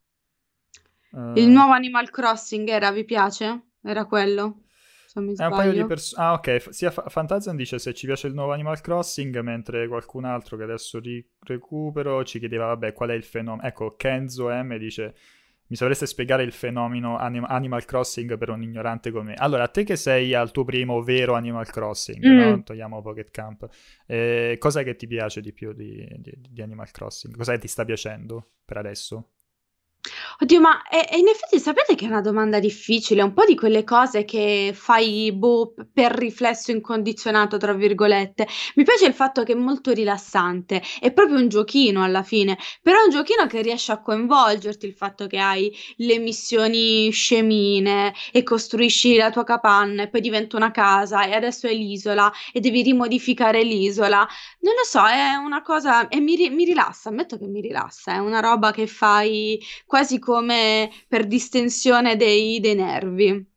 Uh... 1.11 1.33
Il 1.35 1.49
nuovo 1.49 1.73
Animal 1.73 2.09
Crossing 2.09 2.67
era, 2.69 2.91
vi 2.91 3.03
piace? 3.03 3.67
Era 3.81 4.05
quello? 4.05 4.61
È 5.13 5.19
un 5.19 5.35
paio 5.35 5.73
di 5.73 5.85
persone... 5.85 6.25
Ah, 6.25 6.33
ok. 6.33 6.73
Sia 6.73 6.89
F- 6.89 7.07
Fantasma 7.07 7.53
dice 7.53 7.77
se 7.77 7.93
ci 7.93 8.07
piace 8.07 8.27
il 8.27 8.33
nuovo 8.33 8.53
Animal 8.53 8.81
Crossing, 8.81 9.41
mentre 9.41 9.87
qualcun 9.87 10.25
altro 10.25 10.57
che 10.57 10.63
adesso 10.63 10.99
ri- 10.99 11.23
recupero 11.41 12.23
ci 12.23 12.39
chiedeva, 12.39 12.65
vabbè, 12.67 12.93
qual 12.93 13.09
è 13.09 13.13
il 13.13 13.23
fenomeno... 13.23 13.67
Ecco, 13.67 13.95
Kenzo 13.95 14.47
M 14.49 14.75
dice 14.77 15.15
mi 15.67 15.75
sapreste 15.75 16.05
spiegare 16.05 16.43
il 16.43 16.51
fenomeno 16.51 17.17
anim- 17.17 17.45
Animal 17.47 17.85
Crossing 17.85 18.37
per 18.37 18.49
un 18.49 18.61
ignorante 18.61 19.11
come 19.11 19.31
me? 19.31 19.33
Allora, 19.35 19.63
a 19.63 19.67
te 19.67 19.83
che 19.83 19.95
sei 19.95 20.33
al 20.33 20.51
tuo 20.51 20.63
primo 20.63 21.01
vero 21.01 21.33
Animal 21.33 21.69
Crossing, 21.69 22.25
mm. 22.25 22.37
no? 22.37 22.63
togliamo 22.63 23.01
Pocket 23.01 23.31
Camp, 23.31 23.67
eh, 24.05 24.57
cos'è 24.59 24.83
che 24.83 24.95
ti 24.95 25.07
piace 25.07 25.41
di 25.41 25.53
più 25.53 25.73
di, 25.73 26.07
di, 26.17 26.33
di 26.37 26.61
Animal 26.61 26.91
Crossing? 26.91 27.35
Cos'è 27.35 27.53
che 27.53 27.59
ti 27.59 27.67
sta 27.67 27.85
piacendo 27.85 28.51
per 28.65 28.77
adesso? 28.77 29.32
Oddio, 30.39 30.59
ma 30.59 30.81
e, 30.87 31.07
e 31.11 31.17
in 31.19 31.27
effetti 31.27 31.59
sapete 31.59 31.95
che 31.95 32.05
è 32.05 32.07
una 32.07 32.21
domanda 32.21 32.59
difficile, 32.59 33.21
un 33.21 33.33
po' 33.33 33.45
di 33.45 33.55
quelle 33.55 33.83
cose 33.83 34.25
che 34.25 34.71
fai 34.73 35.31
boh, 35.31 35.73
per 35.93 36.11
riflesso 36.11 36.71
incondizionato, 36.71 37.57
tra 37.57 37.73
virgolette. 37.73 38.47
Mi 38.75 38.83
piace 38.83 39.05
il 39.05 39.13
fatto 39.13 39.43
che 39.43 39.51
è 39.53 39.55
molto 39.55 39.91
rilassante, 39.91 40.81
è 40.99 41.11
proprio 41.13 41.37
un 41.37 41.47
giochino 41.49 42.03
alla 42.03 42.23
fine, 42.23 42.57
però 42.81 42.99
è 42.99 43.03
un 43.03 43.11
giochino 43.11 43.45
che 43.47 43.61
riesce 43.61 43.91
a 43.91 44.01
coinvolgerti, 44.01 44.85
il 44.87 44.93
fatto 44.93 45.27
che 45.27 45.37
hai 45.37 45.71
le 45.97 46.17
missioni 46.17 47.11
scemine 47.11 48.13
e 48.31 48.43
costruisci 48.43 49.15
la 49.15 49.29
tua 49.29 49.43
capanna 49.43 50.03
e 50.03 50.09
poi 50.09 50.21
diventa 50.21 50.57
una 50.57 50.71
casa 50.71 51.25
e 51.25 51.33
adesso 51.33 51.67
è 51.67 51.73
l'isola 51.73 52.31
e 52.51 52.59
devi 52.59 52.81
rimodificare 52.81 53.63
l'isola. 53.63 54.27
Non 54.61 54.73
lo 54.75 54.83
so, 54.83 55.05
è 55.05 55.35
una 55.35 55.61
cosa 55.61 56.07
e 56.07 56.19
mi, 56.19 56.35
mi 56.49 56.65
rilassa, 56.65 57.09
ammetto 57.09 57.37
che 57.37 57.45
mi 57.47 57.61
rilassa, 57.61 58.13
è 58.13 58.17
una 58.17 58.39
roba 58.39 58.71
che 58.71 58.87
fai 58.87 59.59
quasi 59.85 60.19
come 60.23 60.89
per 61.07 61.27
distensione 61.27 62.15
dei, 62.15 62.59
dei 62.59 62.75
nervi. 62.75 63.51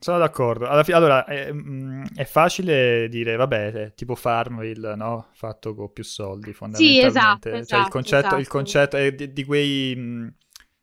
Sono 0.00 0.18
d'accordo. 0.18 0.82
Fi- 0.84 0.92
allora, 0.92 1.24
è, 1.24 1.52
mm, 1.52 2.04
è, 2.14 2.24
facile 2.24 3.08
dire, 3.08 3.34
vabbè, 3.36 3.72
è 3.72 3.94
tipo 3.94 4.14
Farmville, 4.14 4.94
no? 4.94 5.28
Fatto 5.32 5.74
con 5.74 5.92
più 5.92 6.04
soldi, 6.04 6.52
fondamentalmente. 6.52 7.10
Sì, 7.10 7.18
esatto, 7.18 7.48
cioè, 7.48 7.58
esatto, 7.58 7.82
il 7.82 7.88
concetto, 7.88 8.18
esatto. 8.18 8.40
il 8.40 8.48
concetto 8.48 8.96
è 8.96 9.12
di, 9.12 9.32
di 9.32 9.44
quei... 9.44 9.94
Mm, 9.96 10.28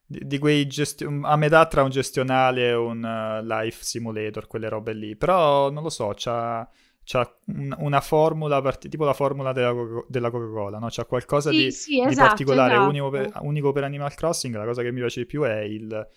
di, 0.08 0.20
di 0.28 0.38
quei 0.38 0.68
gesti- 0.68 1.06
a 1.06 1.36
metà 1.36 1.66
tra 1.66 1.82
un 1.82 1.90
gestionale 1.90 2.68
e 2.68 2.76
un 2.76 3.02
uh, 3.04 3.44
life 3.44 3.84
simulator, 3.84 4.46
quelle 4.48 4.70
robe 4.70 4.94
lì. 4.94 5.16
Però, 5.16 5.72
non 5.72 5.82
lo 5.82 5.90
so, 5.90 6.14
c'ha 6.16 6.70
c'ha 7.06 7.38
un, 7.48 7.74
una 7.80 8.02
formula, 8.02 8.62
tipo 8.78 9.06
la 9.06 9.14
formula 9.14 9.54
della, 9.54 9.74
della 10.08 10.32
Coca-Cola, 10.32 10.80
no? 10.80 10.88
C'ha 10.90 11.06
qualcosa 11.06 11.52
sì, 11.52 11.58
di, 11.58 11.72
sì, 11.72 11.92
di 11.92 12.02
esatto, 12.02 12.28
particolare, 12.28 12.74
esatto. 12.74 12.90
Unico, 12.90 13.10
per, 13.10 13.32
unico, 13.42 13.72
per, 13.72 13.84
Animal 13.84 14.14
Crossing. 14.16 14.56
La 14.56 14.66
cosa 14.66 14.82
che 14.82 14.92
mi 14.92 15.00
piace 15.00 15.22
di 15.22 15.26
più 15.26 15.44
è 15.44 15.60
il... 15.60 16.08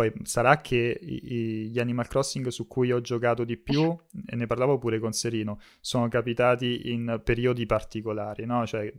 Poi 0.00 0.10
sarà 0.22 0.62
che 0.62 0.98
i, 0.98 1.68
gli 1.68 1.78
Animal 1.78 2.08
Crossing 2.08 2.48
su 2.48 2.66
cui 2.66 2.90
ho 2.90 3.02
giocato 3.02 3.44
di 3.44 3.58
più, 3.58 3.94
e 4.26 4.34
ne 4.34 4.46
parlavo 4.46 4.78
pure 4.78 4.98
con 4.98 5.12
Serino, 5.12 5.60
sono 5.78 6.08
capitati 6.08 6.90
in 6.90 7.20
periodi 7.22 7.66
particolari, 7.66 8.46
no? 8.46 8.66
Cioè, 8.66 8.90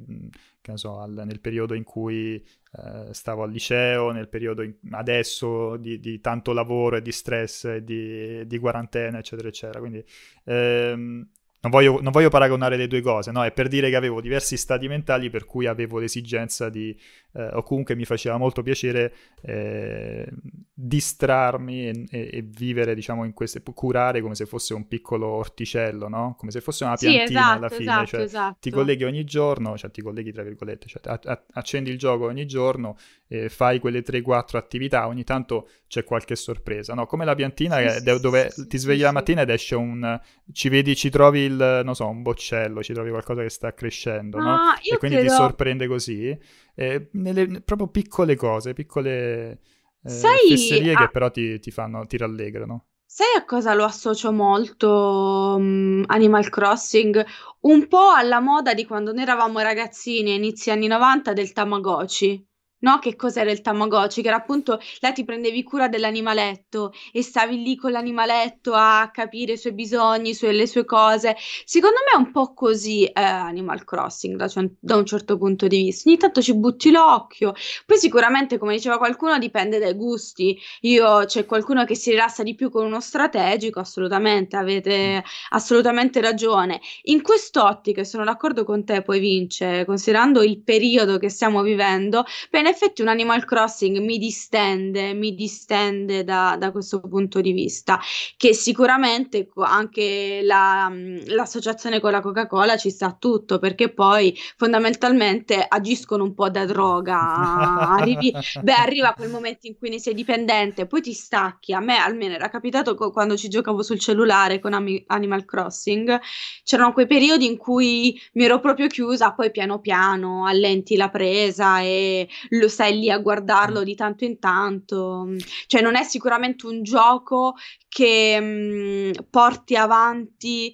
che 0.62 0.72
ne 0.72 0.78
so, 0.78 1.00
al, 1.00 1.24
nel 1.26 1.40
periodo 1.40 1.74
in 1.74 1.84
cui 1.84 2.36
eh, 2.36 3.12
stavo 3.14 3.42
al 3.42 3.50
liceo, 3.50 4.12
nel 4.12 4.30
periodo 4.30 4.62
in, 4.62 4.76
adesso 4.92 5.76
di, 5.78 6.00
di, 6.00 6.20
tanto 6.22 6.54
lavoro 6.54 6.98
e 6.98 7.02
di 7.02 7.12
stress 7.12 7.66
e 7.66 7.84
di, 7.84 8.46
di 8.46 8.60
quarantena, 8.60 9.18
eccetera, 9.18 9.48
eccetera. 9.48 9.80
Quindi 9.80 10.06
ehm, 10.44 11.28
non 11.62 11.72
voglio, 11.72 12.00
non 12.02 12.12
voglio, 12.12 12.30
paragonare 12.30 12.76
le 12.76 12.88
due 12.88 13.02
cose, 13.02 13.32
no? 13.32 13.44
È 13.44 13.52
per 13.52 13.68
dire 13.68 13.92
che 13.92 13.96
avevo 13.96 14.20
diversi 14.20 14.58
stati 14.58 14.88
mentali 14.88 15.30
per 15.30 15.46
cui 15.46 15.68
avevo 15.68 16.00
l'esigenza 16.00 16.70
di, 16.70 16.98
eh, 17.34 17.50
o 17.54 17.62
comunque 17.62 17.96
mi 17.96 18.04
faceva 18.04 18.38
molto 18.38 18.64
piacere 18.64 19.14
eh, 19.44 20.28
distrarmi 20.74 21.88
e, 21.88 22.06
e, 22.10 22.30
e, 22.34 22.42
vivere, 22.42 22.96
diciamo, 22.96 23.26
in 23.26 23.34
queste, 23.34 23.62
curare 23.62 24.22
come 24.22 24.34
se 24.34 24.48
fosse 24.48 24.74
un 24.74 24.88
piccolo 24.88 25.28
orticello, 25.28 26.08
no? 26.08 26.36
Come 26.36 26.50
se 26.50 26.62
fosse 26.62 26.84
una 26.84 26.96
piantina 26.96 27.26
sì, 27.28 27.34
esatto, 27.34 27.58
alla 27.58 27.70
fine, 27.70 27.92
esatto, 27.92 28.08
cioè 28.08 28.22
esatto. 28.22 28.58
ti 28.60 28.72
colleghi 28.72 29.04
ogni 29.04 29.24
giorno, 29.24 29.78
cioè 29.78 29.92
ti 29.92 30.02
colleghi 30.02 30.32
tra 30.32 30.42
virgolette, 30.42 30.88
cioè 30.88 31.02
a, 31.06 31.20
a, 31.24 31.44
accendi 31.54 31.92
il 31.92 32.00
gioco 32.00 32.26
ogni 32.26 32.48
giorno, 32.48 32.98
eh, 33.28 33.50
fai 33.50 33.78
quelle 33.78 34.02
3-4 34.02 34.58
attività, 34.58 35.06
ogni 35.06 35.24
tanto 35.24 35.70
c'è 35.88 36.04
qualche 36.04 36.36
sorpresa, 36.36 36.96
no? 36.96 37.06
Come 37.06 37.24
la 37.24 37.36
piantina 37.36 37.78
sì, 37.78 37.84
che, 37.84 38.14
sì, 38.16 38.20
dove 38.20 38.52
ti 38.68 38.78
svegli 38.80 39.02
la 39.02 39.12
mattina 39.12 39.42
ed 39.42 39.50
esce 39.52 39.76
un... 39.76 40.20
ci 40.52 40.70
vedi, 40.70 40.96
ci 40.96 41.12
trovi 41.12 41.51
il, 41.52 41.82
non 41.84 41.96
so, 41.96 42.08
un 42.08 42.22
boccello, 42.22 42.82
ci 42.82 42.94
trovi 42.94 43.10
qualcosa 43.10 43.42
che 43.42 43.50
sta 43.50 43.74
crescendo, 43.74 44.38
ah, 44.38 44.44
no? 44.44 44.58
E 44.84 44.98
quindi 44.98 45.18
credo... 45.18 45.32
ti 45.32 45.36
sorprende 45.36 45.88
così. 45.88 46.38
Eh, 46.76 47.10
nelle 47.14 47.62
proprio 47.62 47.88
piccole 47.88 48.36
cose, 48.36 48.74
piccole 48.74 49.60
eh, 50.04 50.10
Sai, 50.10 50.50
fesserie 50.50 50.94
a... 50.94 50.98
che 50.98 51.10
però 51.10 51.30
ti, 51.30 51.60
ti, 51.60 51.72
fanno, 51.72 52.06
ti 52.06 52.18
rallegrano. 52.18 52.86
Sai 53.06 53.38
a 53.38 53.44
cosa 53.44 53.74
lo 53.74 53.84
associo 53.84 54.32
molto 54.32 55.56
um, 55.58 56.04
Animal 56.08 56.50
Crossing? 56.50 57.24
Un 57.62 57.88
po' 57.88 58.10
alla 58.16 58.40
moda 58.40 58.74
di 58.74 58.86
quando 58.86 59.12
noi 59.12 59.24
eravamo 59.24 59.60
ragazzini 59.60 60.36
inizi 60.36 60.72
anni 60.72 60.88
90 60.88 61.34
del 61.34 61.52
Tamagotchi 61.52 62.48
no? 62.82 63.00
Che 63.00 63.16
cos'era 63.16 63.52
il 63.52 63.62
Tamagotchi? 63.62 64.22
Che 64.22 64.28
era 64.28 64.38
appunto, 64.38 64.80
là 65.00 65.12
ti 65.12 65.24
prendevi 65.24 65.64
cura 65.64 65.88
dell'animaletto 65.88 66.94
e 67.12 67.22
stavi 67.24 67.62
lì 67.62 67.76
con 67.76 67.92
l'animaletto 67.92 68.74
a 68.74 69.10
capire 69.12 69.54
i 69.54 69.58
suoi 69.58 69.74
bisogni, 69.74 70.34
sue, 70.34 70.52
le 70.52 70.68
sue 70.68 70.86
cose. 70.86 71.36
Secondo 71.66 71.98
me 72.06 72.18
è 72.18 72.26
un 72.26 72.32
po' 72.32 72.54
così 72.54 73.06
eh, 73.06 73.22
Animal 73.22 73.84
Crossing 73.84 74.36
da, 74.36 74.48
cioè, 74.48 74.70
da, 74.80 74.96
un 74.96 75.06
certo 75.06 75.38
punto 75.38 75.68
di 75.68 75.84
vista. 75.84 76.10
Ogni 76.10 76.18
tanto 76.18 76.42
ci 76.42 76.56
butti 76.56 76.92
l'occhio. 76.92 77.54
Poi 77.86 77.98
sicuramente, 77.98 78.58
come 78.58 78.76
diceva 78.76 78.98
qualcuno, 78.98 79.38
dipende 79.38 79.80
dai 79.80 79.94
gusti. 79.94 80.60
Io 80.82 81.26
c'è 81.26 81.46
qualcuno 81.46 81.86
che 81.86 81.96
si 81.96 82.12
rilassa 82.12 82.44
di 82.44 82.56
più 82.56 82.70
con 82.70 82.86
uno 82.86 83.00
strategico, 83.00 83.80
assolutamente, 83.80 84.56
avete 84.56 85.24
assolutamente 85.50 86.22
ragione. 86.22 86.80
In 87.04 87.22
quest'ottica, 87.22 88.04
sono 88.04 88.24
d'accordo 88.24 88.64
con 88.64 88.84
te, 88.84 89.02
poi 89.02 89.20
vince, 89.20 89.86
considerando 89.86 90.42
il 90.42 90.62
periodo 90.62 91.18
che 91.18 91.30
stiamo 91.30 91.62
vivendo, 91.62 92.24
bene 92.50 92.71
effetti 92.72 93.02
un 93.02 93.08
Animal 93.08 93.46
Crossing 93.46 93.98
mi 94.00 94.18
distende, 94.18 95.14
mi 95.14 95.34
distende 95.36 96.24
da, 96.24 96.56
da 96.58 96.72
questo 96.72 97.00
punto 97.02 97.42
di 97.42 97.52
vista, 97.52 98.00
che 98.38 98.54
sicuramente 98.54 99.48
anche 99.56 100.42
la, 100.44 100.92
l'associazione 101.28 102.00
con 102.00 102.12
la 102.12 102.22
Coca-Cola 102.22 102.78
ci 102.78 102.90
sta 102.90 103.16
tutto, 103.18 103.60
perché 103.60 103.94
poi 103.94 104.36
fondamentalmente 104.58 105.64
agiscono 105.68 106.24
un 106.24 106.34
po' 106.34 106.50
da 106.50 106.66
droga. 106.66 107.18
Arrivi, 107.92 108.34
beh, 108.62 108.74
arriva 108.74 109.14
quel 109.14 109.30
momento 109.30 109.68
in 109.68 109.78
cui 109.78 109.90
ne 109.90 110.00
sei 110.00 110.14
dipendente, 110.14 110.88
poi 110.88 111.02
ti 111.02 111.14
stacchi. 111.14 111.74
A 111.74 111.80
me 111.80 111.98
almeno 111.98 112.34
era 112.34 112.50
capitato 112.50 112.96
co- 112.96 113.12
quando 113.12 113.38
ci 113.38 113.48
giocavo 113.50 113.84
sul 113.84 114.00
cellulare 114.00 114.60
con 114.60 114.74
Ami- 114.74 115.04
Animal 115.08 115.46
Crossing, 115.46 116.20
c'erano 116.64 116.94
quei 116.94 117.08
periodi 117.08 117.46
in 117.46 117.58
cui 117.58 118.20
mi 118.34 118.44
ero 118.46 118.60
proprio 118.60 118.88
chiusa, 118.88 119.34
poi 119.34 119.52
piano 119.52 119.80
piano 119.80 120.46
allenti 120.46 120.96
la 120.96 121.10
presa 121.10 121.82
e 121.82 122.28
lo 122.62 122.70
stai 122.70 122.98
lì 122.98 123.10
a 123.10 123.18
guardarlo 123.18 123.84
di 123.84 123.96
tanto 123.96 124.24
in 124.24 124.40
tanto. 124.40 125.28
Cioè 125.68 125.82
non 125.82 125.96
è 125.96 126.04
sicuramente 126.04 126.66
un 126.66 126.84
gioco 126.84 127.56
che 127.90 128.40
mh, 128.40 129.26
porti 129.30 129.76
avanti 129.76 130.74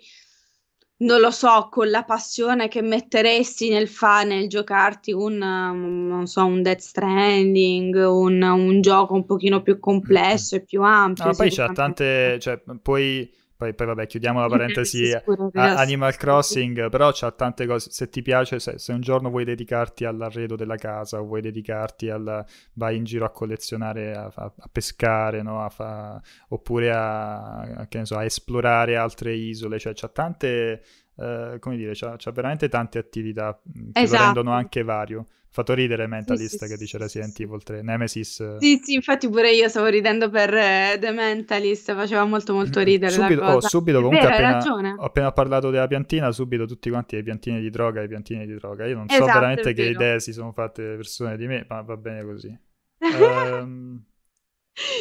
non 1.00 1.20
lo 1.20 1.30
so, 1.30 1.68
con 1.70 1.90
la 1.90 2.04
passione 2.04 2.68
che 2.68 2.82
metteresti 2.82 3.70
nel 3.70 3.88
fa 3.88 4.24
nel 4.24 4.48
giocarti 4.48 5.12
un, 5.12 5.40
um, 5.42 6.08
non 6.08 6.26
so, 6.26 6.44
un 6.44 6.64
Death 6.64 6.80
Stranding, 6.80 7.96
un, 7.96 8.42
un 8.42 8.82
gioco 8.82 9.14
un 9.14 9.26
pochino 9.26 9.62
più 9.62 9.80
complesso 9.80 10.56
e 10.56 10.64
più 10.64 10.82
ampio. 10.82 11.26
No, 11.26 11.34
poi 11.36 11.50
c'è 11.52 11.72
tante, 11.72 12.40
cioè, 12.40 12.60
poi 12.82 13.32
poi, 13.58 13.74
poi, 13.74 13.88
vabbè, 13.88 14.06
chiudiamo 14.06 14.40
la 14.40 14.48
parentesi 14.48 15.12
a 15.54 15.78
Animal 15.78 16.16
Crossing, 16.16 16.90
però 16.90 17.10
c'ha 17.12 17.32
tante 17.32 17.66
cose, 17.66 17.90
se 17.90 18.08
ti 18.08 18.22
piace, 18.22 18.60
se, 18.60 18.78
se, 18.78 18.94
un 18.94 19.02
giorno 19.02 19.30
vuoi 19.30 19.46
dedicarti 19.46 20.06
all'arredo 20.06 20.56
della 20.56 20.76
casa 20.76 21.20
o 21.20 21.26
vuoi 21.26 21.42
dedicarti 21.42 22.10
al, 22.12 22.46
vai 22.74 22.98
in 22.98 23.04
giro 23.04 23.26
a 23.26 23.32
collezionare, 23.32 24.16
a, 24.16 24.32
a, 24.34 24.54
a 24.56 24.70
pescare, 24.72 25.42
no? 25.42 25.64
a 25.64 25.70
fa, 25.70 26.22
oppure 26.50 26.92
a, 26.94 27.88
so, 28.04 28.16
a, 28.16 28.24
esplorare 28.24 28.96
altre 28.96 29.34
isole, 29.34 29.80
cioè 29.80 29.94
c'ha 29.94 30.10
tante, 30.10 30.84
uh, 31.16 31.58
come 31.58 31.78
dire, 31.78 31.94
c'ha, 31.96 32.14
c'ha, 32.16 32.30
veramente 32.30 32.70
tante 32.70 33.00
attività 33.00 33.60
che 33.92 34.02
esatto. 34.02 34.20
lo 34.20 34.26
rendono 34.26 34.52
anche 34.52 34.84
vario 34.84 35.26
fatto 35.58 35.74
ridere 35.74 36.06
Mentalist 36.06 36.58
sì, 36.58 36.68
che 36.68 36.74
sì, 36.74 36.78
dice 36.78 36.98
Resident 37.00 37.40
Evil 37.40 37.64
3, 37.64 37.82
Nemesis. 37.82 38.58
Sì, 38.60 38.80
sì, 38.84 38.94
infatti 38.94 39.28
pure 39.28 39.52
io 39.52 39.68
stavo 39.68 39.88
ridendo 39.88 40.30
per 40.30 40.54
uh, 40.54 41.00
The 41.00 41.12
Mentalist, 41.12 41.94
faceva 41.96 42.26
molto 42.26 42.54
molto 42.54 42.82
ridere 42.82 43.12
subito, 43.12 43.42
oh, 43.42 43.62
subito 43.62 44.02
comunque 44.02 44.28
vero, 44.28 44.48
appena, 44.48 44.96
ho 44.98 45.06
appena 45.06 45.32
parlato 45.32 45.72
della 45.72 45.88
piantina, 45.88 46.32
subito 46.32 46.66
tutti 46.66 46.90
quanti 46.90 47.16
ai 47.16 47.24
piantini 47.24 47.60
di 47.60 47.70
droga, 47.72 48.02
ai 48.02 48.08
piantini 48.08 48.46
di 48.46 48.54
droga. 48.54 48.86
Io 48.86 48.96
non 48.96 49.06
esatto, 49.10 49.26
so 49.26 49.34
veramente 49.34 49.74
che 49.74 49.84
idee 49.84 50.20
si 50.20 50.32
sono 50.32 50.52
fatte 50.52 50.84
le 50.84 50.96
persone 50.98 51.38
di 51.38 51.48
me, 51.48 51.66
ma 51.68 51.82
va 51.82 51.98
bene 51.98 52.24
così. 52.24 52.60
um, 53.00 54.04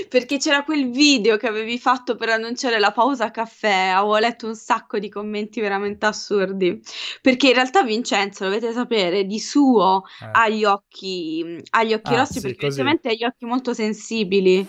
perché 0.09 0.39
c'era 0.39 0.65
quel 0.65 0.91
video 0.91 1.37
che 1.37 1.47
avevi 1.47 1.79
fatto 1.79 2.17
per 2.17 2.31
annunciare 2.31 2.79
la 2.79 2.93
pausa 2.93 3.31
caffè, 3.31 3.93
avevo 3.95 4.17
letto 4.19 4.47
un 4.47 4.55
sacco 4.55 4.99
di 4.99 5.09
commenti 5.09 5.61
veramente 5.61 6.07
assurdi, 6.07 6.81
perché 7.21 7.49
in 7.49 7.55
realtà 7.55 7.83
Vincenzo, 7.83 8.45
dovete 8.45 8.73
sapere, 8.73 9.25
di 9.25 9.39
suo 9.39 10.05
eh. 10.23 10.29
ha 10.33 10.49
gli 10.49 10.65
occhi, 10.65 11.61
ha 11.71 11.85
gli 11.85 11.93
occhi 11.93 12.15
ah, 12.15 12.19
rossi 12.19 12.35
sì, 12.35 12.41
perché 12.41 12.67
ovviamente 12.67 13.09
ha 13.09 13.13
gli 13.13 13.25
occhi 13.25 13.45
molto 13.45 13.75
sensibili 13.75 14.67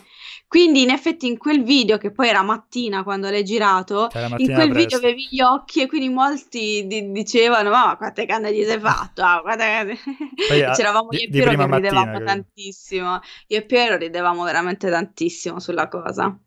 quindi 0.48 0.84
in 0.84 0.92
effetti 0.92 1.28
in 1.28 1.38
quel 1.38 1.62
video, 1.62 1.98
che 1.98 2.12
poi 2.12 2.30
era 2.30 2.42
mattina 2.42 3.04
quando 3.04 3.30
l'hai 3.30 3.44
girato, 3.44 4.08
in 4.14 4.54
quel 4.54 4.70
presto. 4.70 4.74
video 4.74 4.98
avevi 4.98 5.28
gli 5.30 5.42
occhi 5.42 5.82
e 5.82 5.88
quindi 5.88 6.08
molti 6.08 6.86
di- 6.88 7.12
dicevano 7.12 7.70
ma 7.70 7.98
quante 7.98 8.26
canne 8.26 8.54
ti 8.54 8.64
sei 8.64 8.80
fatto? 8.80 9.22
Ah, 9.24 9.42
quante... 9.42 10.00
Poi, 10.48 10.62
C'eravamo 10.74 11.10
io 11.12 11.20
e 11.20 11.30
Piero 11.30 11.50
che 11.52 11.66
ridevamo 11.66 12.12
mattina, 12.12 12.24
tantissimo. 12.24 13.20
Io 13.48 13.58
e 13.58 13.66
Piero 13.66 13.98
ridevamo 13.98 14.44
veramente 14.44 14.90
tantissimo 14.98 15.60
sulla 15.60 15.88
cosa. 15.88 16.38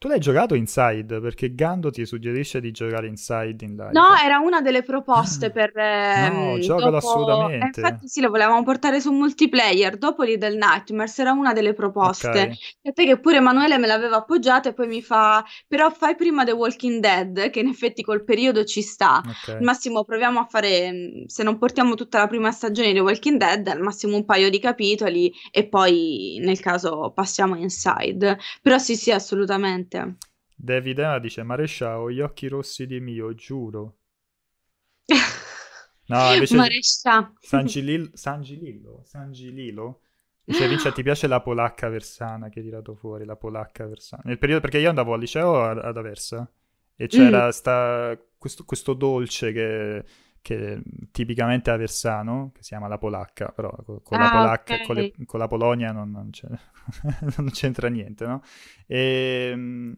Tu 0.00 0.06
l'hai 0.06 0.20
giocato 0.20 0.54
Inside 0.54 1.18
perché 1.18 1.56
Gando 1.56 1.90
ti 1.90 2.06
suggerisce 2.06 2.60
di 2.60 2.70
giocare 2.70 3.08
Inside 3.08 3.64
in 3.64 3.70
live. 3.70 3.90
No, 3.90 4.14
era 4.24 4.38
una 4.38 4.60
delle 4.60 4.84
proposte 4.84 5.46
ah. 5.46 5.50
per. 5.50 5.76
Eh, 5.76 6.30
no, 6.30 6.58
giocalo 6.60 6.92
dopo... 6.92 6.96
assolutamente. 6.98 7.80
Eh, 7.80 7.82
infatti, 7.82 8.06
sì, 8.06 8.20
lo 8.20 8.30
volevamo 8.30 8.62
portare 8.62 9.00
su 9.00 9.10
multiplayer 9.10 9.98
dopo 9.98 10.22
Little 10.22 10.56
Nightmares. 10.56 11.18
Era 11.18 11.32
una 11.32 11.52
delle 11.52 11.74
proposte. 11.74 12.28
Okay. 12.28 12.56
E 12.80 12.92
te 12.92 13.06
che 13.06 13.18
pure 13.18 13.38
Emanuele 13.38 13.76
me 13.76 13.88
l'aveva 13.88 14.18
appoggiata 14.18 14.68
e 14.68 14.72
poi 14.72 14.86
mi 14.86 15.02
fa: 15.02 15.44
Però 15.66 15.90
fai 15.90 16.14
prima 16.14 16.44
The 16.44 16.52
Walking 16.52 17.00
Dead, 17.00 17.50
che 17.50 17.58
in 17.58 17.66
effetti 17.66 18.04
col 18.04 18.22
periodo 18.22 18.62
ci 18.62 18.82
sta. 18.82 19.20
Okay. 19.26 19.56
Al 19.56 19.62
massimo 19.62 20.04
proviamo 20.04 20.38
a 20.38 20.46
fare. 20.48 21.24
Se 21.26 21.42
non 21.42 21.58
portiamo 21.58 21.96
tutta 21.96 22.18
la 22.18 22.28
prima 22.28 22.52
stagione 22.52 22.92
di 22.92 22.94
The 22.94 23.00
Walking 23.00 23.36
Dead, 23.36 23.66
al 23.66 23.80
massimo 23.80 24.14
un 24.14 24.24
paio 24.24 24.48
di 24.48 24.60
capitoli 24.60 25.32
e 25.50 25.66
poi 25.66 26.38
nel 26.40 26.60
caso 26.60 27.10
passiamo 27.12 27.56
Inside. 27.56 28.38
Però 28.62 28.78
sì, 28.78 28.94
sì, 28.94 29.10
assolutamente 29.10 29.86
niente. 29.90 30.26
David 30.54 30.98
Emma 30.98 31.18
dice 31.18 31.42
Marescia 31.42 32.00
ho 32.00 32.10
gli 32.10 32.20
occhi 32.20 32.48
rossi 32.48 32.86
di 32.86 33.00
mio, 33.00 33.34
giuro. 33.34 33.98
No, 36.08 36.32
invece. 36.32 36.56
San, 36.80 37.66
Gilil... 37.66 38.10
San 38.14 38.40
Gilillo, 38.40 39.02
San 39.04 39.30
Gililo 39.30 40.00
dice 40.42 40.66
Vince 40.68 40.90
ti 40.92 41.02
piace 41.02 41.26
la 41.26 41.42
polacca 41.42 41.90
versana 41.90 42.48
che 42.48 42.60
hai 42.60 42.64
tirato 42.64 42.94
fuori, 42.94 43.26
la 43.26 43.36
polacca 43.36 43.86
versana. 43.86 44.22
Nel 44.24 44.38
periodo, 44.38 44.62
perché 44.62 44.78
io 44.78 44.88
andavo 44.88 45.12
al 45.12 45.20
liceo 45.20 45.62
ad 45.62 45.96
Aversa 45.96 46.50
e 46.96 47.06
c'era 47.08 47.48
mm. 47.48 47.50
sta... 47.50 48.18
questo, 48.38 48.64
questo 48.64 48.94
dolce 48.94 49.52
che 49.52 50.04
che 50.48 50.80
tipicamente 51.10 51.70
è 51.70 51.74
aversano, 51.74 52.52
che 52.54 52.62
si 52.62 52.70
chiama 52.70 52.88
la 52.88 52.96
polacca, 52.96 53.48
però 53.48 53.70
con, 53.84 54.00
con 54.02 54.18
ah, 54.18 54.22
la 54.22 54.30
polacca 54.30 54.74
okay. 54.74 54.86
con, 54.86 54.96
le, 54.96 55.12
con, 55.26 55.38
la 55.38 55.46
Polonia 55.46 55.92
non, 55.92 56.10
non, 56.10 56.30
non, 57.36 57.50
c'entra 57.50 57.88
niente, 57.88 58.26
no? 58.26 58.42
E, 58.86 59.50
ehm, 59.52 59.96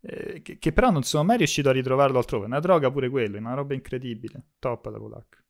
eh, 0.00 0.40
che, 0.42 0.58
che, 0.58 0.72
però 0.72 0.90
non 0.90 1.02
sono 1.02 1.24
mai 1.24 1.38
riuscito 1.38 1.68
a 1.68 1.72
ritrovarlo 1.72 2.18
altrove. 2.18 2.46
Una 2.46 2.60
droga 2.60 2.92
pure 2.92 3.08
quello, 3.08 3.38
una 3.38 3.54
roba 3.54 3.74
incredibile. 3.74 4.40
Top 4.60 4.86
la 4.86 4.98
polacca. 4.98 5.42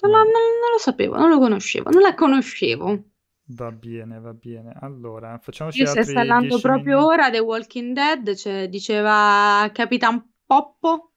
Non, 0.00 0.10
non, 0.10 0.24
non 0.24 0.72
lo 0.72 0.78
sapevo, 0.78 1.16
non 1.16 1.28
lo 1.28 1.38
conoscevo, 1.38 1.90
non 1.90 2.02
la 2.02 2.14
conoscevo. 2.14 3.04
Va 3.50 3.70
bene, 3.70 4.18
va 4.18 4.34
bene. 4.34 4.76
Allora, 4.80 5.38
facciamoci 5.38 5.80
Io 5.80 5.86
sto 5.86 6.12
parlando 6.12 6.58
proprio 6.58 6.96
minuti. 6.98 7.14
ora 7.14 7.30
The 7.30 7.38
Walking 7.38 7.94
Dead, 7.94 8.34
cioè, 8.34 8.68
diceva 8.68 9.70
Capitan 9.72 10.32
Poppo 10.44 11.12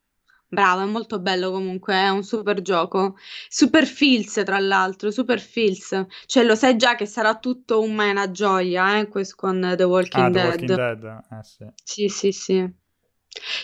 Bravo, 0.51 0.81
è 0.81 0.85
molto 0.85 1.19
bello 1.19 1.51
comunque, 1.51 1.93
è 1.93 2.09
un 2.09 2.23
super 2.23 2.61
gioco. 2.63 3.15
Super 3.47 3.85
feels, 3.85 4.41
tra 4.43 4.57
l'altro, 4.57 5.11
super 5.11 5.39
feels. 5.39 6.05
Cioè, 6.25 6.43
lo 6.43 6.55
sai 6.55 6.75
già 6.75 6.95
che 6.95 7.05
sarà 7.05 7.37
tutto 7.37 7.81
un 7.81 7.93
ma 7.93 8.09
una 8.09 8.31
gioia, 8.31 8.97
eh, 8.97 9.07
questo 9.07 9.35
con 9.37 9.73
The 9.77 9.83
Walking 9.83 10.25
ah, 10.25 10.29
Dead. 10.29 10.65
The 10.65 10.73
Walking 10.73 10.75
Dead, 10.75 11.23
eh 11.31 11.43
sì. 11.43 11.65
Sì, 11.83 12.07
sì, 12.07 12.31
sì. 12.31 12.73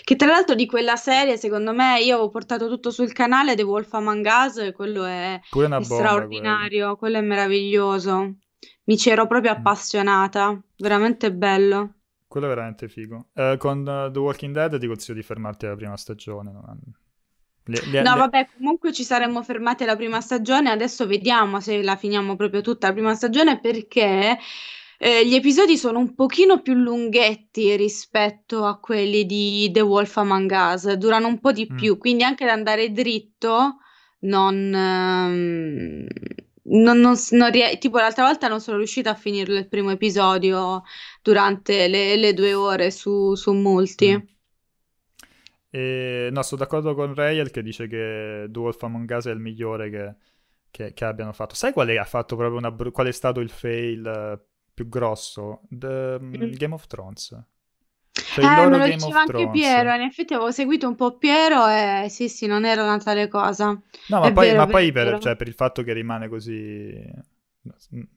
Che 0.03 0.15
tra 0.15 0.27
l'altro 0.27 0.53
di 0.53 0.67
quella 0.67 0.95
serie, 0.95 1.37
secondo 1.37 1.73
me, 1.73 1.99
io 2.01 2.13
avevo 2.13 2.29
portato 2.29 2.69
tutto 2.69 2.91
sul 2.91 3.11
canale 3.13 3.55
The 3.55 3.63
Wolf 3.63 3.91
Among 3.93 4.25
Us 4.25 4.57
e 4.57 4.71
quello 4.71 5.05
è, 5.05 5.39
è 5.41 5.83
straordinario, 5.83 6.69
quello. 6.69 6.95
quello 6.97 7.17
è 7.17 7.21
meraviglioso. 7.21 8.35
Mi 8.83 8.97
ci 8.97 9.09
ero 9.09 9.25
proprio 9.25 9.53
mm. 9.53 9.55
appassionata, 9.55 10.61
veramente 10.77 11.33
bello. 11.33 11.94
Quello 12.35 12.49
è 12.49 12.53
veramente 12.53 12.89
figo. 12.89 13.27
Uh, 13.31 13.55
con 13.55 13.79
uh, 13.87 14.11
The 14.11 14.19
Walking 14.19 14.53
Dead 14.53 14.77
ti 14.77 14.87
consiglio 14.87 15.17
di 15.17 15.23
fermarti 15.23 15.67
alla 15.67 15.77
prima 15.77 15.95
stagione. 15.95 16.51
No, 16.51 16.77
le, 17.63 17.81
le, 17.89 18.01
no 18.01 18.11
le... 18.11 18.19
vabbè, 18.19 18.49
comunque 18.57 18.91
ci 18.91 19.05
saremmo 19.05 19.41
fermati 19.41 19.83
alla 19.83 19.95
prima 19.95 20.19
stagione. 20.19 20.69
Adesso 20.69 21.07
vediamo 21.07 21.61
se 21.61 21.81
la 21.81 21.95
finiamo 21.95 22.35
proprio 22.35 22.59
tutta 22.59 22.87
la 22.87 22.93
prima 22.93 23.15
stagione 23.15 23.61
perché 23.61 24.37
eh, 24.97 25.25
gli 25.25 25.33
episodi 25.33 25.77
sono 25.77 25.99
un 25.99 26.13
pochino 26.13 26.61
più 26.61 26.73
lunghetti 26.73 27.73
rispetto 27.77 28.65
a 28.65 28.79
quelli 28.79 29.25
di 29.25 29.69
The 29.71 29.79
Wolf 29.79 30.17
Among 30.17 30.51
Us. 30.51 30.91
Durano 30.91 31.27
un 31.27 31.39
po' 31.39 31.53
di 31.53 31.69
mm. 31.71 31.77
più, 31.77 31.97
quindi 31.97 32.23
anche 32.23 32.43
ad 32.43 32.49
andare 32.49 32.91
dritto 32.91 33.77
non... 34.19 34.73
Um 34.73 36.05
non, 36.67 36.99
non, 36.99 37.15
non 37.31 37.51
rie- 37.51 37.77
tipo 37.77 37.97
l'altra 37.97 38.25
volta 38.25 38.47
non 38.47 38.61
sono 38.61 38.77
riuscita 38.77 39.11
a 39.11 39.15
finire 39.15 39.53
il 39.53 39.67
primo 39.67 39.91
episodio 39.91 40.83
durante 41.21 41.87
le, 41.87 42.15
le 42.15 42.33
due 42.33 42.53
ore 42.53 42.91
su, 42.91 43.35
su 43.35 43.53
Multi. 43.53 44.15
Mm. 44.15 44.33
E, 45.69 46.29
no, 46.31 46.41
sono 46.41 46.61
d'accordo 46.61 46.95
con 46.95 47.13
Rayel 47.13 47.51
che 47.51 47.61
dice 47.61 47.87
che 47.87 48.45
Dwarf 48.49 48.81
Among 48.83 49.09
Us 49.09 49.25
è 49.25 49.31
il 49.31 49.39
migliore 49.39 49.89
che, 49.89 50.15
che, 50.71 50.93
che 50.93 51.05
abbiano 51.05 51.33
fatto. 51.33 51.53
Sai 51.53 51.73
qual 51.73 51.89
è, 51.89 51.97
ha 51.97 52.05
fatto 52.05 52.35
proprio 52.35 52.57
una, 52.57 52.73
qual 52.91 53.07
è 53.07 53.11
stato 53.11 53.41
il 53.41 53.49
fail 53.49 54.05
uh, 54.05 54.45
più 54.73 54.87
grosso? 54.87 55.61
The, 55.69 56.17
mm. 56.19 56.51
Game 56.53 56.73
of 56.73 56.87
Thrones. 56.87 57.37
Cioè, 58.15 58.45
eh, 58.45 58.69
me 58.69 58.77
lo 58.77 58.85
diceva 58.85 59.19
anche 59.19 59.49
Piero, 59.49 59.93
in 59.93 60.01
effetti 60.01 60.33
avevo 60.33 60.51
seguito 60.51 60.87
un 60.87 60.95
po' 60.95 61.17
Piero 61.17 61.67
e 61.67 62.07
sì, 62.09 62.29
sì, 62.29 62.47
non 62.47 62.63
era 62.63 62.83
una 62.83 62.97
tale 62.97 63.27
cosa. 63.27 63.71
No, 64.07 64.19
ma 64.19 64.27
è 64.27 64.31
poi, 64.31 64.47
vero, 64.47 64.57
ma 64.57 64.67
poi 64.67 64.91
per, 64.93 65.19
cioè, 65.19 65.35
per, 65.35 65.47
il 65.47 65.53
fatto 65.53 65.83
che 65.83 65.93
rimane 65.93 66.29
così... 66.29 67.33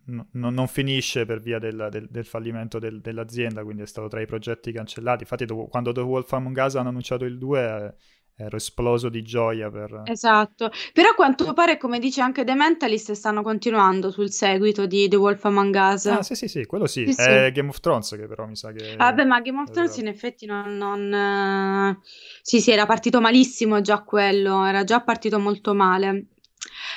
No, 0.04 0.26
non 0.32 0.68
finisce 0.68 1.24
per 1.24 1.40
via 1.40 1.58
del, 1.58 1.88
del, 1.90 2.06
del 2.10 2.26
fallimento 2.26 2.78
del, 2.78 3.00
dell'azienda, 3.00 3.64
quindi 3.64 3.82
è 3.82 3.86
stato 3.86 4.06
tra 4.06 4.20
i 4.20 4.26
progetti 4.26 4.72
cancellati. 4.72 5.22
Infatti, 5.22 5.46
dopo, 5.46 5.68
quando 5.68 5.90
The 5.90 6.02
Wolf 6.02 6.30
Among 6.32 6.62
Us 6.62 6.76
hanno 6.76 6.90
annunciato 6.90 7.24
il 7.24 7.38
2, 7.38 7.94
ero 8.40 8.56
esploso 8.56 9.08
di 9.08 9.22
gioia 9.22 9.68
per... 9.68 10.02
Esatto, 10.04 10.70
però 10.92 11.10
a 11.10 11.14
quanto 11.14 11.52
pare, 11.54 11.76
come 11.76 11.98
dice 11.98 12.20
anche 12.20 12.44
The 12.44 12.54
Mentalist, 12.54 13.10
stanno 13.12 13.42
continuando 13.42 14.12
sul 14.12 14.30
seguito 14.30 14.86
di 14.86 15.08
The 15.08 15.16
Wolf 15.16 15.44
Among 15.44 15.74
Us. 15.74 16.06
Ah, 16.06 16.22
sì, 16.22 16.36
sì, 16.36 16.46
sì, 16.46 16.64
quello 16.64 16.86
sì. 16.86 17.12
sì 17.12 17.20
è 17.20 17.46
sì. 17.46 17.52
Game 17.52 17.68
of 17.68 17.80
Thrones 17.80 18.10
che 18.10 18.28
però 18.28 18.46
mi 18.46 18.54
sa 18.54 18.70
che... 18.70 18.94
Vabbè, 18.96 19.24
ma 19.24 19.40
Game 19.40 19.60
of 19.60 19.70
Thrones 19.70 19.96
in 19.96 20.06
effetti 20.06 20.46
non... 20.46 20.76
non... 20.76 22.00
Sì, 22.42 22.60
sì, 22.60 22.70
era 22.70 22.86
partito 22.86 23.20
malissimo 23.20 23.80
già 23.80 24.02
quello, 24.02 24.64
era 24.64 24.84
già 24.84 25.00
partito 25.00 25.40
molto 25.40 25.74
male. 25.74 26.26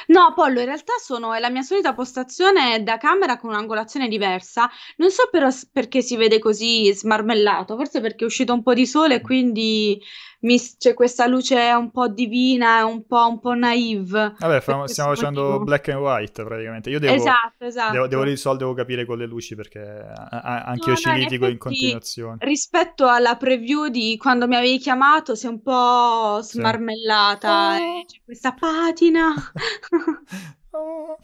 No, 0.08 0.34
Pollo, 0.36 0.60
in 0.60 0.66
realtà 0.66 0.94
sono, 1.00 1.34
è 1.34 1.40
la 1.40 1.50
mia 1.50 1.62
solita 1.62 1.94
postazione 1.94 2.84
da 2.84 2.98
camera 2.98 3.38
con 3.38 3.52
un'angolazione 3.52 4.08
diversa. 4.08 4.70
Non 4.98 5.12
so 5.12 5.30
però 5.32 5.50
perché 5.72 6.02
si 6.02 6.18
vede 6.18 6.40
così 6.40 6.92
smarmellato, 6.94 7.76
forse 7.76 8.02
perché 8.02 8.24
è 8.24 8.28
uscito 8.28 8.54
un 8.54 8.64
po' 8.64 8.74
di 8.74 8.86
sole 8.86 9.16
e 9.16 9.22
quindi 9.22 10.02
mi, 10.42 10.60
c'è 10.78 10.94
questa 10.94 11.28
luce 11.28 11.72
un 11.74 11.92
po' 11.92 12.08
divina, 12.08 12.86
un 12.86 13.06
po', 13.06 13.28
un 13.28 13.40
po 13.40 13.54
naive. 13.54 14.36
Vabbè, 14.40 14.60
fa, 14.62 14.88
stiamo 14.88 15.14
facendo 15.14 15.44
motivo. 15.44 15.64
black 15.64 15.90
and 15.90 16.02
white 16.02 16.44
praticamente. 16.44 16.90
Io 16.90 17.00
devo, 17.00 17.14
esatto, 17.14 17.66
esatto. 17.66 17.92
Devo, 17.92 18.08
devo 18.08 18.24
risolvere, 18.24 18.66
devo 18.66 18.76
capire 18.76 19.06
con 19.06 19.18
le 19.18 19.26
luci 19.28 19.56
perché 19.56 19.80
anche 19.80 20.90
io 20.90 20.92
no, 20.92 20.96
ci 20.96 21.08
no, 21.10 21.16
litigo 21.16 21.46
in, 21.46 21.52
in 21.52 21.58
continuazione. 21.58 22.38
Rispetto 22.40 23.08
alla 23.08 23.36
preview 23.36 23.88
di 23.88 24.18
quando 24.18 24.48
mi 24.48 24.56
avevi 24.56 24.80
chiamato, 24.80 25.36
sei 25.36 25.52
un 25.52 25.62
po' 25.62 26.40
smarmellata. 26.42 27.76
Sì. 27.76 27.82
Oh. 27.82 28.06
C'è 28.06 28.22
questa 28.26 28.54
patina. 28.54 29.34
oh. 30.72 31.20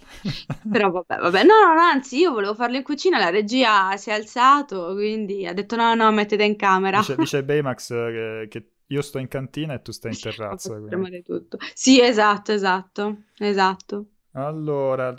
Però 0.71 0.91
vabbè, 0.91 1.17
vabbè, 1.17 1.43
no, 1.43 1.73
no, 1.73 1.81
anzi, 1.81 2.19
io 2.19 2.31
volevo 2.31 2.53
farlo 2.53 2.75
in 2.75 2.83
cucina, 2.83 3.17
la 3.17 3.29
regia 3.29 3.97
si 3.97 4.11
è 4.11 4.13
alzato, 4.13 4.93
quindi 4.93 5.47
ha 5.47 5.53
detto 5.53 5.75
no, 5.75 5.95
no, 5.95 6.11
mettete 6.11 6.43
in 6.43 6.55
camera. 6.55 6.99
Dice, 6.99 7.15
dice 7.15 7.43
Baymax 7.43 7.87
che, 7.87 8.47
che 8.49 8.71
io 8.87 9.01
sto 9.01 9.17
in 9.17 9.27
cantina 9.27 9.73
e 9.73 9.81
tu 9.81 9.91
stai 9.91 10.11
in 10.11 10.19
terrazza. 10.21 10.79
Quindi. 10.79 11.23
Tutto. 11.23 11.57
Sì, 11.73 12.01
esatto, 12.01 12.51
esatto, 12.51 13.23
esatto. 13.37 14.07
Allora, 14.31 15.09
uh, 15.09 15.15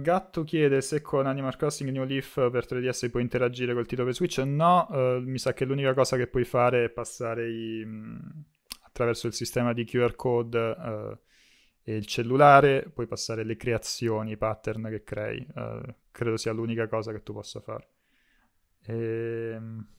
Gatto 0.00 0.44
chiede 0.44 0.80
se 0.80 1.00
con 1.00 1.26
Animal 1.26 1.56
Crossing 1.56 1.90
New 1.90 2.04
Leaf 2.04 2.34
per 2.50 2.66
3DS 2.66 3.10
puoi 3.10 3.22
interagire 3.22 3.74
col 3.74 3.86
titolo 3.86 4.06
per 4.06 4.14
Switch. 4.16 4.38
No, 4.38 4.86
uh, 4.88 5.20
mi 5.20 5.38
sa 5.38 5.52
che 5.52 5.64
l'unica 5.64 5.92
cosa 5.92 6.16
che 6.16 6.28
puoi 6.28 6.44
fare 6.44 6.84
è 6.84 6.88
passare 6.88 7.50
i, 7.50 7.84
mh, 7.84 8.44
attraverso 8.82 9.26
il 9.26 9.32
sistema 9.32 9.72
di 9.72 9.84
QR 9.84 10.14
code 10.14 10.58
uh, 10.58 11.18
e 11.82 11.96
il 11.96 12.06
cellulare, 12.06 12.88
puoi 12.94 13.08
passare 13.08 13.42
le 13.42 13.56
creazioni, 13.56 14.32
i 14.32 14.36
pattern 14.36 14.88
che 14.90 15.02
crei. 15.02 15.44
credo 16.12 16.36
sia 16.36 16.52
l'unica 16.52 16.86
cosa 16.86 17.10
che 17.10 17.24
tu 17.24 17.32
possa 17.32 17.60
fare. 17.60 17.88
Ehm... 18.86 19.98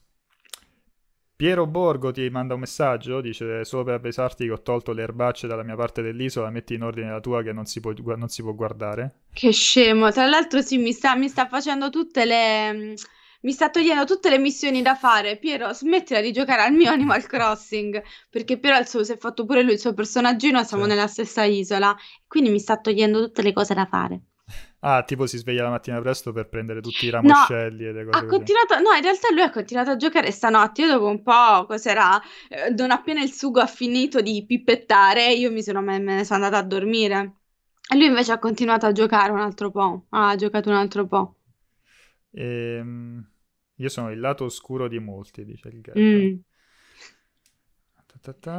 Piero 1.42 1.66
Borgo 1.66 2.12
ti 2.12 2.30
manda 2.30 2.54
un 2.54 2.60
messaggio, 2.60 3.20
dice 3.20 3.64
solo 3.64 3.82
per 3.82 3.94
avvisarti 3.94 4.44
che 4.44 4.52
ho 4.52 4.62
tolto 4.62 4.92
le 4.92 5.02
erbacce 5.02 5.48
dalla 5.48 5.64
mia 5.64 5.74
parte 5.74 6.00
dell'isola, 6.00 6.50
metti 6.50 6.74
in 6.74 6.84
ordine 6.84 7.10
la 7.10 7.18
tua 7.18 7.42
che 7.42 7.52
non 7.52 7.66
si 7.66 7.80
può, 7.80 7.92
non 8.14 8.28
si 8.28 8.42
può 8.42 8.54
guardare. 8.54 9.22
Che 9.32 9.50
scemo, 9.50 10.12
tra 10.12 10.26
l'altro 10.26 10.62
sì, 10.62 10.76
mi 10.78 10.92
sta, 10.92 11.16
mi 11.16 11.28
sta 11.28 11.48
facendo 11.48 11.90
tutte 11.90 12.24
le... 12.24 12.94
Mi 13.40 13.50
sta 13.50 13.70
togliendo 13.70 14.04
tutte 14.04 14.30
le 14.30 14.38
missioni 14.38 14.82
da 14.82 14.94
fare. 14.94 15.36
Piero, 15.36 15.72
smettila 15.72 16.20
di 16.20 16.30
giocare 16.30 16.62
al 16.62 16.74
mio 16.74 16.92
Animal 16.92 17.26
Crossing. 17.26 18.00
Perché 18.30 18.56
Piero 18.60 18.84
suo, 18.84 19.02
si 19.02 19.10
è 19.10 19.16
fatto 19.16 19.44
pure 19.44 19.64
lui 19.64 19.72
il 19.72 19.80
suo 19.80 19.94
personaggino, 19.94 20.62
siamo 20.62 20.84
sì. 20.84 20.90
nella 20.90 21.08
stessa 21.08 21.42
isola. 21.42 21.92
Quindi 22.28 22.50
mi 22.50 22.60
sta 22.60 22.78
togliendo 22.78 23.20
tutte 23.20 23.42
le 23.42 23.52
cose 23.52 23.74
da 23.74 23.86
fare. 23.86 24.20
Ah, 24.84 25.04
tipo 25.04 25.26
si 25.26 25.38
sveglia 25.38 25.62
la 25.62 25.70
mattina 25.70 26.00
presto 26.00 26.32
per 26.32 26.48
prendere 26.48 26.80
tutti 26.80 27.06
i 27.06 27.10
ramoscelli 27.10 27.84
no, 27.84 27.90
e 27.90 27.92
le 27.92 28.04
cose. 28.04 28.18
Ha 28.18 28.26
continuato, 28.26 28.74
no, 28.80 28.90
in 28.96 29.02
realtà 29.02 29.28
lui 29.30 29.42
ha 29.42 29.50
continuato 29.50 29.90
a 29.90 29.96
giocare 29.96 30.32
stanotte. 30.32 30.82
Io 30.82 30.88
dopo 30.88 31.06
un 31.06 31.22
po', 31.22 31.66
cos'era? 31.66 32.20
Eh, 32.48 32.70
non 32.70 32.90
appena 32.90 33.22
il 33.22 33.32
sugo 33.32 33.60
ha 33.60 33.66
finito 33.66 34.20
di 34.20 34.44
pippettare, 34.44 35.32
io 35.32 35.52
mi 35.52 35.62
sono, 35.62 35.80
me, 35.82 35.98
ne 35.98 36.24
sono 36.24 36.44
andata 36.44 36.60
a 36.60 36.66
dormire. 36.66 37.34
E 37.88 37.96
lui 37.96 38.06
invece 38.06 38.32
ha 38.32 38.40
continuato 38.40 38.86
a 38.86 38.92
giocare 38.92 39.30
un 39.30 39.38
altro 39.38 39.70
po'. 39.70 40.06
Ah, 40.08 40.30
ha 40.30 40.36
giocato 40.36 40.68
un 40.68 40.74
altro 40.74 41.06
po'. 41.06 41.36
Ehm, 42.32 43.24
io 43.76 43.88
sono 43.88 44.10
il 44.10 44.18
lato 44.18 44.46
oscuro 44.46 44.88
di 44.88 44.98
molti, 44.98 45.44
dice 45.44 45.68
il 45.68 45.80
gatto. 45.80 46.00
Mm. 46.00 46.34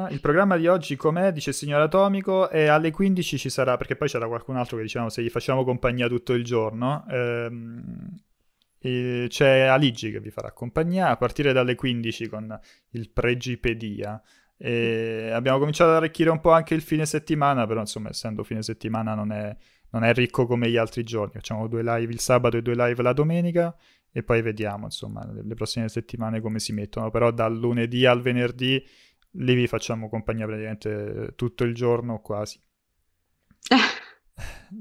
Il 0.09 0.19
programma 0.19 0.57
di 0.57 0.67
oggi 0.67 0.97
com'è? 0.97 1.31
Dice 1.31 1.51
il 1.51 1.55
signor 1.55 1.79
Atomico 1.79 2.49
e 2.49 2.67
alle 2.67 2.91
15 2.91 3.37
ci 3.37 3.49
sarà, 3.49 3.77
perché 3.77 3.95
poi 3.95 4.09
c'era 4.09 4.27
qualcun 4.27 4.57
altro 4.57 4.75
che 4.75 4.83
dicevamo 4.83 5.09
se 5.09 5.23
gli 5.23 5.29
facciamo 5.29 5.63
compagnia 5.63 6.09
tutto 6.09 6.33
il 6.33 6.43
giorno. 6.43 7.05
Ehm, 7.09 8.17
c'è 8.79 9.59
Aligi 9.61 10.11
che 10.11 10.19
vi 10.19 10.29
farà 10.29 10.51
compagnia 10.51 11.07
a 11.07 11.15
partire 11.15 11.53
dalle 11.53 11.75
15 11.75 12.27
con 12.27 12.59
il 12.89 13.09
Pregipedia. 13.09 14.21
E 14.57 15.31
abbiamo 15.31 15.59
cominciato 15.59 15.91
ad 15.91 15.97
arricchire 15.97 16.29
un 16.29 16.41
po' 16.41 16.51
anche 16.51 16.73
il 16.73 16.81
fine 16.81 17.05
settimana, 17.05 17.65
però 17.65 17.79
insomma 17.79 18.09
essendo 18.09 18.43
fine 18.43 18.61
settimana 18.61 19.15
non 19.15 19.31
è, 19.31 19.55
non 19.91 20.03
è 20.03 20.13
ricco 20.13 20.45
come 20.45 20.69
gli 20.69 20.77
altri 20.77 21.03
giorni. 21.03 21.35
Facciamo 21.35 21.67
due 21.67 21.83
live 21.83 22.11
il 22.11 22.19
sabato 22.19 22.57
e 22.57 22.61
due 22.61 22.75
live 22.75 23.01
la 23.01 23.13
domenica 23.13 23.73
e 24.11 24.23
poi 24.23 24.41
vediamo 24.41 24.85
insomma 24.85 25.25
le 25.31 25.55
prossime 25.55 25.87
settimane 25.87 26.41
come 26.41 26.59
si 26.59 26.73
mettono. 26.73 27.09
Però 27.09 27.31
dal 27.31 27.57
lunedì 27.57 28.05
al 28.05 28.21
venerdì 28.21 28.83
lì 29.33 29.53
vi 29.55 29.67
facciamo 29.67 30.09
compagnia 30.09 30.45
praticamente 30.45 31.33
tutto 31.35 31.63
il 31.63 31.73
giorno 31.73 32.19
quasi. 32.19 32.59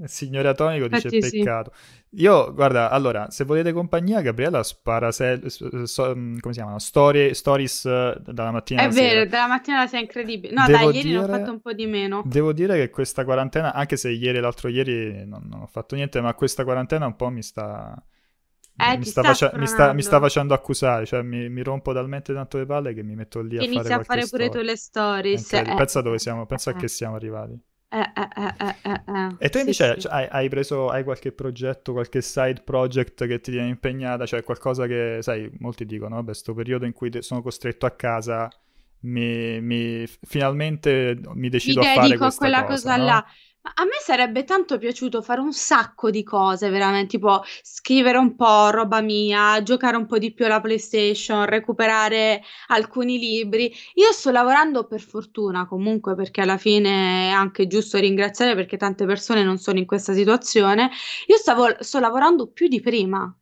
Signore 0.04 0.48
Atomico 0.48 0.88
dice 0.88 1.14
Infatti, 1.14 1.38
peccato. 1.38 1.72
Sì. 1.74 2.20
Io, 2.22 2.52
guarda, 2.52 2.90
allora, 2.90 3.30
se 3.30 3.44
volete 3.44 3.72
compagnia, 3.72 4.20
Gabriella 4.20 4.62
spara 4.62 5.12
se, 5.12 5.40
so, 5.48 6.14
mm, 6.14 6.38
come 6.38 6.52
si 6.52 6.58
chiamano? 6.60 6.78
Storie, 6.78 7.34
stories 7.34 7.84
eh, 7.86 8.16
dalla 8.24 8.50
mattina 8.50 8.80
È 8.82 8.84
alla 8.84 8.92
vero, 8.92 9.08
sera. 9.10 9.24
dalla 9.26 9.46
mattina 9.46 9.78
alla 9.78 9.86
sera 9.86 10.00
è 10.00 10.02
incredibile. 10.02 10.54
No, 10.54 10.66
devo 10.66 10.78
dai, 10.78 10.96
ieri 10.96 11.08
dire, 11.08 11.18
ne 11.20 11.24
ho 11.24 11.28
fatto 11.28 11.50
un 11.50 11.60
po' 11.60 11.72
di 11.72 11.86
meno. 11.86 12.22
Devo 12.26 12.52
dire 12.52 12.76
che 12.76 12.90
questa 12.90 13.24
quarantena, 13.24 13.72
anche 13.72 13.96
se 13.96 14.10
ieri 14.10 14.38
e 14.38 14.40
l'altro 14.40 14.68
ieri 14.68 15.26
non, 15.26 15.42
non 15.48 15.62
ho 15.62 15.66
fatto 15.66 15.94
niente, 15.94 16.20
ma 16.20 16.34
questa 16.34 16.64
quarantena 16.64 17.06
un 17.06 17.16
po' 17.16 17.28
mi 17.30 17.42
sta 17.42 18.02
eh, 18.76 18.96
mi, 18.96 19.04
sta 19.04 19.22
face- 19.22 19.52
mi, 19.54 19.66
sta, 19.66 19.92
mi, 19.92 20.02
sta 20.02 20.18
facendo 20.18 20.54
accusare, 20.54 21.06
cioè 21.06 21.22
mi, 21.22 21.48
mi, 21.48 21.62
rompo 21.62 21.92
talmente 21.92 22.32
tanto 22.32 22.58
le 22.58 22.66
palle 22.66 22.94
che 22.94 23.02
mi 23.02 23.14
metto 23.14 23.40
lì 23.40 23.58
a 23.58 23.82
fare 23.82 23.94
a 23.94 24.02
fare 24.02 24.26
pure 24.26 24.48
tu 24.48 24.60
le 24.60 24.76
stories. 24.76 25.52
Eh, 25.52 25.74
pensa 25.76 26.00
dove 26.00 26.18
siamo, 26.18 26.46
pensa 26.46 26.70
eh, 26.70 26.74
a 26.74 26.76
che 26.78 26.88
siamo 26.88 27.16
arrivati. 27.16 27.58
Eh, 27.94 27.98
eh, 27.98 28.74
eh, 28.82 29.36
e 29.38 29.48
tu 29.50 29.58
invece 29.58 29.94
sì, 29.94 30.00
cioè, 30.00 30.12
Hai, 30.12 30.26
hai, 30.30 30.48
preso, 30.48 30.88
hai 30.88 31.04
qualche 31.04 31.30
progetto, 31.30 31.92
qualche 31.92 32.22
side 32.22 32.62
project 32.64 33.26
che 33.26 33.40
ti 33.40 33.50
tiene 33.50 33.68
impegnata, 33.68 34.24
cioè 34.24 34.42
qualcosa 34.42 34.86
che, 34.86 35.18
sai, 35.20 35.50
molti 35.58 35.84
dicono, 35.84 36.14
vabbè, 36.14 36.32
sto 36.32 36.54
periodo 36.54 36.86
in 36.86 36.92
cui 36.92 37.10
sono 37.20 37.42
costretto 37.42 37.84
a 37.84 37.90
casa, 37.90 38.48
mi, 39.00 39.60
mi 39.60 40.06
finalmente 40.06 41.18
mi 41.34 41.50
decido 41.50 41.80
a 41.80 41.84
fare 41.84 42.16
questa 42.16 42.26
a 42.26 42.36
quella 42.38 42.64
cosa, 42.64 42.72
cosa 42.72 42.96
no? 42.96 43.04
là. 43.04 43.26
A 43.64 43.84
me 43.84 43.92
sarebbe 44.00 44.42
tanto 44.44 44.76
piaciuto 44.76 45.22
fare 45.22 45.40
un 45.40 45.52
sacco 45.52 46.10
di 46.10 46.24
cose, 46.24 46.68
veramente, 46.68 47.06
tipo 47.10 47.42
scrivere 47.62 48.18
un 48.18 48.34
po' 48.34 48.70
roba 48.70 49.00
mia, 49.00 49.62
giocare 49.62 49.96
un 49.96 50.06
po' 50.06 50.18
di 50.18 50.32
più 50.32 50.44
alla 50.46 50.60
PlayStation, 50.60 51.44
recuperare 51.44 52.42
alcuni 52.68 53.18
libri. 53.18 53.72
Io 53.94 54.10
sto 54.12 54.30
lavorando 54.32 54.86
per 54.88 55.00
fortuna 55.00 55.66
comunque, 55.66 56.16
perché 56.16 56.40
alla 56.40 56.56
fine 56.58 57.28
è 57.28 57.30
anche 57.30 57.68
giusto 57.68 57.98
ringraziare 57.98 58.54
perché 58.56 58.76
tante 58.76 59.06
persone 59.06 59.44
non 59.44 59.58
sono 59.58 59.78
in 59.78 59.86
questa 59.86 60.12
situazione. 60.12 60.90
Io 61.28 61.36
stavo, 61.36 61.68
sto 61.80 62.00
lavorando 62.00 62.48
più 62.48 62.66
di 62.66 62.80
prima. 62.80 63.32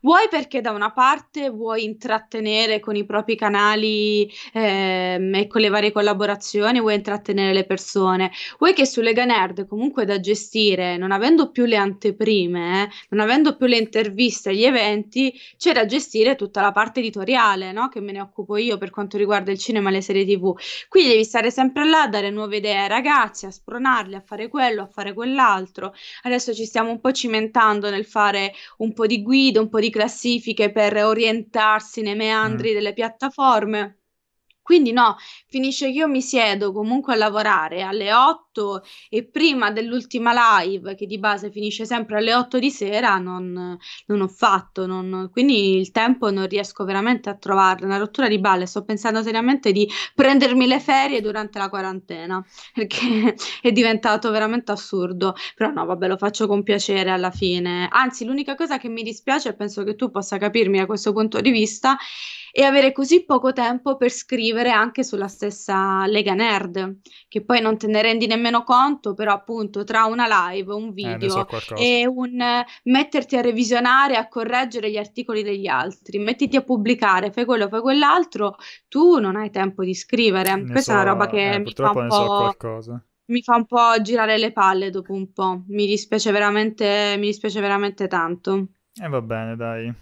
Vuoi 0.00 0.28
perché 0.28 0.60
da 0.60 0.70
una 0.70 0.92
parte 0.92 1.50
vuoi 1.50 1.84
intrattenere 1.84 2.80
con 2.80 2.96
i 2.96 3.04
propri 3.04 3.36
canali 3.36 4.30
ehm, 4.52 5.34
e 5.34 5.46
con 5.46 5.60
le 5.60 5.68
varie 5.68 5.92
collaborazioni, 5.92 6.80
vuoi 6.80 6.94
intrattenere 6.94 7.52
le 7.52 7.64
persone, 7.64 8.30
vuoi 8.58 8.72
che 8.74 8.86
su 8.86 9.00
Lega 9.00 9.24
Nerd 9.24 9.66
comunque 9.66 10.04
da 10.04 10.20
gestire, 10.20 10.96
non 10.96 11.12
avendo 11.12 11.50
più 11.50 11.64
le 11.64 11.76
anteprime, 11.76 12.84
eh, 12.84 12.88
non 13.10 13.20
avendo 13.20 13.56
più 13.56 13.66
le 13.66 13.76
interviste, 13.78 14.54
gli 14.54 14.64
eventi, 14.64 15.32
c'è 15.56 15.72
da 15.72 15.86
gestire 15.86 16.34
tutta 16.36 16.60
la 16.60 16.72
parte 16.72 17.00
editoriale, 17.00 17.72
no? 17.72 17.88
che 17.88 18.00
me 18.00 18.12
ne 18.12 18.20
occupo 18.20 18.56
io 18.56 18.78
per 18.78 18.90
quanto 18.90 19.16
riguarda 19.16 19.50
il 19.50 19.58
cinema 19.58 19.88
e 19.90 19.92
le 19.92 20.00
serie 20.02 20.24
tv. 20.24 20.54
Quindi 20.88 21.10
devi 21.10 21.24
stare 21.24 21.50
sempre 21.50 21.84
là 21.88 22.02
a 22.02 22.08
dare 22.08 22.30
nuove 22.30 22.56
idee 22.58 22.78
ai 22.82 22.88
ragazzi, 22.88 23.46
a 23.46 23.50
spronarli 23.50 24.14
a 24.14 24.20
fare 24.20 24.48
quello, 24.48 24.82
a 24.82 24.86
fare 24.86 25.12
quell'altro. 25.14 25.92
Adesso 26.22 26.54
ci 26.54 26.64
stiamo 26.64 26.90
un 26.90 27.00
po' 27.00 27.12
cimentando 27.12 27.90
nel 27.90 28.04
fare 28.04 28.52
un 28.78 28.92
po' 28.92 29.06
di 29.06 29.22
guida, 29.22 29.59
un 29.60 29.68
po' 29.68 29.80
di 29.80 29.90
classifiche 29.90 30.72
per 30.72 30.96
orientarsi 30.96 32.02
nei 32.02 32.16
meandri 32.16 32.70
mm. 32.70 32.74
delle 32.74 32.92
piattaforme. 32.92 33.99
Quindi 34.70 34.92
no, 34.92 35.16
finisce 35.48 35.86
che 35.86 35.98
io 35.98 36.06
mi 36.06 36.22
siedo 36.22 36.70
comunque 36.70 37.14
a 37.14 37.16
lavorare 37.16 37.82
alle 37.82 38.14
8 38.14 38.84
e 39.08 39.24
prima 39.24 39.72
dell'ultima 39.72 40.62
live, 40.62 40.94
che 40.94 41.06
di 41.06 41.18
base 41.18 41.50
finisce 41.50 41.84
sempre 41.84 42.18
alle 42.18 42.32
8 42.32 42.60
di 42.60 42.70
sera, 42.70 43.16
non, 43.16 43.76
non 44.06 44.20
ho 44.20 44.28
fatto. 44.28 44.86
Non, 44.86 45.28
quindi 45.32 45.76
il 45.76 45.90
tempo 45.90 46.30
non 46.30 46.46
riesco 46.46 46.84
veramente 46.84 47.28
a 47.28 47.34
trovarlo. 47.34 47.84
Una 47.84 47.96
rottura 47.96 48.28
di 48.28 48.38
balle. 48.38 48.66
Sto 48.66 48.84
pensando 48.84 49.24
seriamente 49.24 49.72
di 49.72 49.90
prendermi 50.14 50.68
le 50.68 50.78
ferie 50.78 51.20
durante 51.20 51.58
la 51.58 51.68
quarantena, 51.68 52.40
perché 52.72 53.34
è 53.60 53.72
diventato 53.72 54.30
veramente 54.30 54.70
assurdo. 54.70 55.34
Però 55.56 55.72
no, 55.72 55.84
vabbè, 55.84 56.06
lo 56.06 56.16
faccio 56.16 56.46
con 56.46 56.62
piacere 56.62 57.10
alla 57.10 57.32
fine. 57.32 57.88
Anzi, 57.90 58.24
l'unica 58.24 58.54
cosa 58.54 58.78
che 58.78 58.88
mi 58.88 59.02
dispiace, 59.02 59.48
e 59.48 59.54
penso 59.54 59.82
che 59.82 59.96
tu 59.96 60.12
possa 60.12 60.38
capirmi 60.38 60.78
da 60.78 60.86
questo 60.86 61.12
punto 61.12 61.40
di 61.40 61.50
vista, 61.50 61.96
e 62.52 62.62
avere 62.64 62.92
così 62.92 63.24
poco 63.24 63.52
tempo 63.52 63.96
per 63.96 64.10
scrivere 64.10 64.70
anche 64.70 65.02
sulla 65.04 65.28
stessa 65.28 66.06
Lega 66.06 66.34
Nerd, 66.34 66.98
che 67.28 67.44
poi 67.44 67.60
non 67.60 67.76
te 67.78 67.86
ne 67.86 68.02
rendi 68.02 68.26
nemmeno 68.26 68.62
conto, 68.64 69.14
però 69.14 69.32
appunto 69.32 69.84
tra 69.84 70.04
una 70.04 70.26
live, 70.50 70.72
un 70.72 70.92
Eh, 71.02 71.18
video 71.18 71.28
so 71.28 71.44
qualcosa. 71.46 71.74
e 71.82 72.06
un 72.06 72.40
eh, 72.40 72.64
metterti 72.84 73.36
a 73.36 73.40
revisionare, 73.40 74.16
a 74.16 74.28
correggere 74.28 74.90
gli 74.90 74.96
articoli 74.96 75.42
degli 75.42 75.66
altri, 75.66 76.18
mettiti 76.18 76.56
a 76.56 76.62
pubblicare, 76.62 77.30
fai 77.32 77.44
quello, 77.44 77.68
fai 77.68 77.80
quell'altro, 77.80 78.56
tu 78.88 79.18
non 79.18 79.36
hai 79.36 79.50
tempo 79.50 79.84
di 79.84 79.94
scrivere. 79.94 80.54
Ne 80.56 80.68
Questa 80.68 80.92
è 80.92 80.94
una 80.96 81.04
so, 81.04 81.10
roba 81.10 81.26
che 81.26 81.54
eh, 81.54 81.58
mi 81.58 81.74
fa 81.78 81.90
un 81.90 82.00
so 82.10 82.26
po', 82.26 82.36
qualcosa. 82.36 83.04
mi 83.32 83.42
fa 83.42 83.56
un 83.56 83.64
po' 83.66 84.00
girare 84.02 84.36
le 84.38 84.52
palle 84.52 84.90
dopo 84.90 85.12
un 85.14 85.32
po'. 85.32 85.64
Mi 85.68 85.86
dispiace 85.86 86.30
veramente, 86.32 87.16
mi 87.18 87.26
dispiace 87.28 87.60
veramente 87.60 88.06
tanto. 88.08 88.68
E 89.04 89.08
va 89.08 89.20
bene, 89.20 89.56
dai. 89.56 89.92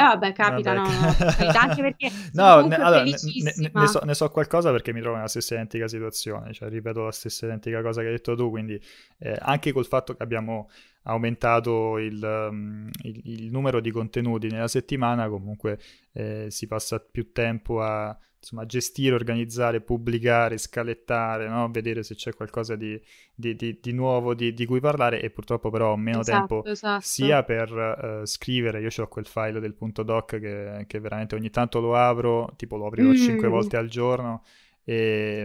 E 0.00 0.02
vabbè, 0.04 0.32
capita, 0.32 0.74
Vabbè. 0.74 0.90
no, 0.90 1.58
anche 1.58 1.82
perché 1.82 2.08
No, 2.34 2.60
ne, 2.60 2.76
allora, 2.76 3.02
ne- 3.02 3.70
ne 3.72 3.86
so, 3.88 3.98
ne 4.04 4.14
so 4.14 4.30
qualcosa 4.30 4.70
perché 4.70 4.92
mi 4.92 5.00
trovo 5.00 5.16
nella 5.16 5.26
stessa 5.26 5.54
identica 5.54 5.88
situazione, 5.88 6.52
cioè 6.52 6.68
ripeto 6.68 7.02
la 7.02 7.10
stessa 7.10 7.46
identica 7.46 7.82
cosa 7.82 8.00
che 8.02 8.06
hai 8.06 8.12
detto 8.12 8.36
tu, 8.36 8.48
quindi 8.48 8.80
eh, 9.18 9.36
anche 9.40 9.72
col 9.72 9.86
fatto 9.86 10.14
che 10.14 10.22
abbiamo 10.22 10.70
aumentato 11.08 11.98
il, 11.98 12.22
um, 12.50 12.88
il- 13.02 13.22
il 13.24 13.50
numero 13.50 13.80
di 13.80 13.90
contenuti 13.90 14.48
nella 14.48 14.68
settimana, 14.68 15.28
comunque 15.28 15.78
eh, 16.12 16.46
si 16.50 16.66
passa 16.66 16.98
più 17.00 17.32
tempo 17.32 17.80
a 17.82 18.16
insomma, 18.40 18.66
gestire, 18.66 19.14
organizzare, 19.16 19.80
pubblicare, 19.80 20.58
scalettare, 20.58 21.48
no? 21.48 21.68
vedere 21.70 22.02
se 22.04 22.14
c'è 22.14 22.32
qualcosa 22.34 22.76
di, 22.76 23.00
di- 23.34 23.56
di- 23.56 23.78
di 23.80 23.92
nuovo 23.92 24.34
di, 24.34 24.54
di 24.54 24.64
cui 24.64 24.78
parlare 24.80 25.20
e 25.20 25.30
purtroppo 25.30 25.70
però 25.70 25.92
ho 25.92 25.96
meno 25.96 26.22
tempo 26.22 26.58
Esatto, 26.64 26.70
esatto. 26.70 27.04
sia 27.04 27.42
per 27.42 28.20
eh, 28.22 28.26
scrivere, 28.26 28.80
io 28.80 28.88
ho 28.96 29.08
quel 29.08 29.26
file 29.26 29.58
del 29.60 29.74
punto 29.74 30.02
doc 30.04 30.38
che, 30.38 30.84
che 30.86 31.00
veramente 31.00 31.34
ogni 31.34 31.50
tanto 31.50 31.80
lo 31.80 31.96
apro, 31.96 32.52
tipo 32.56 32.76
lo 32.76 32.86
aprirò 32.86 33.08
Mm. 33.10 33.14
5 33.14 33.48
volte 33.48 33.76
al 33.76 33.88
giorno 33.88 34.42
e, 34.84 35.44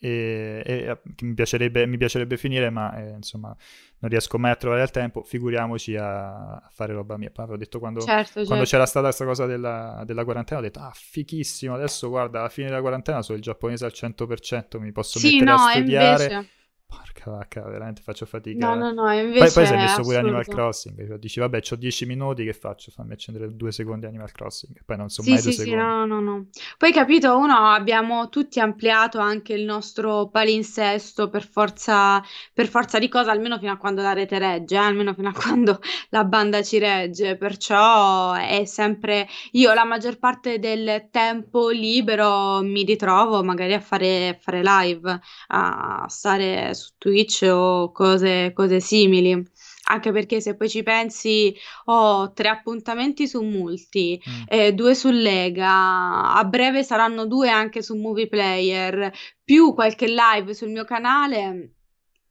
e- 0.00 0.62
e, 0.64 0.98
mi 1.22 1.34
piacerebbe, 1.34 1.86
mi 1.86 1.96
piacerebbe 1.98 2.36
finire, 2.36 2.70
ma 2.70 2.96
eh, 2.96 3.10
insomma 3.16 3.54
non 3.98 4.10
riesco 4.10 4.38
mai 4.38 4.50
a 4.52 4.56
trovare 4.56 4.82
il 4.82 4.90
tempo, 4.90 5.22
figuriamoci 5.22 5.96
a, 5.96 6.54
a 6.56 6.70
fare 6.72 6.92
roba 6.94 7.16
mia. 7.18 7.30
Poi 7.30 7.44
avevo 7.44 7.58
detto 7.58 7.78
quando, 7.78 8.00
Certo, 8.04 8.44
quando 8.44 8.64
certo. 8.64 8.64
c'era 8.64 8.86
stata 8.86 9.06
questa 9.06 9.24
cosa 9.26 9.46
della, 9.46 10.02
della 10.06 10.24
quarantena, 10.24 10.60
ho 10.60 10.62
detto, 10.62 10.80
ah, 10.80 10.92
fichissimo, 10.94 11.74
adesso 11.74 12.08
guarda, 12.08 12.40
alla 12.40 12.48
fine 12.48 12.68
della 12.68 12.80
quarantena 12.80 13.22
so 13.22 13.34
il 13.34 13.42
giapponese 13.42 13.84
al 13.84 13.92
100%, 13.92 14.80
mi 14.80 14.92
posso 14.92 15.18
Sì, 15.18 15.26
mettere 15.26 15.52
a 15.52 15.56
no, 15.56 15.68
e 15.68 15.78
studiare. 15.78 16.24
invece... 16.24 16.50
Porca 16.90 17.30
vacca, 17.30 17.62
veramente 17.68 18.02
faccio 18.02 18.26
fatica. 18.26 18.66
No, 18.66 18.74
no, 18.74 18.90
no, 18.92 19.10
Poi, 19.34 19.50
invece 19.50 19.50
poi 19.50 19.64
è 19.64 19.72
è 19.72 19.76
messo 19.76 20.02
pure 20.02 20.16
Animal. 20.18 20.46
Crossing. 20.46 21.06
cioè, 21.06 21.18
dici, 21.18 21.40
vabbè, 21.40 21.60
ho 21.70 21.76
10 21.76 22.04
minuti, 22.06 22.44
che 22.44 22.52
faccio? 22.52 22.90
Fammi 22.90 23.12
accendere 23.12 23.54
due 23.54 23.72
secondi 23.72 24.06
Animal 24.06 24.32
Crossing. 24.32 24.82
Poi 24.84 24.96
non 24.96 25.08
sono 25.08 25.28
Sì, 25.28 25.30
mai 25.30 25.40
due 25.42 25.52
sì, 25.52 25.56
sì, 25.56 25.74
secondi. 25.74 25.74
no, 25.74 26.06
no, 26.06 26.20
no. 26.20 26.46
Poi 26.78 26.92
capito, 26.92 27.36
uno 27.36 27.52
abbiamo 27.72 28.30
tutti 28.30 28.58
ampliato 28.58 29.18
anche 29.18 29.52
il 29.52 29.64
nostro 29.64 30.28
palinsesto 30.30 31.28
per 31.28 31.46
forza, 31.46 32.22
per 32.54 32.68
forza 32.68 32.98
di 32.98 33.08
cosa, 33.08 33.30
almeno 33.30 33.58
fino 33.58 33.72
a 33.72 33.76
quando 33.76 34.00
la 34.00 34.14
rete 34.14 34.38
regge, 34.38 34.76
eh, 34.76 34.78
almeno 34.78 35.12
fino 35.12 35.28
a 35.28 35.32
quando 35.32 35.78
la 36.08 36.24
banda 36.24 36.62
ci 36.62 36.78
regge. 36.78 37.36
Perciò 37.36 38.32
è 38.32 38.64
sempre 38.64 39.28
io 39.52 39.74
la 39.74 39.84
maggior 39.84 40.18
parte 40.18 40.58
del 40.58 41.08
tempo 41.10 41.68
libero 41.68 42.62
mi 42.62 42.82
ritrovo 42.84 43.42
magari 43.44 43.74
a 43.74 43.80
fare, 43.80 44.28
a 44.28 44.36
fare 44.40 44.62
live, 44.62 45.20
a 45.48 46.06
stare 46.08 46.72
su 46.80 46.90
Twitch 46.98 47.42
o 47.48 47.92
cose, 47.92 48.52
cose 48.54 48.80
simili. 48.80 49.46
Anche 49.90 50.12
perché 50.12 50.40
se 50.40 50.56
poi 50.56 50.68
ci 50.68 50.82
pensi, 50.84 51.52
ho 51.86 52.32
tre 52.32 52.48
appuntamenti 52.48 53.26
su 53.26 53.42
Multi, 53.42 54.20
Mm. 54.28 54.42
eh, 54.46 54.72
due 54.72 54.94
su 54.94 55.10
Lega, 55.10 56.32
a 56.32 56.44
breve 56.44 56.84
saranno 56.84 57.26
due 57.26 57.48
anche 57.50 57.82
su 57.82 57.96
Movie 57.96 58.28
Player, 58.28 59.12
più 59.44 59.74
qualche 59.74 60.06
live 60.06 60.54
sul 60.54 60.70
mio 60.70 60.84
canale, 60.84 61.74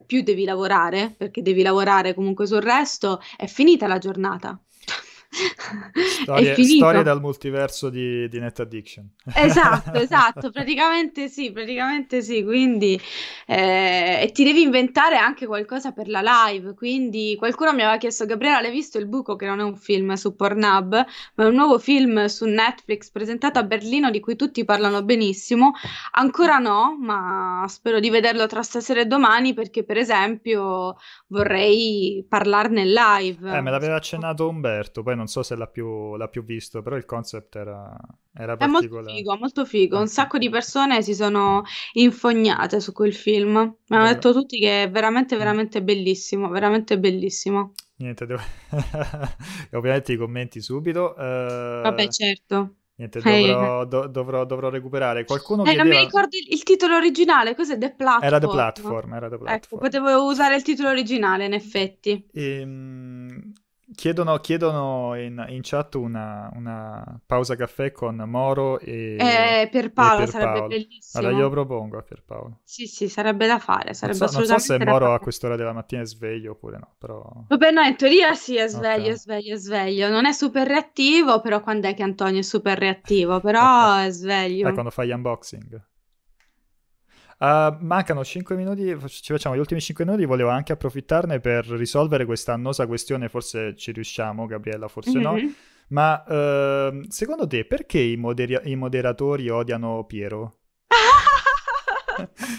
più 0.05 0.21
devi 0.23 0.45
lavorare, 0.45 1.13
perché 1.17 1.41
devi 1.41 1.61
lavorare 1.61 2.13
comunque 2.13 2.47
sul 2.47 2.61
resto, 2.61 3.19
è 3.35 3.45
finita 3.45 3.87
la 3.87 3.97
giornata. 3.97 4.57
Storie, 5.31 6.55
storie 6.63 7.03
dal 7.03 7.21
multiverso 7.21 7.89
di, 7.89 8.27
di 8.27 8.39
Net 8.39 8.59
Addiction. 8.61 9.07
Esatto, 9.35 9.93
esatto, 9.99 10.49
praticamente 10.49 11.27
sì, 11.27 11.51
praticamente 11.51 12.23
sì, 12.23 12.43
quindi 12.43 12.99
eh, 13.45 14.21
e 14.23 14.31
ti 14.31 14.43
devi 14.43 14.63
inventare 14.63 15.17
anche 15.17 15.45
qualcosa 15.45 15.91
per 15.91 16.07
la 16.09 16.21
live, 16.23 16.73
quindi 16.73 17.35
qualcuno 17.37 17.73
mi 17.73 17.81
aveva 17.81 17.97
chiesto, 17.97 18.25
Gabriele, 18.25 18.63
l'hai 18.63 18.71
visto 18.71 18.97
Il 18.97 19.05
Buco, 19.05 19.35
che 19.35 19.45
non 19.45 19.59
è 19.59 19.63
un 19.63 19.75
film 19.75 20.13
su 20.13 20.35
Pornhub, 20.35 21.05
ma 21.35 21.43
è 21.43 21.47
un 21.47 21.55
nuovo 21.55 21.77
film 21.77 22.25
su 22.25 22.45
Netflix 22.45 23.11
presentato 23.11 23.59
a 23.59 23.63
Berlino 23.63 24.09
di 24.09 24.19
cui 24.19 24.35
tutti 24.35 24.65
parlano 24.65 25.03
benissimo, 25.03 25.73
ancora 26.13 26.57
no, 26.57 26.97
ma 26.99 27.63
spero 27.67 27.99
di 27.99 28.09
vederlo 28.09 28.47
tra 28.47 28.63
stasera 28.63 29.01
e 29.01 29.05
domani 29.05 29.53
perché 29.53 29.83
per 29.83 29.97
esempio 29.97 30.97
vorrei 31.27 32.25
parlarne 32.27 32.83
live. 32.85 33.57
Eh, 33.57 33.61
me 33.61 33.69
l'aveva 33.69 33.95
accennato 33.95 34.47
Umberto, 34.47 35.03
poi 35.03 35.17
non 35.19 35.27
so 35.27 35.43
se 35.43 35.55
l'ha 35.55 35.67
più, 35.67 36.15
l'ha 36.15 36.27
più 36.29 36.43
visto, 36.43 36.81
però 36.81 36.95
il 36.95 37.05
concept 37.05 37.55
era, 37.57 37.95
era 38.33 38.53
È 38.57 38.65
molto 38.65 38.87
particolare. 38.87 39.17
figo, 39.17 39.37
molto 39.37 39.65
figo. 39.65 39.99
Un 39.99 40.07
sacco 40.07 40.37
di 40.37 40.49
persone 40.49 41.01
si 41.01 41.13
sono 41.13 41.63
infognate 41.93 42.79
su 42.79 42.91
quel 42.93 43.13
film. 43.13 43.53
Mi 43.87 43.95
hanno 43.97 44.07
detto 44.07 44.31
tutti 44.33 44.57
che 44.59 44.83
è 44.83 44.89
veramente, 44.89 45.35
Mm. 45.35 45.37
veramente 45.37 45.83
bellissimo, 45.83 46.47
veramente 46.49 46.97
bellissimo. 46.99 47.73
Niente, 47.97 48.25
devo... 48.25 48.41
ovviamente 49.73 50.13
i 50.13 50.17
commenti 50.17 50.61
subito. 50.61 51.15
eh, 51.17 51.81
Vabbè, 51.83 52.07
certo. 52.07 52.75
Niente, 52.99 53.21
dovrò, 53.21 53.85
do- 53.85 54.07
dovrò- 54.07 54.45
dovrò 54.45 54.69
recuperare. 54.69 55.23
Qualcuno 55.23 55.63
Eh, 55.63 55.73
non 55.73 55.87
mi 55.87 55.91
chiedeva... 55.95 56.01
ricordo 56.03 56.35
il, 56.37 56.47
il 56.53 56.63
titolo 56.63 56.95
originale, 56.97 57.55
cos'è? 57.55 57.77
The 57.77 57.93
Platform. 57.95 58.25
Era 58.27 58.39
The 58.39 58.47
Platform, 58.47 59.13
era 59.13 59.27
The 59.29 59.35
Ecco, 59.35 59.43
Platform. 59.45 59.81
potevo 59.81 60.23
usare 60.25 60.55
il 60.57 60.63
titolo 60.63 60.89
originale, 60.89 61.45
in 61.45 61.53
effetti. 61.53 62.25
Ehm, 62.33 63.53
chiedono 63.95 64.37
chiedono 64.39 65.15
in, 65.15 65.43
in 65.49 65.59
chat 65.63 65.95
una, 65.95 66.49
una 66.53 67.19
pausa 67.25 67.55
caffè 67.55 67.91
con 67.91 68.15
Moro 68.27 68.79
e, 68.79 69.15
Eh, 69.17 69.61
e 69.61 69.69
Pierpaolo 69.69 70.25
sarebbe 70.25 70.51
Pierpaolo. 70.51 70.67
bellissimo. 70.67 71.27
Allora 71.27 71.33
io 71.41 71.49
propongo 71.49 71.97
a 71.97 72.01
Pierpaolo. 72.03 72.59
Sì, 72.63 72.87
sì, 72.87 73.09
sarebbe 73.09 73.47
da 73.47 73.59
fare, 73.59 73.93
Non 73.93 73.93
sarebbe 73.93 74.13
so, 74.13 74.29
non 74.31 74.45
so 74.45 74.57
se 74.57 74.77
Moro 74.79 75.13
a 75.13 75.19
fare. 75.19 75.19
quest'ora 75.19 75.55
della 75.55 75.73
mattina 75.73 76.01
è 76.01 76.05
sveglio 76.05 76.51
oppure 76.51 76.77
no, 76.77 76.95
però... 76.97 77.21
Vabbè, 77.47 77.71
no, 77.71 77.81
in 77.81 77.95
teoria 77.97 78.33
sì, 78.35 78.55
è 78.57 78.67
sveglio, 78.67 79.09
Ok. 79.09 79.13
è 79.13 79.17
sveglio, 79.17 79.53
è 79.55 79.57
sveglio. 79.57 80.09
Non 80.09 80.25
è 80.25 80.31
super 80.33 80.67
reattivo, 80.67 81.41
però 81.41 81.61
quando 81.61 81.87
è 81.87 81.93
che 81.93 82.03
Antonio 82.03 82.39
è 82.39 82.43
super 82.43 82.77
reattivo? 82.77 83.39
Però 83.41 83.97
è 83.97 84.09
sveglio. 84.11 84.63
Dai, 84.63 84.73
quando 84.73 84.91
fai 84.91 85.07
gli 85.07 85.11
unboxing. 85.11 85.87
Uh, 87.39 87.77
mancano 87.79 88.21
5 88.23 88.55
minuti, 88.57 88.83
ci 89.07 89.31
facciamo 89.31 89.55
gli 89.55 89.59
ultimi 89.59 89.79
5 89.79 90.03
minuti, 90.03 90.25
volevo 90.25 90.49
anche 90.49 90.73
approfittarne 90.73 91.39
per 91.39 91.65
risolvere 91.67 92.25
questa 92.25 92.51
annosa 92.51 92.85
questione, 92.85 93.29
forse 93.29 93.75
ci 93.77 93.93
riusciamo, 93.93 94.45
Gabriella, 94.45 94.89
forse 94.89 95.17
no, 95.19 95.33
Mhm. 95.35 95.53
ma 95.89 96.21
ehm, 96.27 97.07
secondo 97.07 97.47
te 97.47 97.63
perché 97.63 97.99
i, 97.99 98.17
moderi- 98.17 98.59
i 98.69 98.75
moderatori 98.75 99.47
odiano 99.47 100.03
Piero? 100.03 100.57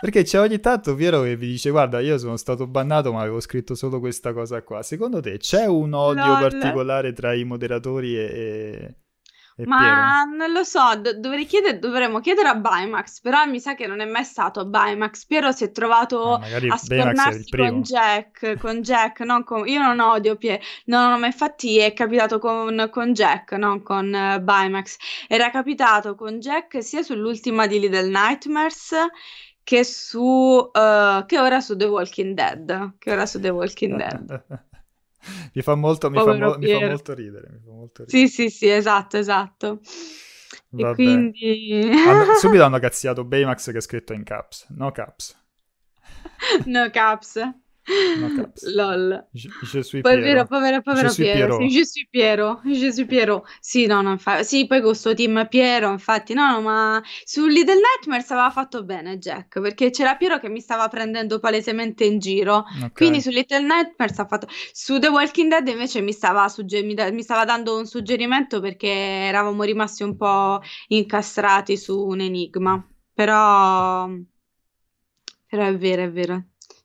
Perché 0.00 0.22
c'è 0.22 0.38
ogni 0.38 0.60
tanto 0.60 0.94
Piero 0.94 1.22
che 1.22 1.36
vi 1.36 1.46
dice 1.48 1.70
guarda 1.70 1.98
io 1.98 2.18
sono 2.18 2.36
stato 2.36 2.66
bannato 2.66 3.12
ma 3.12 3.20
avevo 3.22 3.40
scritto 3.40 3.74
solo 3.74 3.98
questa 4.00 4.32
cosa 4.34 4.62
qua. 4.62 4.82
Secondo 4.82 5.20
te 5.20 5.38
c'è 5.38 5.64
un 5.66 5.92
odio 5.94 6.26
Lol. 6.26 6.40
particolare 6.50 7.12
tra 7.14 7.32
i 7.32 7.42
moderatori 7.44 8.16
e, 8.16 8.96
Ma 9.62 10.24
non 10.24 10.50
lo 10.50 10.64
so, 10.64 10.96
do- 10.96 11.16
dovrei 11.18 11.46
chiedere, 11.46 11.78
dovremmo 11.78 12.18
chiedere 12.18 12.48
a 12.48 12.56
Bymax, 12.56 13.20
però 13.20 13.44
mi 13.46 13.60
sa 13.60 13.74
che 13.74 13.86
non 13.86 14.00
è 14.00 14.04
mai 14.04 14.24
stato 14.24 14.60
a 14.60 14.64
Bymax. 14.64 15.26
Piero 15.26 15.52
si 15.52 15.64
è 15.64 15.70
trovato 15.70 16.38
magari 16.40 16.68
a 16.68 16.76
scornarsi 16.76 17.50
con 17.50 17.82
Jack, 17.82 18.58
con 18.58 18.82
Jack, 18.82 19.20
non 19.20 19.44
con... 19.44 19.66
Io 19.68 19.80
non 19.80 20.00
odio 20.00 20.36
Piero, 20.36 20.60
no, 20.86 21.08
no, 21.08 21.18
ma 21.18 21.26
infatti 21.26 21.78
è 21.78 21.92
capitato 21.92 22.40
con, 22.40 22.88
con 22.90 23.12
Jack, 23.12 23.52
non 23.52 23.82
con 23.82 24.12
eh, 24.12 24.40
Bymax. 24.40 24.96
Era 25.28 25.50
capitato 25.50 26.16
con 26.16 26.40
Jack 26.40 26.82
sia 26.82 27.02
sull'ultima 27.02 27.66
di 27.66 27.78
Little 27.78 28.08
Nightmares 28.08 28.94
che 29.62 29.84
su... 29.84 30.70
eh, 30.72 31.24
che 31.26 31.38
ora 31.38 31.60
su 31.60 31.76
The 31.76 31.84
Walking 31.84 32.34
Dead, 32.34 32.94
che 32.98 33.12
ora 33.12 33.24
su 33.24 33.38
The 33.38 33.50
Walking 33.50 33.94
Dead. 34.02 34.44
Mi 35.54 35.62
fa 35.62 35.74
molto, 35.74 36.10
mi 36.10 36.20
fa, 36.20 36.32
mo- 36.34 36.56
mi 36.58 36.66
fa 36.66 36.80
molto 36.80 37.14
ridere, 37.14 37.48
mi 37.50 37.60
fa 37.64 37.70
molto 37.70 38.04
ridere. 38.04 38.26
Sì, 38.26 38.28
sì, 38.28 38.50
sì, 38.50 38.68
esatto, 38.70 39.16
esatto. 39.16 39.80
E 40.76 40.82
Vabbè. 40.82 40.94
quindi... 40.94 41.90
Hanno- 42.02 42.34
subito 42.38 42.64
hanno 42.64 42.78
cazziato 42.78 43.24
Baymax 43.24 43.70
che 43.72 43.78
è 43.78 43.80
scritto 43.80 44.12
in 44.12 44.24
caps, 44.24 44.66
no 44.70 44.90
caps. 44.92 45.36
No 46.66 46.90
caps. 46.90 47.36
Lol. 48.74 49.28
Je, 49.32 49.48
je 49.60 49.80
suis 49.82 50.00
Povero, 50.00 50.22
Piero. 50.22 50.46
povero, 50.46 50.80
povero 50.80 51.08
Je 51.08 51.22
Piero. 51.22 51.58
Pierrot. 51.58 51.70
Sì, 51.70 51.84
suis 51.84 52.08
Piero. 52.08 52.60
Je 52.64 52.92
suis 52.92 53.06
Piero. 53.06 53.44
Sì, 53.60 53.86
no, 53.86 54.00
no, 54.00 54.12
infa- 54.12 54.42
sì, 54.42 54.66
poi 54.66 54.80
con 54.80 54.94
sto 54.94 55.14
team 55.14 55.46
Piero, 55.48 55.90
infatti, 55.90 56.32
no, 56.32 56.50
no, 56.50 56.60
ma 56.62 57.02
su 57.24 57.46
Little 57.46 57.74
Nightmares 57.74 58.30
aveva 58.30 58.50
fatto 58.50 58.84
bene 58.84 59.18
Jack, 59.18 59.60
perché 59.60 59.90
c'era 59.90 60.16
Piero 60.16 60.38
che 60.38 60.48
mi 60.48 60.60
stava 60.60 60.88
prendendo 60.88 61.38
palesemente 61.38 62.04
in 62.04 62.18
giro. 62.18 62.64
Ok. 62.82 62.92
Quindi 62.92 63.20
su 63.20 63.30
Little 63.30 63.60
Nightmares 63.60 64.18
ha 64.18 64.26
fatto... 64.26 64.46
Su 64.72 64.98
The 64.98 65.08
Walking 65.08 65.50
Dead 65.50 65.66
invece 65.68 66.00
mi 66.00 66.12
stava, 66.12 66.48
sugge- 66.48 66.82
mi 66.82 66.94
da- 66.94 67.10
mi 67.10 67.22
stava 67.22 67.44
dando 67.44 67.76
un 67.76 67.86
suggerimento 67.86 68.60
perché 68.60 68.88
eravamo 68.88 69.62
rimasti 69.62 70.02
un 70.02 70.16
po' 70.16 70.60
incastrati 70.88 71.76
su 71.76 71.98
un 72.02 72.20
enigma. 72.20 72.82
Però... 73.12 74.08
Però 75.46 75.66
è 75.66 75.76
vero, 75.76 76.02
è 76.02 76.10
vero. 76.10 76.44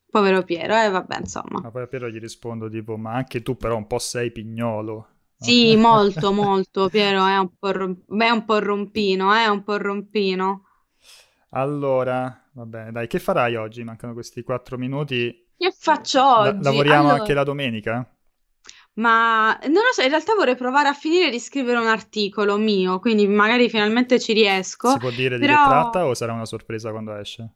Povero 0.10 0.44
Piero, 0.44 0.76
e 0.76 0.90
vabbè, 0.90 1.18
insomma. 1.20 1.60
Ma 1.62 1.72
poi 1.72 1.84
a 1.84 1.88
Piero 1.88 2.10
gli 2.10 2.20
rispondo 2.20 2.70
tipo, 2.70 2.98
ma 2.98 3.14
anche 3.14 3.42
tu 3.42 3.56
però 3.58 3.76
un 3.78 3.88
po' 3.88 4.00
sei 4.00 4.32
pignolo. 4.32 4.94
No? 4.96 5.46
Sì, 5.46 5.76
molto, 5.78 6.32
molto. 6.34 6.90
Piero 6.90 7.26
è 7.26 7.38
un 7.38 7.50
po', 7.58 7.72
rom- 7.72 8.22
è 8.22 8.30
un 8.30 8.46
po' 8.46 8.60
rompino, 8.60 9.34
è 9.34 9.48
un 9.48 9.64
po' 9.64 9.78
rompino. 9.78 10.64
Allora, 11.52 12.50
va 12.54 12.66
bene, 12.66 12.92
dai, 12.92 13.08
che 13.08 13.20
farai 13.20 13.56
oggi? 13.56 13.84
Mancano 13.84 14.14
questi 14.14 14.44
quattro 14.44 14.78
minuti. 14.78 15.48
Che 15.58 15.72
faccio 15.78 16.20
La- 16.20 16.50
oggi? 16.50 16.64
lavoriamo 16.64 17.10
Allora, 17.10 17.14
anche 17.22 17.34
la 17.34 17.44
domenica? 17.44 18.08
ma 18.94 19.58
non 19.64 19.72
lo 19.84 19.92
so, 19.94 20.02
in 20.02 20.10
realtà 20.10 20.34
vorrei 20.36 20.56
provare 20.56 20.90
a 20.90 20.94
finire 20.94 21.30
di 21.30 21.40
scrivere 21.40 21.80
un 21.80 21.88
articolo 21.88 22.58
mio, 22.58 23.00
quindi 23.00 23.28
magari 23.28 23.70
finalmente 23.70 24.20
ci 24.20 24.34
riesco. 24.34 24.90
Si 24.90 24.98
può 25.00 25.10
dire 25.10 25.38
di 25.40 25.46
però- 25.46 25.64
che 25.64 25.70
tratta 25.70 26.06
o 26.06 26.14
sarà 26.14 26.34
una 26.34 26.46
sorpresa 26.46 26.92
quando 26.92 27.16
esce? 27.16 27.50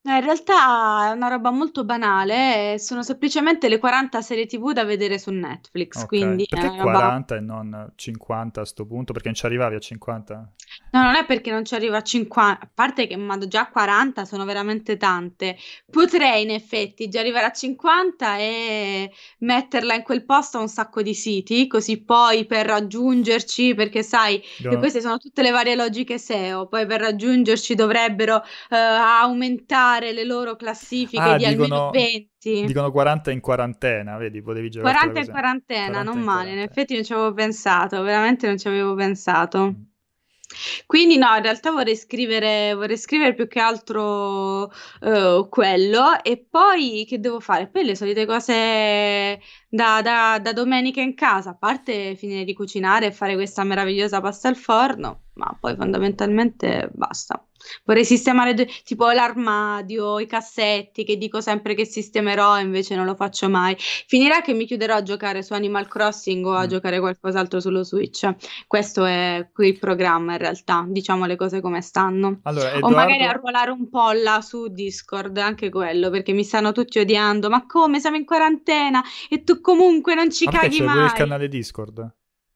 In 0.00 0.20
realtà 0.22 1.10
è 1.10 1.12
una 1.12 1.28
roba 1.28 1.50
molto 1.50 1.84
banale, 1.84 2.74
eh, 2.74 2.78
sono 2.78 3.02
semplicemente 3.02 3.68
le 3.68 3.78
40 3.78 4.22
serie 4.22 4.46
TV 4.46 4.72
da 4.72 4.84
vedere 4.84 5.18
su 5.18 5.30
Netflix, 5.30 6.02
Ok, 6.02 6.06
quindi 6.06 6.46
perché 6.48 6.78
roba... 6.78 6.92
40 6.92 7.36
e 7.36 7.40
non 7.40 7.92
50 7.94 8.60
a 8.60 8.64
sto 8.64 8.86
punto? 8.86 9.12
Perché 9.12 9.28
non 9.28 9.36
ci 9.36 9.44
arrivavi 9.44 9.74
a 9.74 9.80
50? 9.80 10.52
No, 10.92 11.02
non 11.02 11.14
è 11.16 11.26
perché 11.26 11.50
non 11.50 11.64
ci 11.64 11.74
arriva 11.74 11.98
a 11.98 12.02
50, 12.02 12.60
a 12.60 12.68
parte 12.72 13.06
che 13.06 13.16
ma 13.16 13.36
già 13.38 13.68
40 13.68 14.24
sono 14.24 14.44
veramente 14.44 14.96
tante. 14.96 15.56
Potrei 15.90 16.42
in 16.44 16.50
effetti 16.50 17.08
già 17.08 17.20
arrivare 17.20 17.46
a 17.46 17.52
50 17.52 18.38
e 18.38 19.12
metterla 19.40 19.94
in 19.94 20.02
quel 20.02 20.24
posto 20.24 20.58
a 20.58 20.60
un 20.62 20.68
sacco 20.68 21.02
di 21.02 21.12
siti, 21.12 21.66
così 21.66 22.02
poi 22.02 22.46
per 22.46 22.66
raggiungerci, 22.66 23.74
perché 23.74 24.02
sai, 24.02 24.40
e 24.62 24.76
queste 24.78 25.00
sono 25.00 25.18
tutte 25.18 25.42
le 25.42 25.50
varie 25.50 25.74
logiche 25.74 26.18
SEO, 26.18 26.66
poi 26.66 26.86
per 26.86 27.00
raggiungerci 27.00 27.74
dovrebbero 27.74 28.42
eh, 28.70 28.76
aumentare 28.76 29.87
le 29.96 30.24
loro 30.24 30.56
classifiche 30.56 31.32
Ah, 31.32 31.36
di 31.36 31.44
dicono, 31.44 31.88
almeno 31.88 31.90
20. 31.90 32.64
dicono 32.64 32.90
40 32.92 33.30
in 33.30 33.40
quarantena, 33.40 34.16
vedi, 34.16 34.42
potevi 34.42 34.70
giocare 34.70 34.92
40 34.92 35.20
in 35.20 35.28
quarantena, 35.28 36.02
40 36.02 36.02
non 36.02 36.18
in 36.18 36.22
male, 36.22 36.50
in 36.52 36.58
quarantena. 36.58 36.62
effetti 36.62 36.94
non 36.94 37.04
ci 37.04 37.12
avevo 37.12 37.32
pensato, 37.34 38.02
veramente 38.02 38.46
non 38.46 38.58
ci 38.58 38.68
avevo 38.68 38.94
pensato. 38.94 39.72
Mm. 39.72 39.82
Quindi 40.86 41.18
no, 41.18 41.34
in 41.36 41.42
realtà 41.42 41.70
vorrei 41.70 41.94
scrivere, 41.96 42.72
vorrei 42.74 42.96
scrivere 42.96 43.34
più 43.34 43.46
che 43.48 43.60
altro 43.60 44.70
eh, 45.02 45.46
quello 45.50 46.22
e 46.22 46.38
poi 46.48 47.04
che 47.06 47.20
devo 47.20 47.38
fare? 47.40 47.68
Poi 47.68 47.84
le 47.84 47.94
solite 47.94 48.24
cose 48.24 49.38
da, 49.68 50.00
da- 50.02 50.38
da 50.40 50.52
domenica 50.52 51.00
in 51.00 51.14
casa, 51.14 51.50
a 51.50 51.54
parte 51.54 52.14
finire 52.16 52.44
di 52.44 52.54
cucinare 52.54 53.06
e 53.06 53.12
fare 53.12 53.34
questa 53.34 53.64
meravigliosa 53.64 54.20
pasta 54.20 54.48
al 54.48 54.56
forno, 54.56 55.24
ma 55.34 55.56
poi 55.60 55.76
fondamentalmente 55.76 56.90
basta. 56.92 57.42
Vorrei 57.84 58.04
sistemare 58.04 58.54
de- 58.54 58.68
tipo 58.84 59.10
l'armadio, 59.10 60.20
i 60.20 60.26
cassetti, 60.26 61.04
che 61.04 61.16
dico 61.18 61.40
sempre 61.40 61.74
che 61.74 61.84
sistemerò 61.84 62.56
e 62.56 62.62
invece 62.62 62.94
non 62.94 63.04
lo 63.04 63.16
faccio 63.16 63.48
mai. 63.48 63.74
Finirà 63.78 64.40
che 64.42 64.54
mi 64.54 64.64
chiuderò 64.64 64.94
a 64.94 65.02
giocare 65.02 65.42
su 65.42 65.52
Animal 65.54 65.88
Crossing 65.88 66.46
o 66.46 66.54
a 66.54 66.64
Mm. 66.64 66.68
giocare 66.68 67.00
qualcos'altro 67.00 67.58
sullo 67.60 67.82
Switch. 67.82 68.32
Questo 68.66 69.04
è 69.04 69.50
qui 69.52 69.68
il 69.68 69.78
programma 69.78 70.32
in 70.32 70.38
realtà, 70.38 70.84
diciamo 70.88 71.26
le 71.26 71.34
cose 71.36 71.60
come 71.60 71.80
stanno. 71.82 72.38
Allora, 72.44 72.76
O 72.80 72.90
magari 72.90 73.14
Edoardo, 73.16 73.38
arruolare 73.38 73.70
un 73.72 73.88
po' 73.88 74.12
là 74.12 74.40
su 74.40 74.68
Discord, 74.68 75.36
anche 75.38 75.68
quello, 75.68 76.10
perché 76.10 76.32
mi 76.32 76.44
stanno 76.44 76.70
tutti 76.72 77.00
odiando. 77.00 77.48
Ma 77.50 77.66
come 77.66 77.98
siamo 78.00 78.16
in 78.16 78.24
quarantena 78.24 79.02
e 79.28 79.42
tu 79.42 79.57
comunque 79.60 80.14
non 80.14 80.30
ci 80.30 80.44
ma 80.46 80.52
caghi 80.52 80.78
c'è 80.78 80.84
pure 80.84 80.96
il 80.98 81.00
mai? 81.06 81.12
canale 81.12 81.48
Discord? 81.48 81.98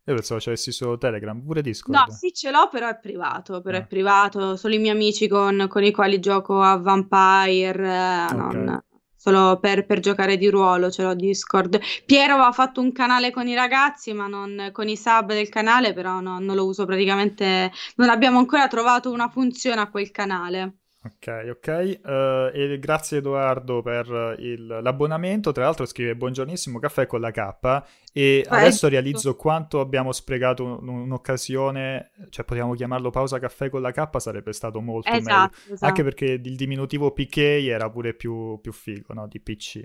Io 0.04 0.14
pensavo 0.14 0.40
c'avessi 0.42 0.72
solo 0.72 0.98
Telegram, 0.98 1.40
pure 1.40 1.62
Discord. 1.62 1.96
No, 1.96 2.12
sì, 2.12 2.32
ce 2.32 2.50
l'ho, 2.50 2.68
però 2.68 2.88
è 2.88 2.98
privato, 2.98 3.60
però 3.62 3.78
è 3.78 3.82
Ah. 3.82 3.86
privato, 3.86 4.56
solo 4.56 4.74
i 4.74 4.78
miei 4.78 4.94
amici 4.94 5.28
con, 5.28 5.66
con 5.68 5.84
i 5.84 5.92
quali 5.92 6.18
gioco 6.18 6.60
a 6.60 6.76
Vampire, 6.76 7.84
eh, 8.30 8.34
non- 8.34 8.68
Ok. 8.68 8.84
solo 9.14 9.58
per, 9.60 9.86
per 9.86 10.00
giocare 10.00 10.36
di 10.36 10.48
ruolo 10.50 10.90
ce 10.90 11.04
l'ho 11.04 11.14
Discord. 11.14 11.78
Piero 12.04 12.32
aveva 12.34 12.50
fatto 12.50 12.80
un 12.80 12.90
canale 12.90 13.30
con 13.30 13.46
i 13.46 13.54
ragazzi, 13.54 14.12
ma 14.12 14.26
non 14.26 14.70
con 14.72 14.88
i 14.88 14.96
sub 14.96 15.28
del 15.28 15.48
canale, 15.48 15.92
però 15.92 16.18
no, 16.20 16.40
non 16.40 16.56
lo 16.56 16.66
uso 16.66 16.84
praticamente, 16.84 17.70
non 17.96 18.08
abbiamo 18.10 18.38
ancora 18.38 18.66
trovato 18.66 19.12
una 19.12 19.28
funzione 19.28 19.80
a 19.80 19.88
quel 19.88 20.10
canale. 20.10 20.78
Ok, 21.04 21.48
ok. 21.50 21.66
Eh, 21.66 22.50
e 22.54 22.78
grazie 22.78 23.18
Edoardo 23.18 23.82
per 23.82 24.36
il- 24.38 24.66
l'abbonamento. 24.82 25.50
Tra 25.50 25.64
l'altro 25.64 25.84
scrive 25.84 26.14
buongiornissimo 26.14 26.78
caffè 26.78 27.06
con 27.08 27.20
la 27.20 27.32
K 27.32 27.82
e 28.12 28.46
Ah, 28.48 28.58
adesso 28.58 28.86
realizzo 28.86 29.34
quanto 29.34 29.80
abbiamo 29.80 30.12
sprecato 30.12 30.62
un- 30.64 30.86
un'occasione, 30.86 32.12
cioè 32.30 32.44
potevamo 32.44 32.74
chiamarlo 32.74 33.10
pausa 33.10 33.40
caffè 33.40 33.68
con 33.68 33.80
la 33.82 33.90
K, 33.90 34.20
sarebbe 34.20 34.52
stato 34.52 34.80
molto 34.80 35.10
meglio. 35.10 35.22
Esatto, 35.28 35.56
esatto. 35.66 35.84
Anche 35.86 36.04
perché 36.04 36.24
il 36.26 36.56
diminutivo 36.56 37.10
PK 37.10 37.36
era 37.66 37.90
pure 37.90 38.14
più, 38.14 38.60
più 38.60 38.72
figo, 38.72 39.12
no? 39.12 39.26
Di 39.26 39.40
PC. 39.40 39.82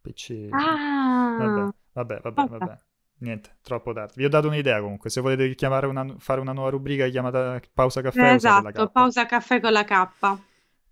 PC. 0.00 0.48
Ah, 0.50 1.36
Vabbè, 1.38 1.72
vabbè, 1.92 2.20
vabbè, 2.22 2.48
vabbè. 2.48 2.58
vabbè. 2.58 2.78
Niente, 3.18 3.56
troppo 3.62 3.92
tardi. 3.92 4.12
Vi 4.16 4.24
ho 4.24 4.28
dato 4.28 4.48
un'idea 4.48 4.80
comunque. 4.80 5.10
Se 5.10 5.20
volete 5.20 5.54
chiamare 5.54 5.86
una, 5.86 6.04
fare 6.18 6.40
una 6.40 6.52
nuova 6.52 6.70
rubrica 6.70 7.06
chiamata 7.08 7.58
pausa 7.72 8.02
caffè, 8.02 8.34
esatto, 8.34 8.68
K. 8.88 8.90
pausa 8.90 9.24
caffè 9.26 9.60
con 9.60 9.72
la 9.72 9.84
K. 9.84 10.08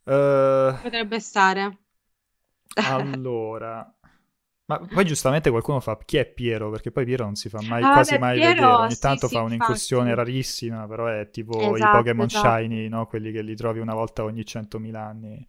Eh, 0.06 0.74
Potrebbe 0.78 1.18
stare. 1.18 1.78
allora, 2.80 3.92
ma 4.66 4.78
poi 4.80 5.04
giustamente 5.06 5.50
qualcuno 5.50 5.80
fa 5.80 5.98
chi 6.04 6.16
è 6.18 6.26
Piero? 6.26 6.70
Perché 6.70 6.90
poi 6.90 7.04
Piero 7.04 7.24
non 7.24 7.34
si 7.36 7.48
fa 7.48 7.60
mai, 7.62 7.88
Ah, 7.88 7.90
quasi 7.90 8.18
vabbè, 8.18 8.18
mai 8.18 8.40
Piero, 8.40 8.70
vedere. 8.70 8.80
Ogni 8.82 8.98
sì, 8.98 8.98
tanto 8.98 9.28
sì, 9.28 9.28
fa 9.28 9.40
un'incursione 9.42 10.14
infatti. 10.14 10.14
rarissima, 10.14 10.86
però 10.86 11.06
è 11.06 11.30
tipo 11.30 11.76
i 11.78 11.88
Esatto, 11.88 11.88
Pokémon 11.88 12.28
esatto. 12.28 12.62
Shiny, 12.68 12.88
no? 12.88 13.06
Quelli 13.06 13.32
che 13.32 13.42
li 13.42 13.56
trovi 13.56 13.78
una 13.80 13.94
volta 13.94 14.24
ogni 14.24 14.44
100.000 14.44 15.04
anni. 15.06 15.46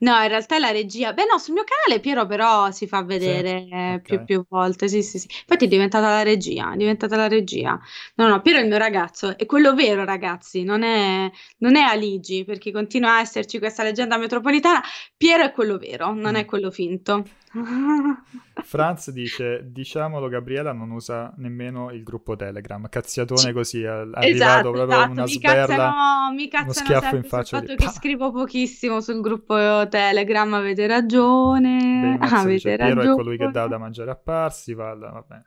No, 0.00 0.20
in 0.22 0.28
realtà 0.28 0.56
è 0.56 0.58
la 0.58 0.70
regia. 0.70 1.12
Beh, 1.12 1.24
no, 1.30 1.38
sul 1.38 1.54
mio 1.54 1.64
canale 1.64 2.00
Piero 2.00 2.26
però 2.26 2.70
si 2.70 2.86
fa 2.86 3.04
Sì? 3.16 3.42
vedere 3.42 3.66
eh, 3.70 4.00
Ok. 4.00 4.02
più, 4.02 4.22
più 4.24 4.44
volte. 4.48 4.88
Sì, 4.88 5.02
sì, 5.02 5.18
sì. 5.18 5.26
Infatti 5.40 5.64
è 5.64 5.68
diventata 5.68 6.08
la 6.08 6.22
regia, 6.22 6.72
è 6.72 6.76
diventata 6.76 7.16
la 7.16 7.26
regia. 7.28 7.78
No, 8.16 8.28
no, 8.28 8.40
Piero 8.40 8.58
è 8.58 8.62
il 8.62 8.68
mio 8.68 8.78
ragazzo, 8.78 9.36
è 9.36 9.46
quello 9.46 9.74
vero, 9.74 10.04
ragazzi, 10.04 10.62
non 10.62 10.82
è, 10.82 11.30
non 11.58 11.76
è 11.76 11.80
Aligi, 11.82 12.44
perché 12.44 12.70
continua 12.72 13.16
a 13.16 13.20
esserci 13.20 13.58
questa 13.58 13.82
leggenda 13.82 14.16
metropolitana. 14.16 14.80
Piero 15.16 15.42
è 15.44 15.50
quello 15.52 15.76
vero, 15.78 16.12
non 16.14 16.34
Mm. 16.34 16.36
è 16.36 16.44
quello 16.44 16.70
finto. 16.70 17.30
Franz 18.64 19.10
dice, 19.10 19.60
diciamolo, 19.70 20.28
Gabriela 20.28 20.72
non 20.72 20.90
usa 20.90 21.32
nemmeno 21.36 21.90
il 21.90 22.02
gruppo 22.02 22.34
Telegram. 22.36 22.88
Cazziatone 22.88 23.52
così, 23.52 23.82
è 23.82 23.86
arrivato 23.86 24.26
Esatto, 24.26 24.70
proprio 24.70 24.96
esatto, 24.96 25.10
una 25.12 25.22
mi 25.22 25.28
sberla, 25.28 25.76
cazzano, 25.76 26.32
mi 26.34 26.42
uno 26.42 26.50
cazzano 26.50 26.72
schiaffo 26.72 27.16
in 27.16 27.22
faccia. 27.24 27.58
fatto 27.58 27.70
di- 27.72 27.76
che 27.76 27.84
Pa! 27.84 27.90
scrivo 27.90 28.32
pochissimo 28.32 29.00
sul 29.00 29.20
gruppo 29.20 29.54
Telegram, 29.88 30.52
avete 30.54 30.86
ragione, 30.86 32.16
Baymax 32.18 32.44
dice, 32.46 32.76
avete 32.76 32.76
Piero 32.76 33.02
è 33.02 33.08
colui 33.10 33.36
che 33.36 33.48
dà 33.50 33.66
ragione. 33.66 33.68
da 33.68 33.78
mangiare 33.78 34.10
a 34.10 34.16
Parsival, 34.16 34.98
vabbè. 34.98 35.42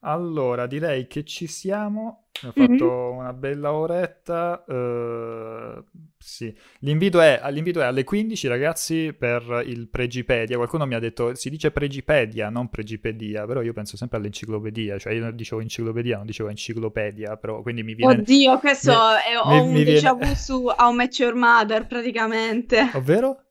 Allora, 0.00 0.66
direi 0.66 1.06
che 1.06 1.24
ci 1.24 1.46
siamo. 1.46 2.28
Ho 2.42 2.52
Mhm. 2.54 2.54
fatto 2.54 3.10
una 3.12 3.32
bella 3.32 3.72
oretta. 3.72 4.62
eh, 4.68 5.82
sì, 6.18 6.54
l'invito 6.80 7.20
è, 7.20 7.40
l'invito 7.50 7.80
è 7.80 7.84
alle 7.84 8.04
15, 8.04 8.46
ragazzi, 8.46 9.14
per 9.18 9.62
il 9.66 9.88
Pregipedia. 9.88 10.56
Qualcuno 10.56 10.86
mi 10.86 10.94
ha 10.94 10.98
detto, 10.98 11.34
si 11.34 11.48
dice 11.50 11.70
Pregipedia, 11.70 12.50
non 12.50 12.68
Pregipedia, 12.68 13.46
però 13.46 13.62
io 13.62 13.72
penso 13.72 13.96
sempre 13.96 14.18
all'enciclopedia. 14.18 14.98
Cioè, 14.98 15.14
io 15.14 15.30
dicevo 15.32 15.60
enciclopedia, 15.62 16.16
non 16.18 16.26
dicevo 16.26 16.48
enciclopedia, 16.50 17.36
però 17.36 17.62
quindi 17.62 17.82
mi 17.82 17.94
viene... 17.94 18.12
Oddio, 18.16 18.58
questo 18.58 18.90
mi- 18.90 18.96
è, 18.96 19.36
ho 19.42 19.64
mi- 19.64 19.78
un 19.78 19.84
déjà 19.84 20.12
vu 20.12 20.34
su 20.34 20.66
How 20.66 20.92
Met 20.92 21.18
Your 21.18 21.34
Mother 21.34 21.86
praticamente. 21.86 22.90
Ovvero? 22.94 23.45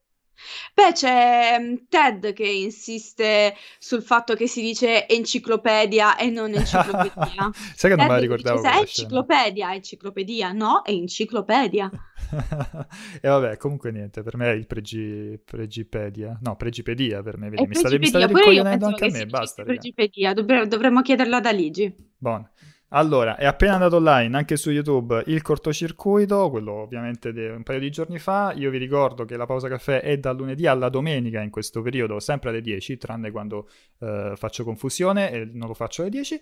Beh, 0.73 0.91
c'è 0.93 1.57
mm, 1.59 1.75
Ted 1.89 2.33
che 2.33 2.47
insiste 2.47 3.55
sul 3.79 4.01
fatto 4.01 4.35
che 4.35 4.47
si 4.47 4.61
dice 4.61 5.07
enciclopedia 5.07 6.17
e 6.17 6.29
non 6.29 6.53
enciclopedia. 6.53 7.49
Sai 7.75 7.91
che 7.91 7.95
non 7.95 8.05
me 8.05 8.11
la 8.13 8.19
Ted 8.19 8.21
ricordavo 8.21 8.57
dice, 8.57 8.69
"Sai, 8.69 8.71
quella 8.77 8.87
scena. 8.87 9.07
enciclopedia, 9.07 9.73
enciclopedia, 9.73 10.51
no, 10.51 10.81
è 10.83 10.91
enciclopedia. 10.91 11.91
e 13.21 13.27
vabbè, 13.27 13.57
comunque 13.57 13.91
niente, 13.91 14.23
per 14.23 14.37
me 14.37 14.51
è 14.51 14.53
il 14.53 14.67
pregi, 14.67 15.39
Pregipedia. 15.43 16.37
No, 16.41 16.55
Pregipedia 16.55 17.21
per 17.21 17.37
me, 17.37 17.49
vedi, 17.49 17.67
mi 17.67 17.75
state, 17.75 17.99
mi 17.99 18.07
state 18.07 18.23
anche 18.25 19.05
a 19.05 19.09
me, 19.09 19.25
basta, 19.25 19.63
pregipedia, 19.63 20.33
Dovre- 20.33 20.67
dovremmo 20.67 21.01
chiederlo 21.01 21.35
ad 21.35 21.45
Aligi. 21.45 21.93
Buono. 22.17 22.49
Allora, 22.89 23.35
è 23.35 23.45
appena 23.45 23.73
andato 23.73 23.95
online 23.97 24.37
anche 24.37 24.55
su 24.57 24.69
YouTube 24.69 25.23
il 25.25 25.41
cortocircuito, 25.41 26.49
quello 26.49 26.73
ovviamente 26.73 27.33
di 27.33 27.45
un 27.45 27.63
paio 27.63 27.79
di 27.79 27.89
giorni 27.89 28.19
fa. 28.19 28.53
Io 28.55 28.69
vi 28.69 28.77
ricordo 28.77 29.25
che 29.25 29.35
la 29.35 29.45
pausa 29.45 29.67
caffè 29.67 30.01
è 30.01 30.17
dal 30.17 30.37
lunedì 30.37 30.67
alla 30.67 30.89
domenica 30.89 31.41
in 31.41 31.49
questo 31.49 31.81
periodo, 31.81 32.19
sempre 32.19 32.49
alle 32.49 32.61
10, 32.61 32.97
tranne 32.97 33.31
quando 33.31 33.67
eh, 33.99 34.33
faccio 34.35 34.63
confusione 34.63 35.31
e 35.31 35.49
non 35.51 35.67
lo 35.67 35.73
faccio 35.73 36.01
alle 36.01 36.11
10. 36.11 36.41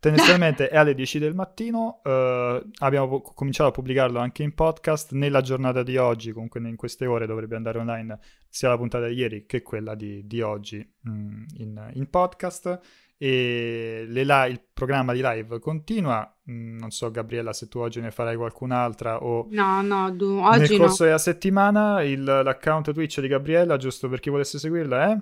Tendenzialmente 0.00 0.68
è 0.68 0.76
alle 0.76 0.94
10 0.94 1.18
del 1.18 1.34
mattino, 1.34 2.00
eh, 2.04 2.62
abbiamo 2.78 3.08
po- 3.08 3.32
cominciato 3.34 3.70
a 3.70 3.72
pubblicarlo 3.72 4.20
anche 4.20 4.44
in 4.44 4.54
podcast, 4.54 5.10
nella 5.12 5.40
giornata 5.40 5.82
di 5.82 5.96
oggi, 5.96 6.30
comunque 6.30 6.60
in 6.60 6.76
queste 6.76 7.06
ore 7.06 7.26
dovrebbe 7.26 7.56
andare 7.56 7.80
online 7.80 8.16
sia 8.48 8.68
la 8.68 8.76
puntata 8.76 9.08
di 9.08 9.14
ieri 9.14 9.44
che 9.44 9.62
quella 9.62 9.96
di, 9.96 10.24
di 10.24 10.40
oggi 10.40 10.88
mh, 11.00 11.10
mm, 11.10 11.44
in, 11.56 11.90
in, 11.94 12.10
podcast 12.10 12.80
e 13.20 14.04
li- 14.06 14.20
il 14.20 14.62
programma 14.72 15.12
di 15.12 15.20
live 15.22 15.58
continua, 15.58 16.32
mm, 16.50 16.78
non 16.78 16.90
so 16.90 17.10
Gabriella 17.10 17.52
se 17.52 17.66
tu 17.68 17.80
oggi 17.80 18.00
ne 18.00 18.12
farai 18.12 18.36
qualcun'altra 18.36 19.22
o 19.22 19.48
no, 19.50 19.82
no, 19.82 20.10
du- 20.12 20.38
oggi 20.40 20.60
nel 20.60 20.76
corso 20.78 21.02
no. 21.02 21.08
della 21.08 21.18
settimana 21.18 22.02
il, 22.02 22.22
l'account 22.22 22.92
Twitch 22.92 23.20
di 23.20 23.26
Gabriella, 23.28 23.76
giusto 23.76 24.08
per 24.08 24.20
chi 24.20 24.30
volesse 24.30 24.58
seguirla, 24.58 25.10
è? 25.10 25.16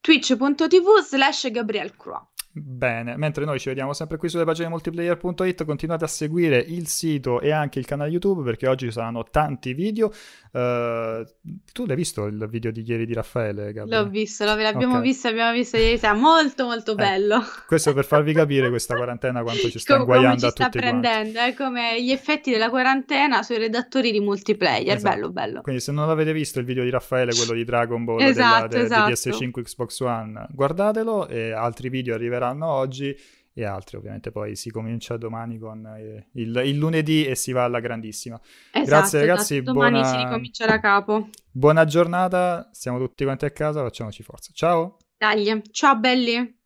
twitch.tv 0.00 1.00
slash 1.06 1.50
Gabriel 1.50 1.94
Croix. 1.96 2.22
Bene, 2.56 3.16
mentre 3.16 3.44
noi 3.44 3.58
ci 3.58 3.68
vediamo 3.68 3.92
sempre 3.94 4.16
qui 4.16 4.28
sulle 4.28 4.44
pagine 4.44 4.68
multiplayer.it, 4.68 5.64
continuate 5.64 6.04
a 6.04 6.06
seguire 6.06 6.58
il 6.58 6.86
sito 6.86 7.40
e 7.40 7.50
anche 7.50 7.80
il 7.80 7.84
canale 7.84 8.10
YouTube 8.10 8.44
perché 8.44 8.68
oggi 8.68 8.92
saranno 8.92 9.24
tanti 9.24 9.74
video. 9.74 10.12
Uh, 10.52 11.26
tu 11.72 11.84
l'hai 11.84 11.96
visto 11.96 12.26
il 12.26 12.46
video 12.48 12.70
di 12.70 12.84
ieri 12.86 13.06
di 13.06 13.12
Raffaele? 13.12 13.72
Gabriele? 13.72 14.04
L'ho 14.04 14.08
visto, 14.08 14.44
l'abbiamo 14.44 14.98
okay. 14.98 15.00
visto, 15.00 15.26
abbiamo 15.26 15.52
visto 15.52 15.76
ieri 15.78 15.98
sera, 15.98 16.14
molto 16.14 16.66
molto 16.66 16.92
eh, 16.92 16.94
bello. 16.94 17.42
questo 17.66 17.92
per 17.92 18.04
farvi 18.04 18.32
capire 18.32 18.68
questa 18.68 18.94
quarantena 18.94 19.42
quanto 19.42 19.68
ci 19.68 19.80
sta 19.80 19.96
inguaiando 19.96 20.46
a 20.46 20.50
tutti 20.50 20.62
sta 20.62 20.68
prendendo, 20.68 21.40
è 21.40 21.54
come 21.54 22.00
gli 22.00 22.12
effetti 22.12 22.52
della 22.52 22.70
quarantena 22.70 23.42
sui 23.42 23.58
redattori 23.58 24.12
di 24.12 24.20
multiplayer, 24.20 24.94
esatto. 24.94 25.12
bello 25.12 25.32
bello. 25.32 25.60
Quindi 25.62 25.80
se 25.80 25.90
non 25.90 26.06
l'avete 26.06 26.32
visto 26.32 26.60
il 26.60 26.66
video 26.66 26.84
di 26.84 26.90
Raffaele, 26.90 27.34
quello 27.34 27.52
di 27.54 27.64
Dragon 27.64 28.04
Ball 28.04 28.20
esatto, 28.20 28.68
della, 28.68 28.86
de, 28.86 29.10
esatto. 29.10 29.28
di 29.28 29.46
PS5 29.48 29.62
Xbox 29.62 29.98
One, 29.98 30.46
guardatelo 30.50 31.26
e 31.26 31.50
altri 31.50 31.88
video 31.88 32.14
arriveranno 32.14 32.42
saranno 32.44 32.66
oggi 32.66 33.16
e 33.56 33.64
altri 33.64 33.96
ovviamente 33.96 34.32
poi 34.32 34.56
si 34.56 34.70
comincia 34.70 35.16
domani 35.16 35.58
con 35.58 35.86
eh, 35.86 36.28
il, 36.32 36.62
il, 36.64 36.76
lunedì 36.76 37.24
e 37.24 37.36
si 37.36 37.52
va 37.52 37.64
alla 37.64 37.80
grandissima. 37.80 38.40
Esatto, 38.72 38.84
grazie 38.84 39.20
ragazzi 39.20 39.56
esatto. 39.56 39.72
domani 39.72 40.00
buona... 40.00 40.08
si 40.08 40.16
ricomincia 40.16 40.66
da 40.66 40.80
capo. 40.80 41.28
buona 41.50 41.84
giornata 41.84 42.68
siamo 42.72 42.98
tutti 42.98 43.24
quanti 43.24 43.44
a 43.44 43.50
casa 43.50 43.82
facciamoci 43.82 44.22
forza. 44.22 44.50
Ciao! 44.52 44.96
Dai 45.16 45.62
ciao 45.70 45.96
belli 45.96 46.62